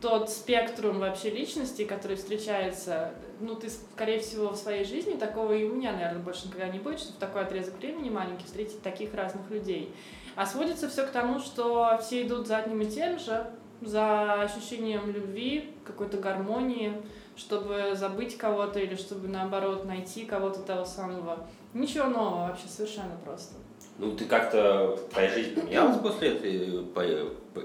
тот 0.00 0.30
спектрум 0.30 1.00
вообще 1.00 1.30
личностей, 1.30 1.84
который 1.84 2.16
встречается, 2.16 3.12
ну, 3.40 3.54
ты, 3.54 3.68
скорее 3.68 4.20
всего, 4.20 4.50
в 4.50 4.56
своей 4.56 4.84
жизни, 4.84 5.14
такого 5.14 5.52
и 5.52 5.64
у 5.64 5.74
меня, 5.74 5.92
наверное, 5.92 6.22
больше 6.22 6.46
никогда 6.46 6.68
не 6.68 6.78
будет, 6.78 7.00
что 7.00 7.12
в 7.12 7.16
такой 7.16 7.42
отрезок 7.42 7.78
времени 7.78 8.08
маленький 8.08 8.46
встретить 8.46 8.82
таких 8.82 9.14
разных 9.14 9.50
людей. 9.50 9.92
А 10.36 10.46
сводится 10.46 10.88
все 10.88 11.04
к 11.04 11.10
тому, 11.10 11.40
что 11.40 11.98
все 12.00 12.22
идут 12.22 12.46
за 12.46 12.58
одним 12.58 12.82
и 12.82 12.86
тем 12.86 13.18
же, 13.18 13.50
за 13.80 14.42
ощущением 14.42 15.10
любви, 15.10 15.72
какой-то 15.84 16.18
гармонии, 16.18 16.92
чтобы 17.36 17.92
забыть 17.94 18.36
кого-то 18.36 18.78
или 18.78 18.94
чтобы, 18.94 19.28
наоборот, 19.28 19.84
найти 19.84 20.24
кого-то 20.24 20.60
того 20.60 20.84
самого. 20.84 21.46
Ничего 21.74 22.06
нового 22.06 22.48
вообще, 22.48 22.68
совершенно 22.68 23.16
просто. 23.24 23.54
Ну, 23.98 24.16
ты 24.16 24.26
как-то, 24.26 24.96
твоя 25.12 25.28
жизнь 25.28 25.54
поменялась 25.54 25.98
после 25.98 26.36
этой- 26.36 26.84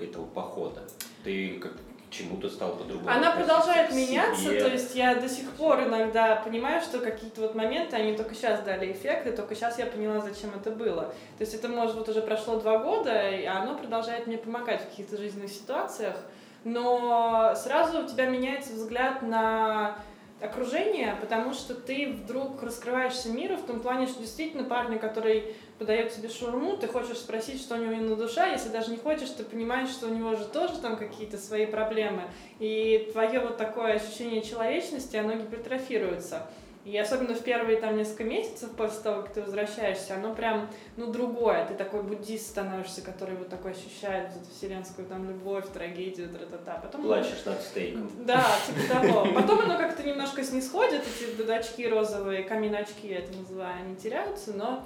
этого 0.03 0.25
похода? 0.25 0.81
Ты 1.23 1.59
как 1.59 1.73
чему-то 2.13 2.49
стал 2.49 2.75
по-другому 2.75 3.09
Она 3.09 3.31
продолжает 3.31 3.91
меняться, 3.91 4.43
себе? 4.43 4.63
то 4.63 4.69
есть 4.69 4.95
я 4.95 5.15
до 5.15 5.27
сих 5.27 5.49
пор 5.51 5.83
иногда 5.83 6.35
понимаю, 6.35 6.81
что 6.81 6.99
какие-то 6.99 7.41
вот 7.41 7.55
моменты, 7.55 7.95
они 7.95 8.15
только 8.15 8.35
сейчас 8.35 8.61
дали 8.61 8.91
эффект, 8.91 9.27
и 9.27 9.31
только 9.31 9.55
сейчас 9.55 9.79
я 9.79 9.85
поняла, 9.85 10.21
зачем 10.21 10.51
это 10.55 10.71
было. 10.71 11.13
То 11.37 11.41
есть 11.41 11.53
это, 11.53 11.67
может, 11.67 11.95
вот 11.95 12.07
уже 12.07 12.21
прошло 12.21 12.57
два 12.57 12.77
года, 12.77 13.29
и 13.29 13.45
оно 13.45 13.77
продолжает 13.77 14.27
мне 14.27 14.37
помогать 14.37 14.81
в 14.81 14.89
каких-то 14.89 15.17
жизненных 15.17 15.51
ситуациях, 15.51 16.15
но 16.63 17.53
сразу 17.55 18.03
у 18.03 18.07
тебя 18.07 18.27
меняется 18.27 18.73
взгляд 18.73 19.21
на 19.21 19.97
окружение, 20.43 21.15
потому 21.21 21.53
что 21.53 21.73
ты 21.73 22.09
вдруг 22.11 22.61
раскрываешься 22.61 23.29
миру 23.29 23.55
в 23.55 23.65
том 23.65 23.79
плане, 23.79 24.07
что 24.07 24.19
действительно 24.19 24.63
парень, 24.63 24.99
который 24.99 25.55
подает 25.79 26.13
тебе 26.13 26.29
шаурму, 26.29 26.77
ты 26.77 26.87
хочешь 26.87 27.17
спросить, 27.17 27.61
что 27.61 27.75
у 27.75 27.77
него 27.77 27.95
на 27.95 28.15
душе, 28.15 28.49
если 28.51 28.69
даже 28.69 28.91
не 28.91 28.97
хочешь, 28.97 29.29
ты 29.29 29.43
понимаешь, 29.43 29.89
что 29.89 30.07
у 30.07 30.13
него 30.13 30.35
же 30.35 30.45
тоже 30.45 30.77
там 30.79 30.97
какие-то 30.97 31.37
свои 31.37 31.65
проблемы, 31.65 32.23
и 32.59 33.09
твое 33.11 33.39
вот 33.39 33.57
такое 33.57 33.93
ощущение 33.93 34.41
человечности, 34.41 35.15
оно 35.15 35.33
гипертрофируется. 35.33 36.47
И 36.85 36.97
особенно 36.97 37.33
в 37.33 37.41
первые 37.41 37.79
там 37.79 37.95
несколько 37.95 38.25
месяцев 38.25 38.69
после 38.75 39.01
того, 39.03 39.21
как 39.21 39.33
ты 39.33 39.41
возвращаешься, 39.41 40.15
оно 40.15 40.35
прям, 40.35 40.69
ну, 40.97 41.07
другое. 41.07 41.65
Ты 41.65 41.75
такой 41.75 42.03
буддист 42.03 42.49
становишься, 42.49 43.01
который 43.01 43.37
вот 43.37 43.47
такой 43.47 43.71
ощущает 43.71 44.33
вот 44.33 44.43
эту 44.43 44.51
вселенскую 44.53 45.07
там 45.07 45.29
любовь, 45.29 45.63
трагедию, 45.73 46.27
тра-та-та. 46.27 46.81
Потом 46.81 47.03
Плачешь 47.03 47.45
над 47.45 47.61
стейком. 47.61 48.11
да, 48.25 48.45
типа 48.67 48.93
того. 49.01 49.27
Потом 49.33 49.59
оно 49.61 49.77
как-то 49.77 50.03
немножко 50.03 50.43
снисходит, 50.43 51.03
эти 51.03 51.33
дудачки 51.37 51.83
розовые, 51.83 52.43
камин-очки, 52.43 53.07
я 53.07 53.19
это 53.19 53.31
называю, 53.37 53.75
они 53.85 53.95
теряются, 53.95 54.51
но 54.51 54.85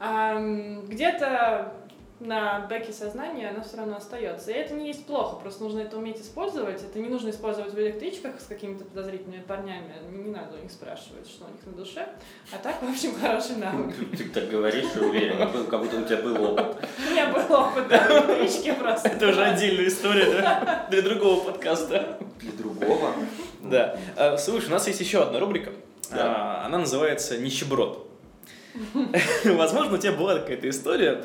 где-то 0.00 1.72
на 2.20 2.60
бэке 2.70 2.92
сознания 2.92 3.50
оно 3.50 3.62
все 3.64 3.76
равно 3.76 3.96
остается. 3.96 4.50
И 4.50 4.54
это 4.54 4.72
не 4.74 4.86
есть 4.86 5.04
плохо, 5.04 5.36
просто 5.36 5.62
нужно 5.64 5.80
это 5.80 5.98
уметь 5.98 6.20
использовать. 6.20 6.80
Это 6.82 6.98
не 6.98 7.08
нужно 7.08 7.30
использовать 7.30 7.74
в 7.74 7.78
электричках 7.78 8.40
с 8.40 8.46
какими-то 8.46 8.84
подозрительными 8.84 9.42
парнями. 9.42 9.92
Не 10.10 10.30
надо 10.30 10.54
у 10.56 10.62
них 10.62 10.70
спрашивать, 10.70 11.28
что 11.28 11.44
у 11.44 11.48
них 11.48 11.60
на 11.66 11.72
душе. 11.72 12.08
А 12.52 12.56
так, 12.62 12.80
в 12.82 12.88
общем, 12.88 13.14
хороший 13.20 13.56
навык. 13.56 13.94
Ты 14.16 14.28
так 14.30 14.48
говоришь 14.48 14.86
и 14.94 14.98
уверен, 15.00 15.38
как 15.38 15.52
будто- 15.52 15.70
как 15.70 15.80
будто 15.82 15.96
у 15.98 16.04
тебя 16.04 16.18
был 16.18 16.44
опыт. 16.52 16.76
У 17.06 17.10
меня 17.10 17.26
был 17.32 17.56
опыт 17.56 17.88
да, 17.88 17.98
в 17.98 18.10
электричке 18.30 18.72
просто. 18.74 19.08
Это 19.08 19.28
уже 19.28 19.44
отдельная 19.44 19.88
история, 19.88 20.40
да? 20.40 20.86
Для 20.90 21.02
другого 21.02 21.40
подкаста. 21.44 22.18
Для 22.40 22.52
другого. 22.52 23.12
Да. 23.60 23.98
А, 24.16 24.36
Слушай, 24.38 24.68
у 24.68 24.72
нас 24.72 24.86
есть 24.86 25.00
еще 25.00 25.22
одна 25.22 25.40
рубрика. 25.40 25.72
А, 26.12 26.62
Она 26.64 26.78
называется 26.78 27.36
«Нищеброд». 27.38 28.03
Возможно, 29.44 29.94
у 29.94 29.98
тебя 29.98 30.12
была 30.12 30.38
какая-то 30.38 30.68
история, 30.68 31.24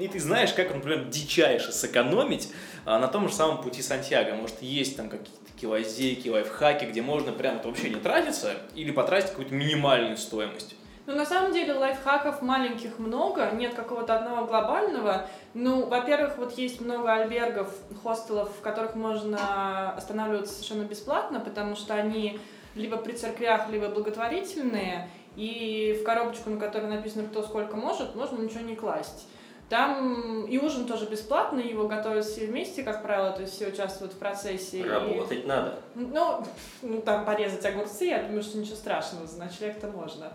и 0.00 0.08
ты 0.08 0.20
знаешь, 0.20 0.52
как, 0.54 0.74
например, 0.74 1.04
дичайше 1.04 1.70
сэкономить 1.70 2.50
а, 2.86 2.98
на 2.98 3.08
том 3.08 3.28
же 3.28 3.34
самом 3.34 3.62
пути 3.62 3.82
Сантьяго. 3.82 4.34
Может, 4.34 4.62
есть 4.62 4.96
там 4.96 5.10
какие-то 5.10 5.38
такие 5.52 5.68
лазейки, 5.68 6.28
лайфхаки, 6.28 6.86
где 6.86 7.02
можно 7.02 7.32
прям 7.32 7.60
вообще 7.62 7.90
не 7.90 7.96
тратиться 7.96 8.54
или 8.74 8.90
потратить 8.90 9.30
какую-то 9.30 9.54
минимальную 9.54 10.16
стоимость. 10.16 10.76
Ну, 11.04 11.14
на 11.14 11.24
самом 11.24 11.52
деле, 11.52 11.72
лайфхаков 11.72 12.42
маленьких 12.42 12.98
много, 12.98 13.50
нет 13.52 13.74
какого-то 13.74 14.18
одного 14.18 14.46
глобального. 14.46 15.26
Ну, 15.54 15.86
во-первых, 15.86 16.36
вот 16.36 16.56
есть 16.58 16.80
много 16.80 17.12
альбергов, 17.12 17.74
хостелов, 18.02 18.50
в 18.56 18.60
которых 18.60 18.94
можно 18.94 19.92
останавливаться 19.92 20.52
совершенно 20.52 20.84
бесплатно, 20.84 21.40
потому 21.40 21.76
что 21.76 21.94
они 21.94 22.38
либо 22.74 22.96
при 22.96 23.12
церквях, 23.12 23.68
либо 23.70 23.88
благотворительные, 23.88 25.10
и 25.38 25.96
в 26.00 26.04
коробочку, 26.04 26.50
на 26.50 26.58
которой 26.58 26.86
написано 26.86 27.28
«кто 27.28 27.44
сколько 27.44 27.76
может», 27.76 28.16
можно 28.16 28.42
ничего 28.42 28.62
не 28.62 28.74
класть. 28.74 29.28
Там 29.68 30.46
и 30.46 30.58
ужин 30.58 30.86
тоже 30.86 31.06
бесплатный, 31.06 31.68
его 31.68 31.86
готовят 31.86 32.24
все 32.24 32.46
вместе, 32.46 32.82
как 32.82 33.04
правило, 33.04 33.30
то 33.30 33.42
есть 33.42 33.54
все 33.54 33.68
участвуют 33.68 34.14
в 34.14 34.18
процессе. 34.18 34.84
Работать 34.84 35.44
и... 35.44 35.46
надо. 35.46 35.78
Ну, 35.94 36.44
ну, 36.82 37.00
там 37.02 37.24
порезать 37.24 37.64
огурцы, 37.64 38.06
я 38.06 38.24
думаю, 38.24 38.42
что 38.42 38.58
ничего 38.58 38.74
страшного, 38.74 39.28
за 39.28 39.38
ночлег-то 39.38 39.86
можно. 39.86 40.32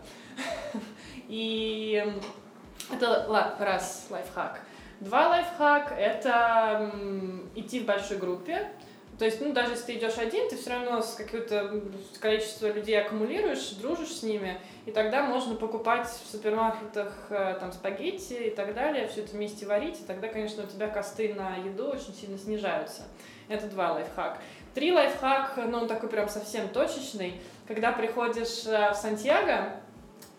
И 1.28 2.02
это 2.90 3.56
раз 3.60 4.08
лайфхак. 4.10 4.62
Два 5.02 5.28
лайфхак– 5.28 5.92
это 5.98 6.92
идти 7.56 7.82
в 7.82 7.86
большой 7.86 8.20
группе, 8.20 8.72
то 9.20 9.26
есть, 9.26 9.42
ну, 9.42 9.54
даже 9.54 9.72
если 9.72 9.86
ты 9.86 9.94
идешь 10.00 10.18
один, 10.18 10.50
ты 10.50 10.58
все 10.58 10.72
равно 10.72 11.02
с 11.02 11.14
какое-то 11.14 11.82
количество 12.20 12.68
людей 12.68 13.00
аккумулируешь, 13.00 13.70
дружишь 13.72 14.16
с 14.16 14.24
ними, 14.24 14.60
и 14.86 14.92
тогда 14.92 15.24
можно 15.24 15.56
покупать 15.56 16.08
в 16.08 16.32
супермаркетах 16.32 17.14
э, 17.30 17.58
там 17.60 17.72
спагетти 17.72 18.34
и 18.34 18.50
так 18.50 18.74
далее, 18.74 19.08
все 19.08 19.22
это 19.22 19.34
вместе 19.34 19.68
варить, 19.68 20.02
и 20.02 20.04
тогда, 20.04 20.30
конечно, 20.30 20.64
у 20.64 20.68
тебя 20.68 20.88
косты 20.88 21.34
на 21.36 21.58
еду 21.58 21.90
очень 21.90 22.14
сильно 22.14 22.40
снижаются. 22.40 23.04
Это 23.50 23.68
два 23.68 23.94
лайфхак. 23.94 24.40
Три 24.74 24.92
лайфхак, 24.92 25.60
ну, 25.68 25.80
он 25.80 25.88
такой 25.88 26.10
прям 26.10 26.28
совсем 26.28 26.70
точечный. 26.70 27.40
Когда 27.68 27.92
приходишь 27.92 28.66
э, 28.66 28.92
в 28.92 28.96
Сантьяго, 28.96 29.83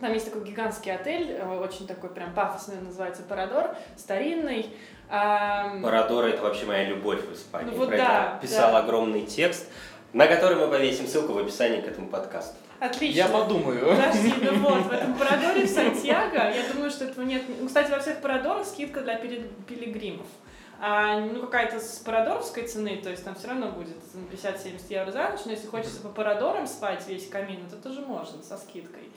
там 0.00 0.12
есть 0.12 0.26
такой 0.26 0.44
гигантский 0.44 0.94
отель, 0.94 1.32
э, 1.32 1.58
очень 1.58 1.86
такой 1.86 2.10
прям 2.10 2.34
пафосный, 2.34 2.80
называется 2.80 3.22
Парадор, 3.22 3.76
старинный, 3.96 4.70
Парадора 5.08 6.28
это 6.28 6.42
вообще 6.42 6.66
моя 6.66 6.84
любовь 6.88 7.20
в 7.24 7.32
Испании. 7.32 7.70
Ну, 7.70 7.78
вот 7.78 7.88
Про 7.88 7.96
да, 7.96 8.32
это 8.36 8.46
писал 8.46 8.72
да. 8.72 8.78
огромный 8.78 9.22
текст, 9.26 9.68
на 10.12 10.26
который 10.26 10.56
мы 10.56 10.68
повесим 10.68 11.06
ссылку 11.06 11.32
в 11.32 11.38
описании 11.38 11.80
к 11.80 11.86
этому 11.86 12.08
подкасту. 12.08 12.56
Отлично. 12.80 13.16
Я 13.16 13.28
подумаю. 13.28 13.96
Подожди, 13.96 14.34
ну 14.42 14.58
вот, 14.58 14.86
в 14.86 14.92
этом 14.92 15.14
Парадоре 15.18 15.66
в 15.66 15.70
Сантьяго, 15.70 16.36
я 16.36 16.62
думаю, 16.72 16.90
что 16.90 17.04
этого 17.04 17.24
нет. 17.24 17.42
Ну, 17.60 17.66
кстати, 17.66 17.90
во 17.90 17.98
всех 17.98 18.20
Парадорах 18.20 18.66
скидка 18.66 19.00
для 19.00 19.16
пилигримов 19.16 20.26
а, 20.80 21.20
ну, 21.20 21.40
какая-то 21.40 21.80
с 21.80 21.98
парадоровской 21.98 22.66
цены, 22.66 22.96
то 23.02 23.10
есть 23.10 23.24
там 23.24 23.34
все 23.34 23.48
равно 23.48 23.70
будет 23.70 23.96
50-70 24.32 24.82
евро 24.88 25.10
за 25.10 25.28
ночь, 25.30 25.40
но 25.44 25.52
если 25.52 25.66
хочется 25.66 26.00
по 26.00 26.08
парадорам 26.08 26.66
спать 26.66 27.06
весь 27.06 27.28
камин, 27.28 27.68
то 27.70 27.76
тоже 27.76 28.00
можно 28.00 28.42
со 28.42 28.56
скидкой. 28.56 29.10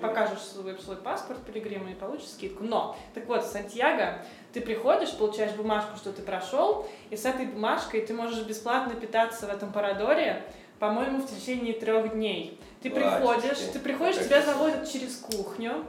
Покажешь 0.00 0.40
свой, 0.40 0.78
свой 0.78 0.96
паспорт 0.96 1.40
пилигрима 1.44 1.90
и 1.90 1.94
получишь 1.94 2.28
скидку. 2.28 2.64
Но, 2.64 2.96
так 3.14 3.26
вот, 3.26 3.42
в 3.44 3.46
Сантьяго 3.46 4.24
ты 4.52 4.60
приходишь, 4.60 5.12
получаешь 5.12 5.52
бумажку, 5.52 5.96
что 5.96 6.12
ты 6.12 6.22
прошел, 6.22 6.86
и 7.10 7.16
с 7.16 7.24
этой 7.24 7.46
бумажкой 7.46 8.02
ты 8.02 8.14
можешь 8.14 8.44
бесплатно 8.44 8.94
питаться 8.94 9.46
в 9.46 9.50
этом 9.50 9.72
парадоре, 9.72 10.44
по-моему, 10.78 11.22
в 11.22 11.26
течение 11.26 11.74
трех 11.74 12.12
дней. 12.12 12.60
Ты 12.82 12.90
приходишь, 12.90 13.58
ты 13.72 13.78
приходишь, 13.78 14.24
тебя 14.24 14.42
заводят 14.42 14.90
через 14.90 15.16
кухню, 15.16 15.86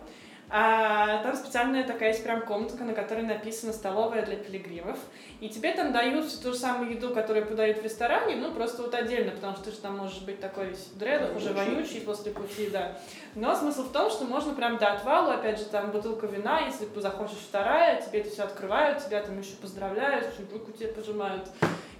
а 0.55 1.17
там 1.23 1.35
специальная 1.35 1.83
такая 1.83 2.09
есть 2.09 2.23
прям 2.23 2.41
комнатка, 2.45 2.83
на 2.83 2.93
которой 2.93 3.23
написано 3.23 3.73
«столовая 3.73 4.23
для 4.23 4.35
пилигримов». 4.35 4.99
И 5.43 5.49
тебе 5.49 5.73
там 5.73 5.91
дают 5.91 6.25
всю 6.25 6.41
ту 6.41 6.53
же 6.53 6.57
самую 6.57 6.91
еду, 6.91 7.13
которую 7.13 7.45
подают 7.45 7.77
в 7.77 7.83
ресторане, 7.83 8.37
ну, 8.37 8.53
просто 8.53 8.81
вот 8.81 8.93
отдельно, 8.93 9.31
потому 9.31 9.53
что 9.55 9.65
ты 9.65 9.71
же 9.71 9.77
там 9.79 9.97
можешь 9.97 10.21
быть 10.21 10.39
такой 10.39 10.67
весь 10.67 10.87
в 10.87 10.97
дредах, 10.97 11.35
уже 11.35 11.51
вонючий 11.51 11.99
после 11.99 12.31
пути, 12.31 12.69
да. 12.69 12.97
Но 13.35 13.53
смысл 13.53 13.83
в 13.83 13.91
том, 13.91 14.09
что 14.09 14.23
можно 14.23 14.53
прям 14.53 14.77
до 14.77 14.93
отвала, 14.93 15.33
опять 15.33 15.59
же, 15.59 15.65
там 15.65 15.91
бутылка 15.91 16.27
вина, 16.27 16.61
если 16.61 16.85
ты 16.85 17.01
захочешь 17.01 17.39
вторая, 17.39 18.01
тебе 18.01 18.21
это 18.21 18.29
все 18.29 18.43
открывают, 18.43 19.05
тебя 19.05 19.21
там 19.21 19.37
еще 19.37 19.55
поздравляют, 19.61 20.33
руку 20.49 20.71
тебе 20.71 20.87
пожимают. 20.87 21.49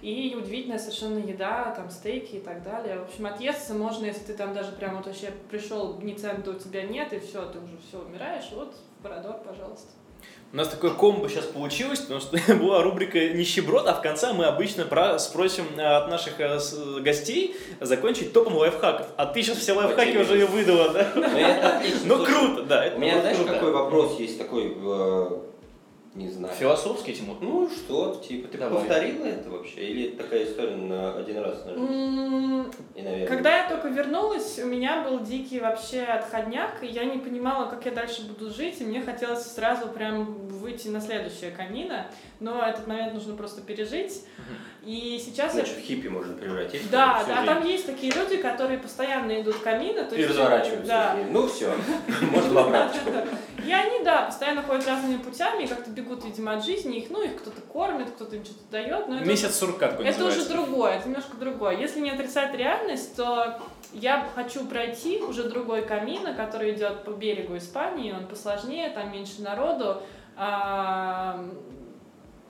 И 0.00 0.34
удивительная 0.34 0.78
совершенно 0.78 1.18
еда, 1.18 1.74
там 1.76 1.90
стейки 1.90 2.36
и 2.36 2.40
так 2.40 2.62
далее. 2.62 2.98
В 2.98 3.02
общем, 3.02 3.26
отъесться 3.26 3.74
можно, 3.74 4.06
если 4.06 4.24
ты 4.24 4.32
там 4.32 4.54
даже 4.54 4.72
прям 4.72 4.96
вот 4.96 5.04
вообще 5.04 5.30
пришел, 5.50 6.00
ни 6.00 6.14
цента 6.14 6.52
у 6.52 6.54
тебя 6.54 6.84
нет, 6.84 7.12
и 7.12 7.18
все, 7.18 7.44
ты 7.50 7.58
уже 7.58 7.76
все 7.86 7.98
умираешь. 7.98 8.50
Вот, 8.52 8.74
Бородор, 9.02 9.36
пожалуйста. 9.44 9.90
У 10.54 10.56
нас 10.56 10.68
такое 10.68 10.92
комбо 10.92 11.28
сейчас 11.28 11.46
получилось, 11.46 11.98
потому 11.98 12.20
что 12.20 12.38
была 12.54 12.80
рубрика 12.80 13.18
«Нищеброд», 13.18 13.88
а 13.88 13.94
в 13.94 14.00
конце 14.00 14.32
мы 14.32 14.44
обычно 14.44 14.84
про 14.84 15.18
спросим 15.18 15.64
э, 15.76 15.82
от 15.82 16.08
наших 16.08 16.34
э, 16.38 16.60
гостей 17.00 17.56
закончить 17.80 18.32
топом 18.32 18.54
лайфхаков. 18.54 19.08
А 19.16 19.26
ты 19.26 19.42
сейчас 19.42 19.58
все 19.58 19.72
лайфхаки 19.72 20.16
уже 20.16 20.40
и 20.40 20.44
выдала, 20.44 20.90
да? 20.90 21.08
Ну. 22.04 22.18
Ну, 22.18 22.24
круто, 22.24 22.62
да. 22.62 22.92
У 22.94 23.00
меня, 23.00 23.20
знаешь, 23.20 23.38
какой 23.44 23.72
вопрос 23.72 24.20
есть 24.20 24.38
такой 24.38 24.76
э, 24.76 25.30
не 26.14 26.28
знаю. 26.28 26.54
Философский, 26.54 27.12
Тимур? 27.12 27.36
Ну, 27.40 27.68
что, 27.68 28.14
типа, 28.26 28.46
ты 28.48 28.58
Давай. 28.58 28.78
повторила 28.78 29.26
это 29.26 29.50
вообще? 29.50 29.80
Или 29.80 30.08
это 30.08 30.22
такая 30.22 30.44
история 30.44 30.76
на 30.76 31.16
один 31.16 31.38
раз 31.38 31.64
на 31.64 31.72
жизнь? 31.72 32.72
И, 32.94 33.02
наверное, 33.02 33.26
Когда 33.26 33.58
я 33.58 33.68
только 33.68 33.88
вернулась, 33.88 34.60
у 34.60 34.66
меня 34.66 35.02
был 35.02 35.20
дикий 35.20 35.58
вообще 35.58 36.02
отходняк, 36.02 36.82
и 36.82 36.86
я 36.86 37.04
не 37.04 37.18
понимала, 37.18 37.68
как 37.68 37.84
я 37.84 37.90
дальше 37.90 38.22
буду 38.28 38.50
жить, 38.50 38.80
и 38.80 38.84
мне 38.84 39.02
хотелось 39.02 39.42
сразу 39.42 39.88
прям 39.88 40.46
выйти 40.46 40.86
на 40.86 41.00
следующее 41.00 41.50
камина, 41.50 42.06
но 42.38 42.62
этот 42.64 42.86
момент 42.86 43.14
нужно 43.14 43.34
просто 43.34 43.60
пережить. 43.60 44.22
И 44.84 45.20
сейчас 45.24 45.54
Значит, 45.54 45.76
я... 45.76 45.82
в 45.82 45.84
хиппи 45.84 46.08
можно 46.08 46.34
превратить. 46.34 46.90
Да, 46.90 47.24
да, 47.26 47.44
там 47.44 47.66
есть 47.66 47.86
такие 47.86 48.12
люди, 48.12 48.36
которые 48.36 48.78
постоянно 48.78 49.40
идут 49.40 49.56
к 49.56 49.62
камину. 49.62 50.06
То 50.08 50.14
и 50.14 50.26
разворачиваются. 50.26 50.86
Да. 50.86 51.16
Ну 51.30 51.48
все, 51.48 51.72
можно 52.30 52.52
в 52.52 52.58
обраточку. 52.58 53.10
И 53.66 53.72
они, 53.72 54.04
да, 54.04 54.22
постоянно 54.22 54.62
ходят 54.62 54.86
разными 54.86 55.18
путями 55.18 55.64
и 55.64 55.66
как-то 55.66 55.90
бегут, 55.90 56.24
видимо, 56.24 56.52
от 56.52 56.64
жизни. 56.64 56.98
Их, 56.98 57.10
ну, 57.10 57.22
их 57.22 57.36
кто-то 57.36 57.60
кормит, 57.60 58.10
кто-то 58.10 58.36
им 58.36 58.44
что-то 58.44 58.62
дает. 58.70 59.08
Но 59.08 59.20
Месяц 59.20 59.44
это, 59.44 59.54
сурка 59.54 59.88
такой 59.88 60.06
Это 60.06 60.24
уже 60.24 60.44
другое, 60.48 60.96
это 60.98 61.08
немножко 61.08 61.36
другое. 61.36 61.76
Если 61.78 62.00
не 62.00 62.10
отрицать 62.10 62.54
реальность, 62.54 63.16
то 63.16 63.60
я 63.92 64.26
хочу 64.34 64.66
пройти 64.66 65.20
уже 65.20 65.48
другой 65.48 65.82
камин, 65.82 66.34
который 66.34 66.74
идет 66.74 67.04
по 67.04 67.10
берегу 67.10 67.56
Испании, 67.56 68.12
он 68.12 68.26
посложнее, 68.26 68.90
там 68.90 69.12
меньше 69.12 69.42
народу. 69.42 70.02
А, 70.36 71.44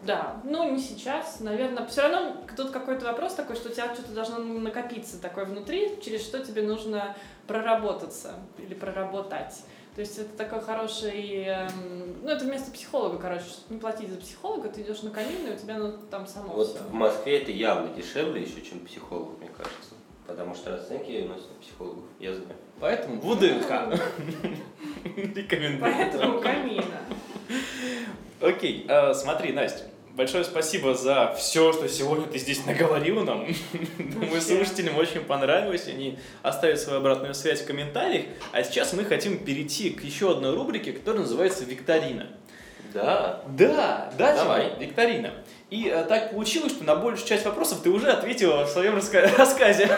да, 0.03 0.37
ну 0.45 0.71
не 0.71 0.81
сейчас, 0.81 1.41
наверное. 1.41 1.87
Все 1.87 2.03
равно 2.03 2.37
тут 2.57 2.71
какой-то 2.71 3.07
вопрос 3.07 3.35
такой, 3.35 3.57
что 3.57 3.71
у 3.71 3.73
тебя 3.73 3.93
что-то 3.95 4.13
должно 4.13 4.39
накопиться 4.39 5.21
такое 5.21 5.45
внутри, 5.45 5.99
через 6.03 6.23
что 6.23 6.45
тебе 6.45 6.63
нужно 6.63 7.17
проработаться 7.47 8.35
или 8.59 8.75
проработать. 8.75 9.63
То 9.95 10.01
есть 10.01 10.19
это 10.19 10.37
такой 10.37 10.61
хороший, 10.61 11.45
эм, 11.45 12.17
ну 12.23 12.29
это 12.29 12.45
вместо 12.45 12.73
психолога, 12.73 13.17
короче, 13.19 13.45
чтобы 13.45 13.75
не 13.75 13.81
платить 13.81 14.11
за 14.11 14.17
психолога, 14.17 14.69
ты 14.69 14.83
идешь 14.83 15.03
на 15.03 15.11
камин, 15.11 15.47
и 15.47 15.55
у 15.55 15.57
тебя 15.57 15.79
ну, 15.79 15.93
там 16.11 16.27
само 16.27 16.53
Вот 16.53 16.69
все. 16.69 16.79
в 16.81 16.93
Москве 16.93 17.39
это 17.43 17.53
явно 17.53 17.95
дешевле 17.95 18.43
еще, 18.43 18.61
чем 18.61 18.81
психолог, 18.81 19.39
мне 19.39 19.49
кажется. 19.57 19.95
Потому 20.27 20.55
что 20.55 20.73
расценки 20.73 21.25
у 21.25 21.29
нас 21.29 21.43
психологов, 21.61 22.05
я 22.19 22.35
знаю. 22.35 22.57
Поэтому 22.81 23.21
ВДХ. 23.21 24.01
Рекомендую. 25.17 25.81
Поэтому 25.81 26.41
камина. 26.41 27.01
Окей, 28.41 28.87
а, 28.89 29.15
смотри, 29.15 29.53
Настя, 29.53 29.85
Большое 30.17 30.45
спасибо 30.45 30.95
за 30.95 31.35
все, 31.37 31.73
что 31.73 31.89
сегодня 31.89 32.29
ты 32.29 32.39
здесь 32.39 32.65
наговорила 32.67 33.25
нам. 33.25 33.49
Думаю, 33.99 34.41
слушателям 34.41 34.97
очень 34.97 35.23
понравилось. 35.23 35.89
Они 35.89 36.19
оставят 36.43 36.79
свою 36.79 37.01
обратную 37.01 37.35
связь 37.35 37.63
в 37.63 37.67
комментариях. 37.67 38.27
А 38.53 38.63
сейчас 38.63 38.93
мы 38.93 39.05
хотим 39.05 39.45
перейти 39.45 39.91
к 39.91 40.05
еще 40.05 40.31
одной 40.31 40.55
рубрике, 40.55 40.93
которая 40.93 41.23
называется 41.23 41.65
«Викторина». 41.65 42.29
Да. 42.93 43.43
Да, 43.49 44.13
да, 44.17 44.37
Давай. 44.37 44.79
Викторина. 44.79 45.35
И 45.75 45.89
э, 45.89 46.05
так 46.05 46.31
получилось, 46.31 46.71
что 46.71 46.85
на 46.85 46.95
большую 46.95 47.27
часть 47.27 47.45
вопросов 47.45 47.81
ты 47.83 47.91
уже 47.91 48.09
ответила 48.09 48.65
в 48.65 48.71
своем 48.71 48.95
раска- 48.95 49.37
рассказе. 49.37 49.91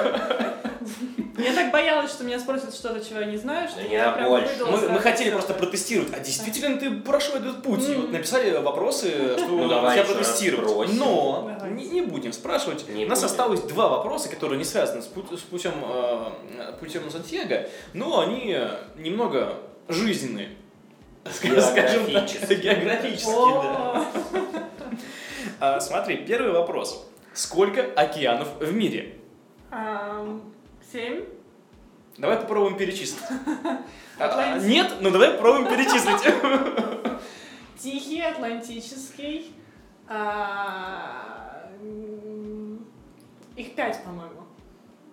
Я 1.37 1.53
так 1.53 1.71
боялась, 1.71 2.11
что 2.11 2.25
меня 2.25 2.41
спросят 2.41 2.75
что-то, 2.75 3.05
чего 3.05 3.21
я 3.21 3.27
не 3.27 3.37
знаю, 3.37 3.69
что 3.69 3.83
я 3.83 4.13
прям 4.13 4.31
больше. 4.31 4.57
Мы, 4.61 4.89
мы 4.89 4.99
хотели 5.01 5.29
просто 5.29 5.53
протестировать, 5.53 6.15
а 6.15 6.21
действительно 6.21 6.79
ты 6.79 6.91
прошел 6.91 7.35
этот 7.35 7.63
путь. 7.63 7.81
Mm. 7.81 7.93
И 7.93 7.95
вот 7.97 8.11
написали 8.11 8.57
вопросы, 8.57 9.37
что 9.37 9.49
ну, 9.49 9.69
давай 9.69 9.99
тебя 9.99 10.15
протестировать. 10.15 10.95
Но 10.95 11.59
не, 11.69 11.85
не 11.89 12.01
будем 12.01 12.33
спрашивать. 12.33 12.89
Не 12.89 13.05
У 13.05 13.09
нас 13.11 13.19
будем. 13.19 13.31
осталось 13.31 13.61
два 13.61 13.89
вопроса, 13.89 14.31
которые 14.31 14.57
не 14.57 14.65
связаны 14.65 15.03
с, 15.03 15.07
путь, 15.07 15.27
с 15.39 15.43
путем, 15.43 15.75
э, 15.85 16.73
путем 16.81 17.11
Сантьяго, 17.11 17.69
но 17.93 18.21
они 18.21 18.59
немного 18.97 19.59
жизненные. 19.91 20.49
Скажем 21.31 22.11
так, 22.11 22.31
географические, 22.49 23.63
да. 23.63 24.07
А, 25.61 25.81
смотри, 25.81 26.19
первый 26.19 26.53
вопрос. 26.53 27.09
Сколько 27.33 27.83
океанов 27.97 28.49
в 28.61 28.73
мире? 28.73 29.19
Семь. 30.93 31.25
Давай 32.19 32.39
попробуем 32.39 32.77
перечислить. 32.77 33.23
А. 34.19 34.57
Нет? 34.59 34.95
Ну 35.01 35.11
давай 35.11 35.33
попробуем 35.33 35.67
перечислить. 35.69 36.23
Тихий, 37.79 38.23
Атлантический. 38.23 39.55
а, 40.09 41.69
Их 43.57 43.75
пять, 43.75 44.03
по-моему. 44.03 44.41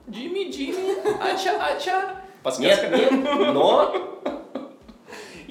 Джимми, 0.10 0.50
Джимми, 0.50 1.22
ача, 1.22 1.62
ача. 1.62 2.02
Нет, 2.02 2.24
Подсказка. 2.44 2.88
нет, 2.96 3.12
но 3.54 4.22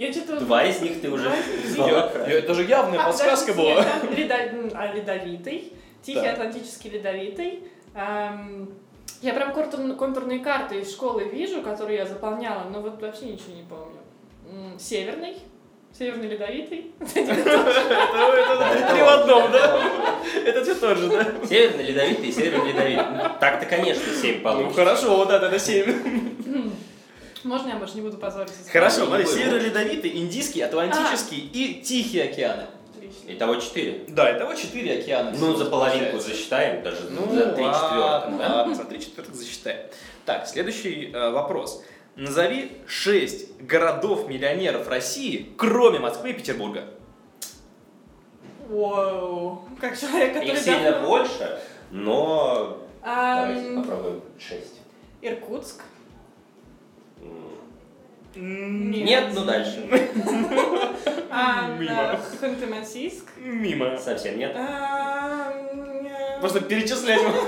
Я 0.07 0.13
что-то... 0.13 0.41
два 0.41 0.65
из 0.65 0.81
них 0.81 1.01
ты 1.01 1.11
уже 1.11 1.31
назвала. 1.65 2.11
Я- 2.27 2.39
Это 2.39 2.55
же 2.55 2.65
явная 2.65 3.01
А, 3.01 3.07
подсказка 3.07 3.53
была. 3.55 3.85
а, 3.85 4.87
Ледовитый. 4.95 5.73
Тихий. 6.03 6.27
Атлантический 6.27 6.91
Ледовитый. 6.91 7.65
Ам, 7.95 8.69
Я 9.21 9.35
прям 9.35 9.53
контур- 9.53 9.95
контурные 9.97 10.41
карты 10.41 10.81
из 10.81 10.91
школы 10.93 11.25
вижу, 11.25 11.63
которые 11.63 11.99
я 11.99 12.07
заполняла, 12.07 12.65
но 12.65 12.81
вот 12.81 13.01
вообще 13.01 13.27
ничего 13.27 13.55
не 13.55 13.63
помню. 13.63 14.79
Северный. 14.79 15.37
Северный 15.97 16.27
Ледовитый. 16.29 16.91
Это 17.01 18.93
три 18.93 19.03
в 19.03 19.09
одном, 19.09 19.51
да? 19.53 19.79
Это 20.45 20.63
все 20.63 20.75
тот 20.75 20.97
же, 20.99 21.09
да? 21.09 21.27
Северный 21.47 21.85
ледовитый 21.85 22.29
и 22.29 22.33
северный 22.33 22.73
ледовитый. 22.73 23.05
Ну, 23.15 23.23
Так-то, 23.39 23.67
конечно, 23.67 24.03
7 24.13 24.37
Ну 24.39 24.43
получится. 24.43 24.75
хорошо, 24.85 25.17
вот 25.17 25.31
это 25.31 25.59
7. 25.59 26.32
Можно 27.53 27.69
я 27.69 27.77
больше 27.77 27.97
не 27.97 28.01
буду 28.01 28.17
позориться? 28.17 28.71
Хорошо, 28.73 29.05
смотри, 29.05 29.27
северо-ледовитый, 29.27 30.17
индийский, 30.17 30.63
атлантический 30.63 31.37
и 31.53 31.83
тихий 31.83 32.21
океаны. 32.21 32.65
Отлично. 32.97 33.31
Итого 33.31 33.57
4. 33.57 34.05
Да, 34.09 34.35
итого 34.35 34.55
4 34.55 35.01
океана. 35.01 35.35
Ну, 35.39 35.55
за 35.55 35.67
половинку 35.67 36.13
получается. 36.13 36.31
засчитаем, 36.31 36.83
даже 36.83 37.11
Ну, 37.11 37.31
за 37.31 37.53
3 37.53 37.63
ладно, 37.63 38.39
четвертых, 38.39 38.39
да? 38.39 38.75
за 38.75 38.85
3 38.85 39.01
четвертых 39.01 39.35
засчитаем. 39.35 39.91
Так, 40.25 40.49
следующий 40.49 41.11
э, 41.13 41.31
вопрос. 41.31 41.85
Назови 42.17 42.73
6 42.87 43.61
городов-миллионеров 43.61 44.89
России, 44.89 45.53
кроме 45.59 45.99
Москвы 45.99 46.31
и 46.31 46.33
Петербурга. 46.33 46.85
Воу. 48.67 49.69
Как 49.79 50.01
человек, 50.01 50.33
который... 50.33 50.53
Их 50.53 50.59
сильно 50.59 50.93
давно- 50.93 51.07
больше, 51.07 51.61
но 51.91 52.79
давайте 53.05 53.69
Ам, 53.69 53.83
попробуем 53.83 54.23
6. 54.39 54.59
Иркутск. 55.21 55.83
М, 58.35 58.91
Нет, 58.91 59.25
ну 59.35 59.45
дальше. 59.45 59.87
А, 61.35 61.69
Мимо. 61.79 61.95
да, 61.95 62.21
Ханты-Мансийск. 62.41 63.25
Мимо. 63.39 63.97
Совсем 63.97 64.39
нет. 64.39 64.55
Э, 64.55 66.41
Просто 66.41 66.61
перечислять 66.61 67.23
можно. 67.23 67.41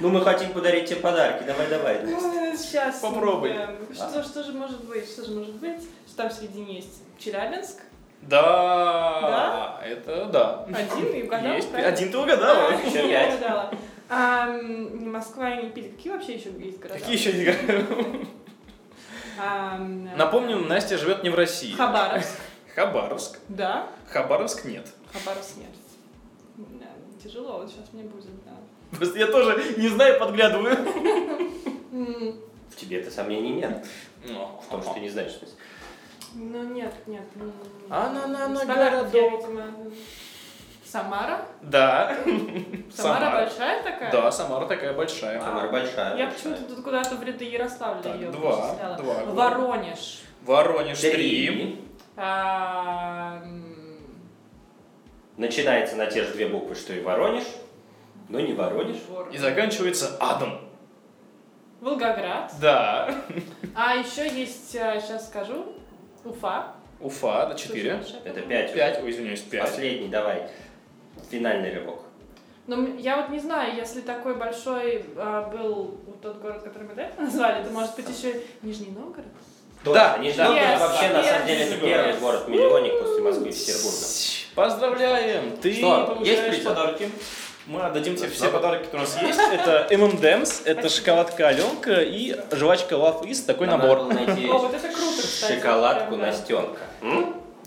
Ну, 0.00 0.08
мы 0.10 0.20
хотим 0.22 0.50
подарить 0.52 0.86
тебе 0.88 1.00
подарки. 1.00 1.44
Давай, 1.44 1.66
давай. 1.68 1.96
э, 1.96 2.56
Сейчас. 2.56 3.00
Попробуй. 3.00 3.50
э, 3.54 3.66
Что, 3.94 4.22
что 4.22 4.42
же 4.42 4.52
может 4.52 4.84
быть? 4.84 5.06
Что 5.10 5.24
же 5.24 5.32
может 5.32 5.54
быть? 5.56 5.82
Что 6.06 6.16
там 6.16 6.28
в 6.30 6.32
середине 6.32 6.76
есть? 6.76 7.02
Челябинск. 7.18 7.80
Да, 8.22 9.80
это 9.84 10.24
да. 10.26 10.64
Один 10.66 11.12
и 11.12 11.22
угадала, 11.24 11.54
Есть. 11.56 11.70
правильно? 11.70 11.92
Один 11.92 12.10
ты 12.10 12.18
угадала. 12.18 12.68
А, 12.68 12.72
я 12.98 13.26
пять. 13.36 13.40
Угадала. 14.08 14.58
Ам, 14.58 15.10
Москва 15.12 15.50
и 15.60 15.70
Питер. 15.70 15.90
Какие 15.92 16.12
вообще 16.12 16.34
еще 16.34 16.50
есть 16.58 16.78
города? 16.80 16.98
Какие 17.00 17.16
еще 17.16 17.32
не 17.32 18.26
Ам, 19.38 20.06
э, 20.06 20.16
Напомню, 20.16 20.58
Настя 20.58 20.96
живет 20.98 21.22
не 21.24 21.30
в 21.30 21.34
России. 21.34 21.72
Хабаровск. 21.72 22.38
Хабаровск. 22.74 23.38
Да, 23.48 23.88
Хабаровск 24.10 24.64
нет. 24.64 24.86
Хабаровск 25.12 25.56
нет. 25.56 25.70
Да, 26.56 26.86
тяжело, 27.22 27.58
вот 27.58 27.70
сейчас 27.70 27.92
мне 27.92 28.04
будет, 28.04 28.44
да. 28.44 28.52
Просто 28.96 29.18
я 29.18 29.26
тоже 29.26 29.60
не 29.76 29.88
знаю, 29.88 30.18
подглядываю. 30.20 30.76
В 31.90 32.76
тебе 32.76 33.00
это 33.00 33.10
сомнений 33.10 33.50
нет. 33.54 33.84
Ну, 34.26 34.60
В 34.66 34.70
том, 34.70 34.82
что 34.82 34.94
ты 34.94 35.00
не 35.00 35.08
знаешь, 35.10 35.32
что. 35.32 35.46
Ну 36.34 36.64
нет, 36.74 36.92
нет. 37.06 37.22
А 37.88 38.10
на- 38.12 38.26
на- 38.26 38.48
на 38.48 38.64
городок. 38.64 39.44
Самара? 40.98 41.40
Да. 41.60 42.16
Самара 42.94 43.32
большая 43.40 43.82
такая? 43.82 44.12
Да, 44.12 44.30
Самара 44.30 44.64
такая 44.66 44.92
большая. 44.92 45.40
Самара 45.40 45.68
большая. 45.68 46.16
Я 46.16 46.28
почему-то 46.28 46.62
тут 46.62 46.84
куда-то 46.84 47.16
в 47.16 47.22
ряды 47.24 47.44
Ярославля 47.46 48.00
Так, 48.00 48.14
ее 48.14 48.30
два, 48.30 48.96
два. 48.96 49.14
Воронеж. 49.24 50.20
Воронеж 50.42 51.00
3. 51.00 51.10
Три. 51.10 51.84
А, 52.16 53.42
Начинается 55.36 55.96
на 55.96 56.06
те 56.06 56.22
же 56.22 56.32
две 56.32 56.46
буквы, 56.46 56.76
что 56.76 56.92
и 56.92 57.00
Воронеж, 57.00 57.42
но 58.28 58.38
не 58.38 58.52
Воронеж. 58.52 58.98
Вор- 59.08 59.30
И 59.30 59.38
заканчивается 59.38 60.16
адом. 60.20 60.60
Волгоград. 61.80 62.52
Да. 62.60 63.12
А 63.74 63.96
еще 63.96 64.28
есть, 64.32 64.70
сейчас 64.70 65.26
скажу, 65.26 65.74
Уфа. 66.24 66.68
Уфа, 67.00 67.46
да, 67.46 67.54
4. 67.56 68.00
Слушай, 68.02 68.20
Это 68.24 68.38
это- 68.40 68.48
пять. 68.48 68.66
уже. 68.66 68.74
5, 68.76 69.02
ой, 69.02 69.10
извиняюсь, 69.10 69.40
5. 69.40 69.60
Последний, 69.62 70.08
давай. 70.08 70.48
Финальный 71.30 71.74
рывок. 71.74 72.00
Но 72.66 72.76
м- 72.76 72.96
я 72.96 73.16
вот 73.18 73.28
не 73.30 73.38
знаю, 73.38 73.76
если 73.76 74.00
такой 74.00 74.34
большой 74.36 75.04
а, 75.16 75.48
был 75.50 76.00
вот 76.06 76.20
тот 76.22 76.40
город, 76.40 76.62
который 76.62 76.88
мы 76.88 76.94
до 76.94 77.02
этого 77.02 77.22
назвали, 77.26 77.62
то 77.64 77.70
может 77.70 77.94
быть 77.96 78.06
еще 78.08 78.40
Нижний 78.62 78.90
Новгород? 78.90 79.26
Да, 79.84 80.16
Нижний 80.18 80.38
да, 80.38 80.44
Новгород 80.48 80.68
yes, 80.70 80.78
вообще 80.80 81.08
на 81.08 81.18
yes, 81.18 81.28
самом 81.30 81.46
деле 81.46 81.64
это 81.64 81.74
yes. 81.74 81.80
первый 81.80 82.12
город-миллионник 82.20 83.00
после 83.00 83.22
Москвы 83.22 83.48
и 83.48 83.52
Петербурга. 83.52 84.06
Поздравляем! 84.54 85.56
Ты 85.58 85.72
Что, 85.74 85.96
есть 85.96 86.06
получаешь 86.06 86.54
призы? 86.54 86.68
подарки. 86.68 87.10
Мы 87.66 87.80
отдадим 87.82 88.14
тебе 88.16 88.28
все 88.28 88.48
подарки, 88.50 88.84
которые 88.84 89.06
у 89.06 89.10
нас 89.10 89.22
есть. 89.22 89.40
Это 89.52 89.86
M&M's, 89.90 90.62
это 90.66 90.88
шоколадка 90.88 91.48
Аленка 91.48 92.00
и 92.02 92.34
жвачка 92.52 92.94
Love 92.94 93.24
Is, 93.24 93.44
такой 93.46 93.66
набор. 93.66 94.04
надо 94.04 94.14
найти 94.14 94.46
О, 94.48 94.58
вот 94.58 94.74
это 94.74 94.88
круто, 94.88 95.22
кстати. 95.22 95.52
шоколадку. 95.54 96.16
Настенка. 96.16 96.80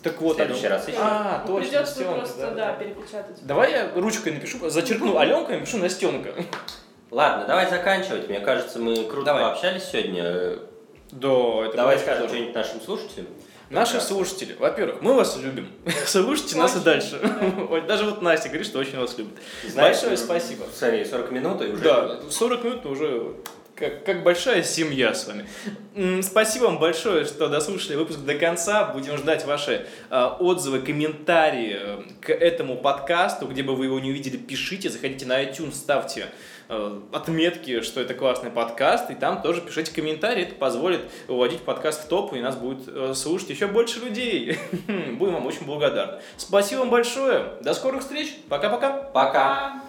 Так 0.04 0.22
вот, 0.22 0.34
В 0.34 0.36
следующий 0.36 0.68
раз 0.68 0.88
ищем. 0.88 1.00
А, 1.02 1.44
Ну, 1.48 1.54
точно, 1.56 1.70
Придется 1.70 1.96
Настенка, 2.00 2.18
просто, 2.20 2.52
да, 2.56 2.74
перепечатать. 2.74 3.38
Давай 3.46 3.72
я 3.72 3.92
ручкой 3.96 4.34
напишу, 4.34 4.70
зачеркну 4.70 5.18
Аленка 5.18 5.54
и 5.54 5.60
напишу 5.60 5.78
Настенка. 5.78 6.34
Ладно, 7.12 7.46
давай 7.48 7.70
заканчивать. 7.70 8.28
Мне 8.30 8.40
кажется, 8.42 8.80
мы 8.80 9.06
круто 9.06 9.26
Давай. 9.28 9.44
пообщались 9.44 9.84
сегодня. 9.86 10.60
Да, 11.12 11.66
это 11.66 11.78
Давай 11.78 11.98
скажем 11.98 12.28
здорово. 12.28 12.30
что-нибудь 12.30 12.56
нашим 12.56 12.82
слушателям. 12.82 13.28
Наши 13.70 13.94
Да. 13.96 14.00
слушатели, 14.02 14.56
во-первых, 14.60 15.02
мы 15.02 15.14
вас 15.14 15.36
любим. 15.38 15.70
Слушайте 16.06 16.58
нас 16.58 16.76
и 16.78 16.80
дальше. 16.80 17.20
да. 17.22 17.82
Даже 17.88 18.06
вот 18.06 18.22
Настя 18.22 18.48
говорит, 18.50 18.68
что 18.68 18.80
очень 18.80 18.98
вас 18.98 19.18
любит. 19.18 19.34
Знаешь, 19.68 19.98
Большое 19.98 20.16
спасибо. 20.18 20.66
Смотри, 20.74 21.04
40 21.04 21.32
минут 21.32 21.62
и 21.62 21.66
уже... 21.66 21.84
Да, 21.84 22.20
40 22.30 22.64
минут 22.64 22.86
уже 22.86 23.34
как, 23.78 24.04
как 24.04 24.24
большая 24.24 24.64
семья 24.64 25.14
с 25.14 25.28
вами. 25.28 26.22
Спасибо 26.22 26.66
вам 26.66 26.80
большое, 26.80 27.26
что 27.26 27.48
дослушали 27.48 27.96
выпуск 27.96 28.20
до 28.20 28.36
конца. 28.36 28.86
Будем 28.86 29.18
ждать 29.18 29.46
ваши 29.46 29.86
а, 30.10 30.36
отзывы, 30.40 30.80
комментарии 30.80 31.78
э, 31.80 32.02
к 32.22 32.32
этому 32.32 32.78
подкасту. 32.78 33.48
Где 33.48 33.64
бы 33.64 33.76
вы 33.76 33.86
его 33.86 34.00
не 34.00 34.12
увидели, 34.12 34.38
пишите. 34.38 34.90
Заходите 34.90 35.26
на 35.26 35.44
iTunes, 35.44 35.76
ставьте 35.76 36.28
э, 36.70 37.00
отметки, 37.12 37.82
что 37.82 38.02
это 38.02 38.14
классный 38.16 38.50
подкаст. 38.50 39.12
И 39.12 39.16
там 39.16 39.42
тоже 39.42 39.62
пишите 39.62 39.94
комментарии. 39.94 40.44
Это 40.44 40.56
позволит 40.56 41.02
выводить 41.28 41.62
подкаст 41.62 42.06
в 42.06 42.08
топ, 42.08 42.34
и 42.34 42.42
нас 42.42 42.56
будет 42.56 42.88
э, 42.88 43.14
слушать 43.14 43.50
еще 43.50 43.68
больше 43.68 44.00
людей. 44.00 44.58
Будем 45.14 45.34
вам 45.34 45.46
очень 45.46 45.66
благодарны. 45.66 46.20
Спасибо 46.38 46.80
вам 46.80 46.90
большое. 46.90 47.54
До 47.62 47.74
скорых 47.74 48.02
встреч. 48.02 48.36
Пока-пока. 48.50 48.92
Пока. 48.92 49.42
А, 49.42 49.87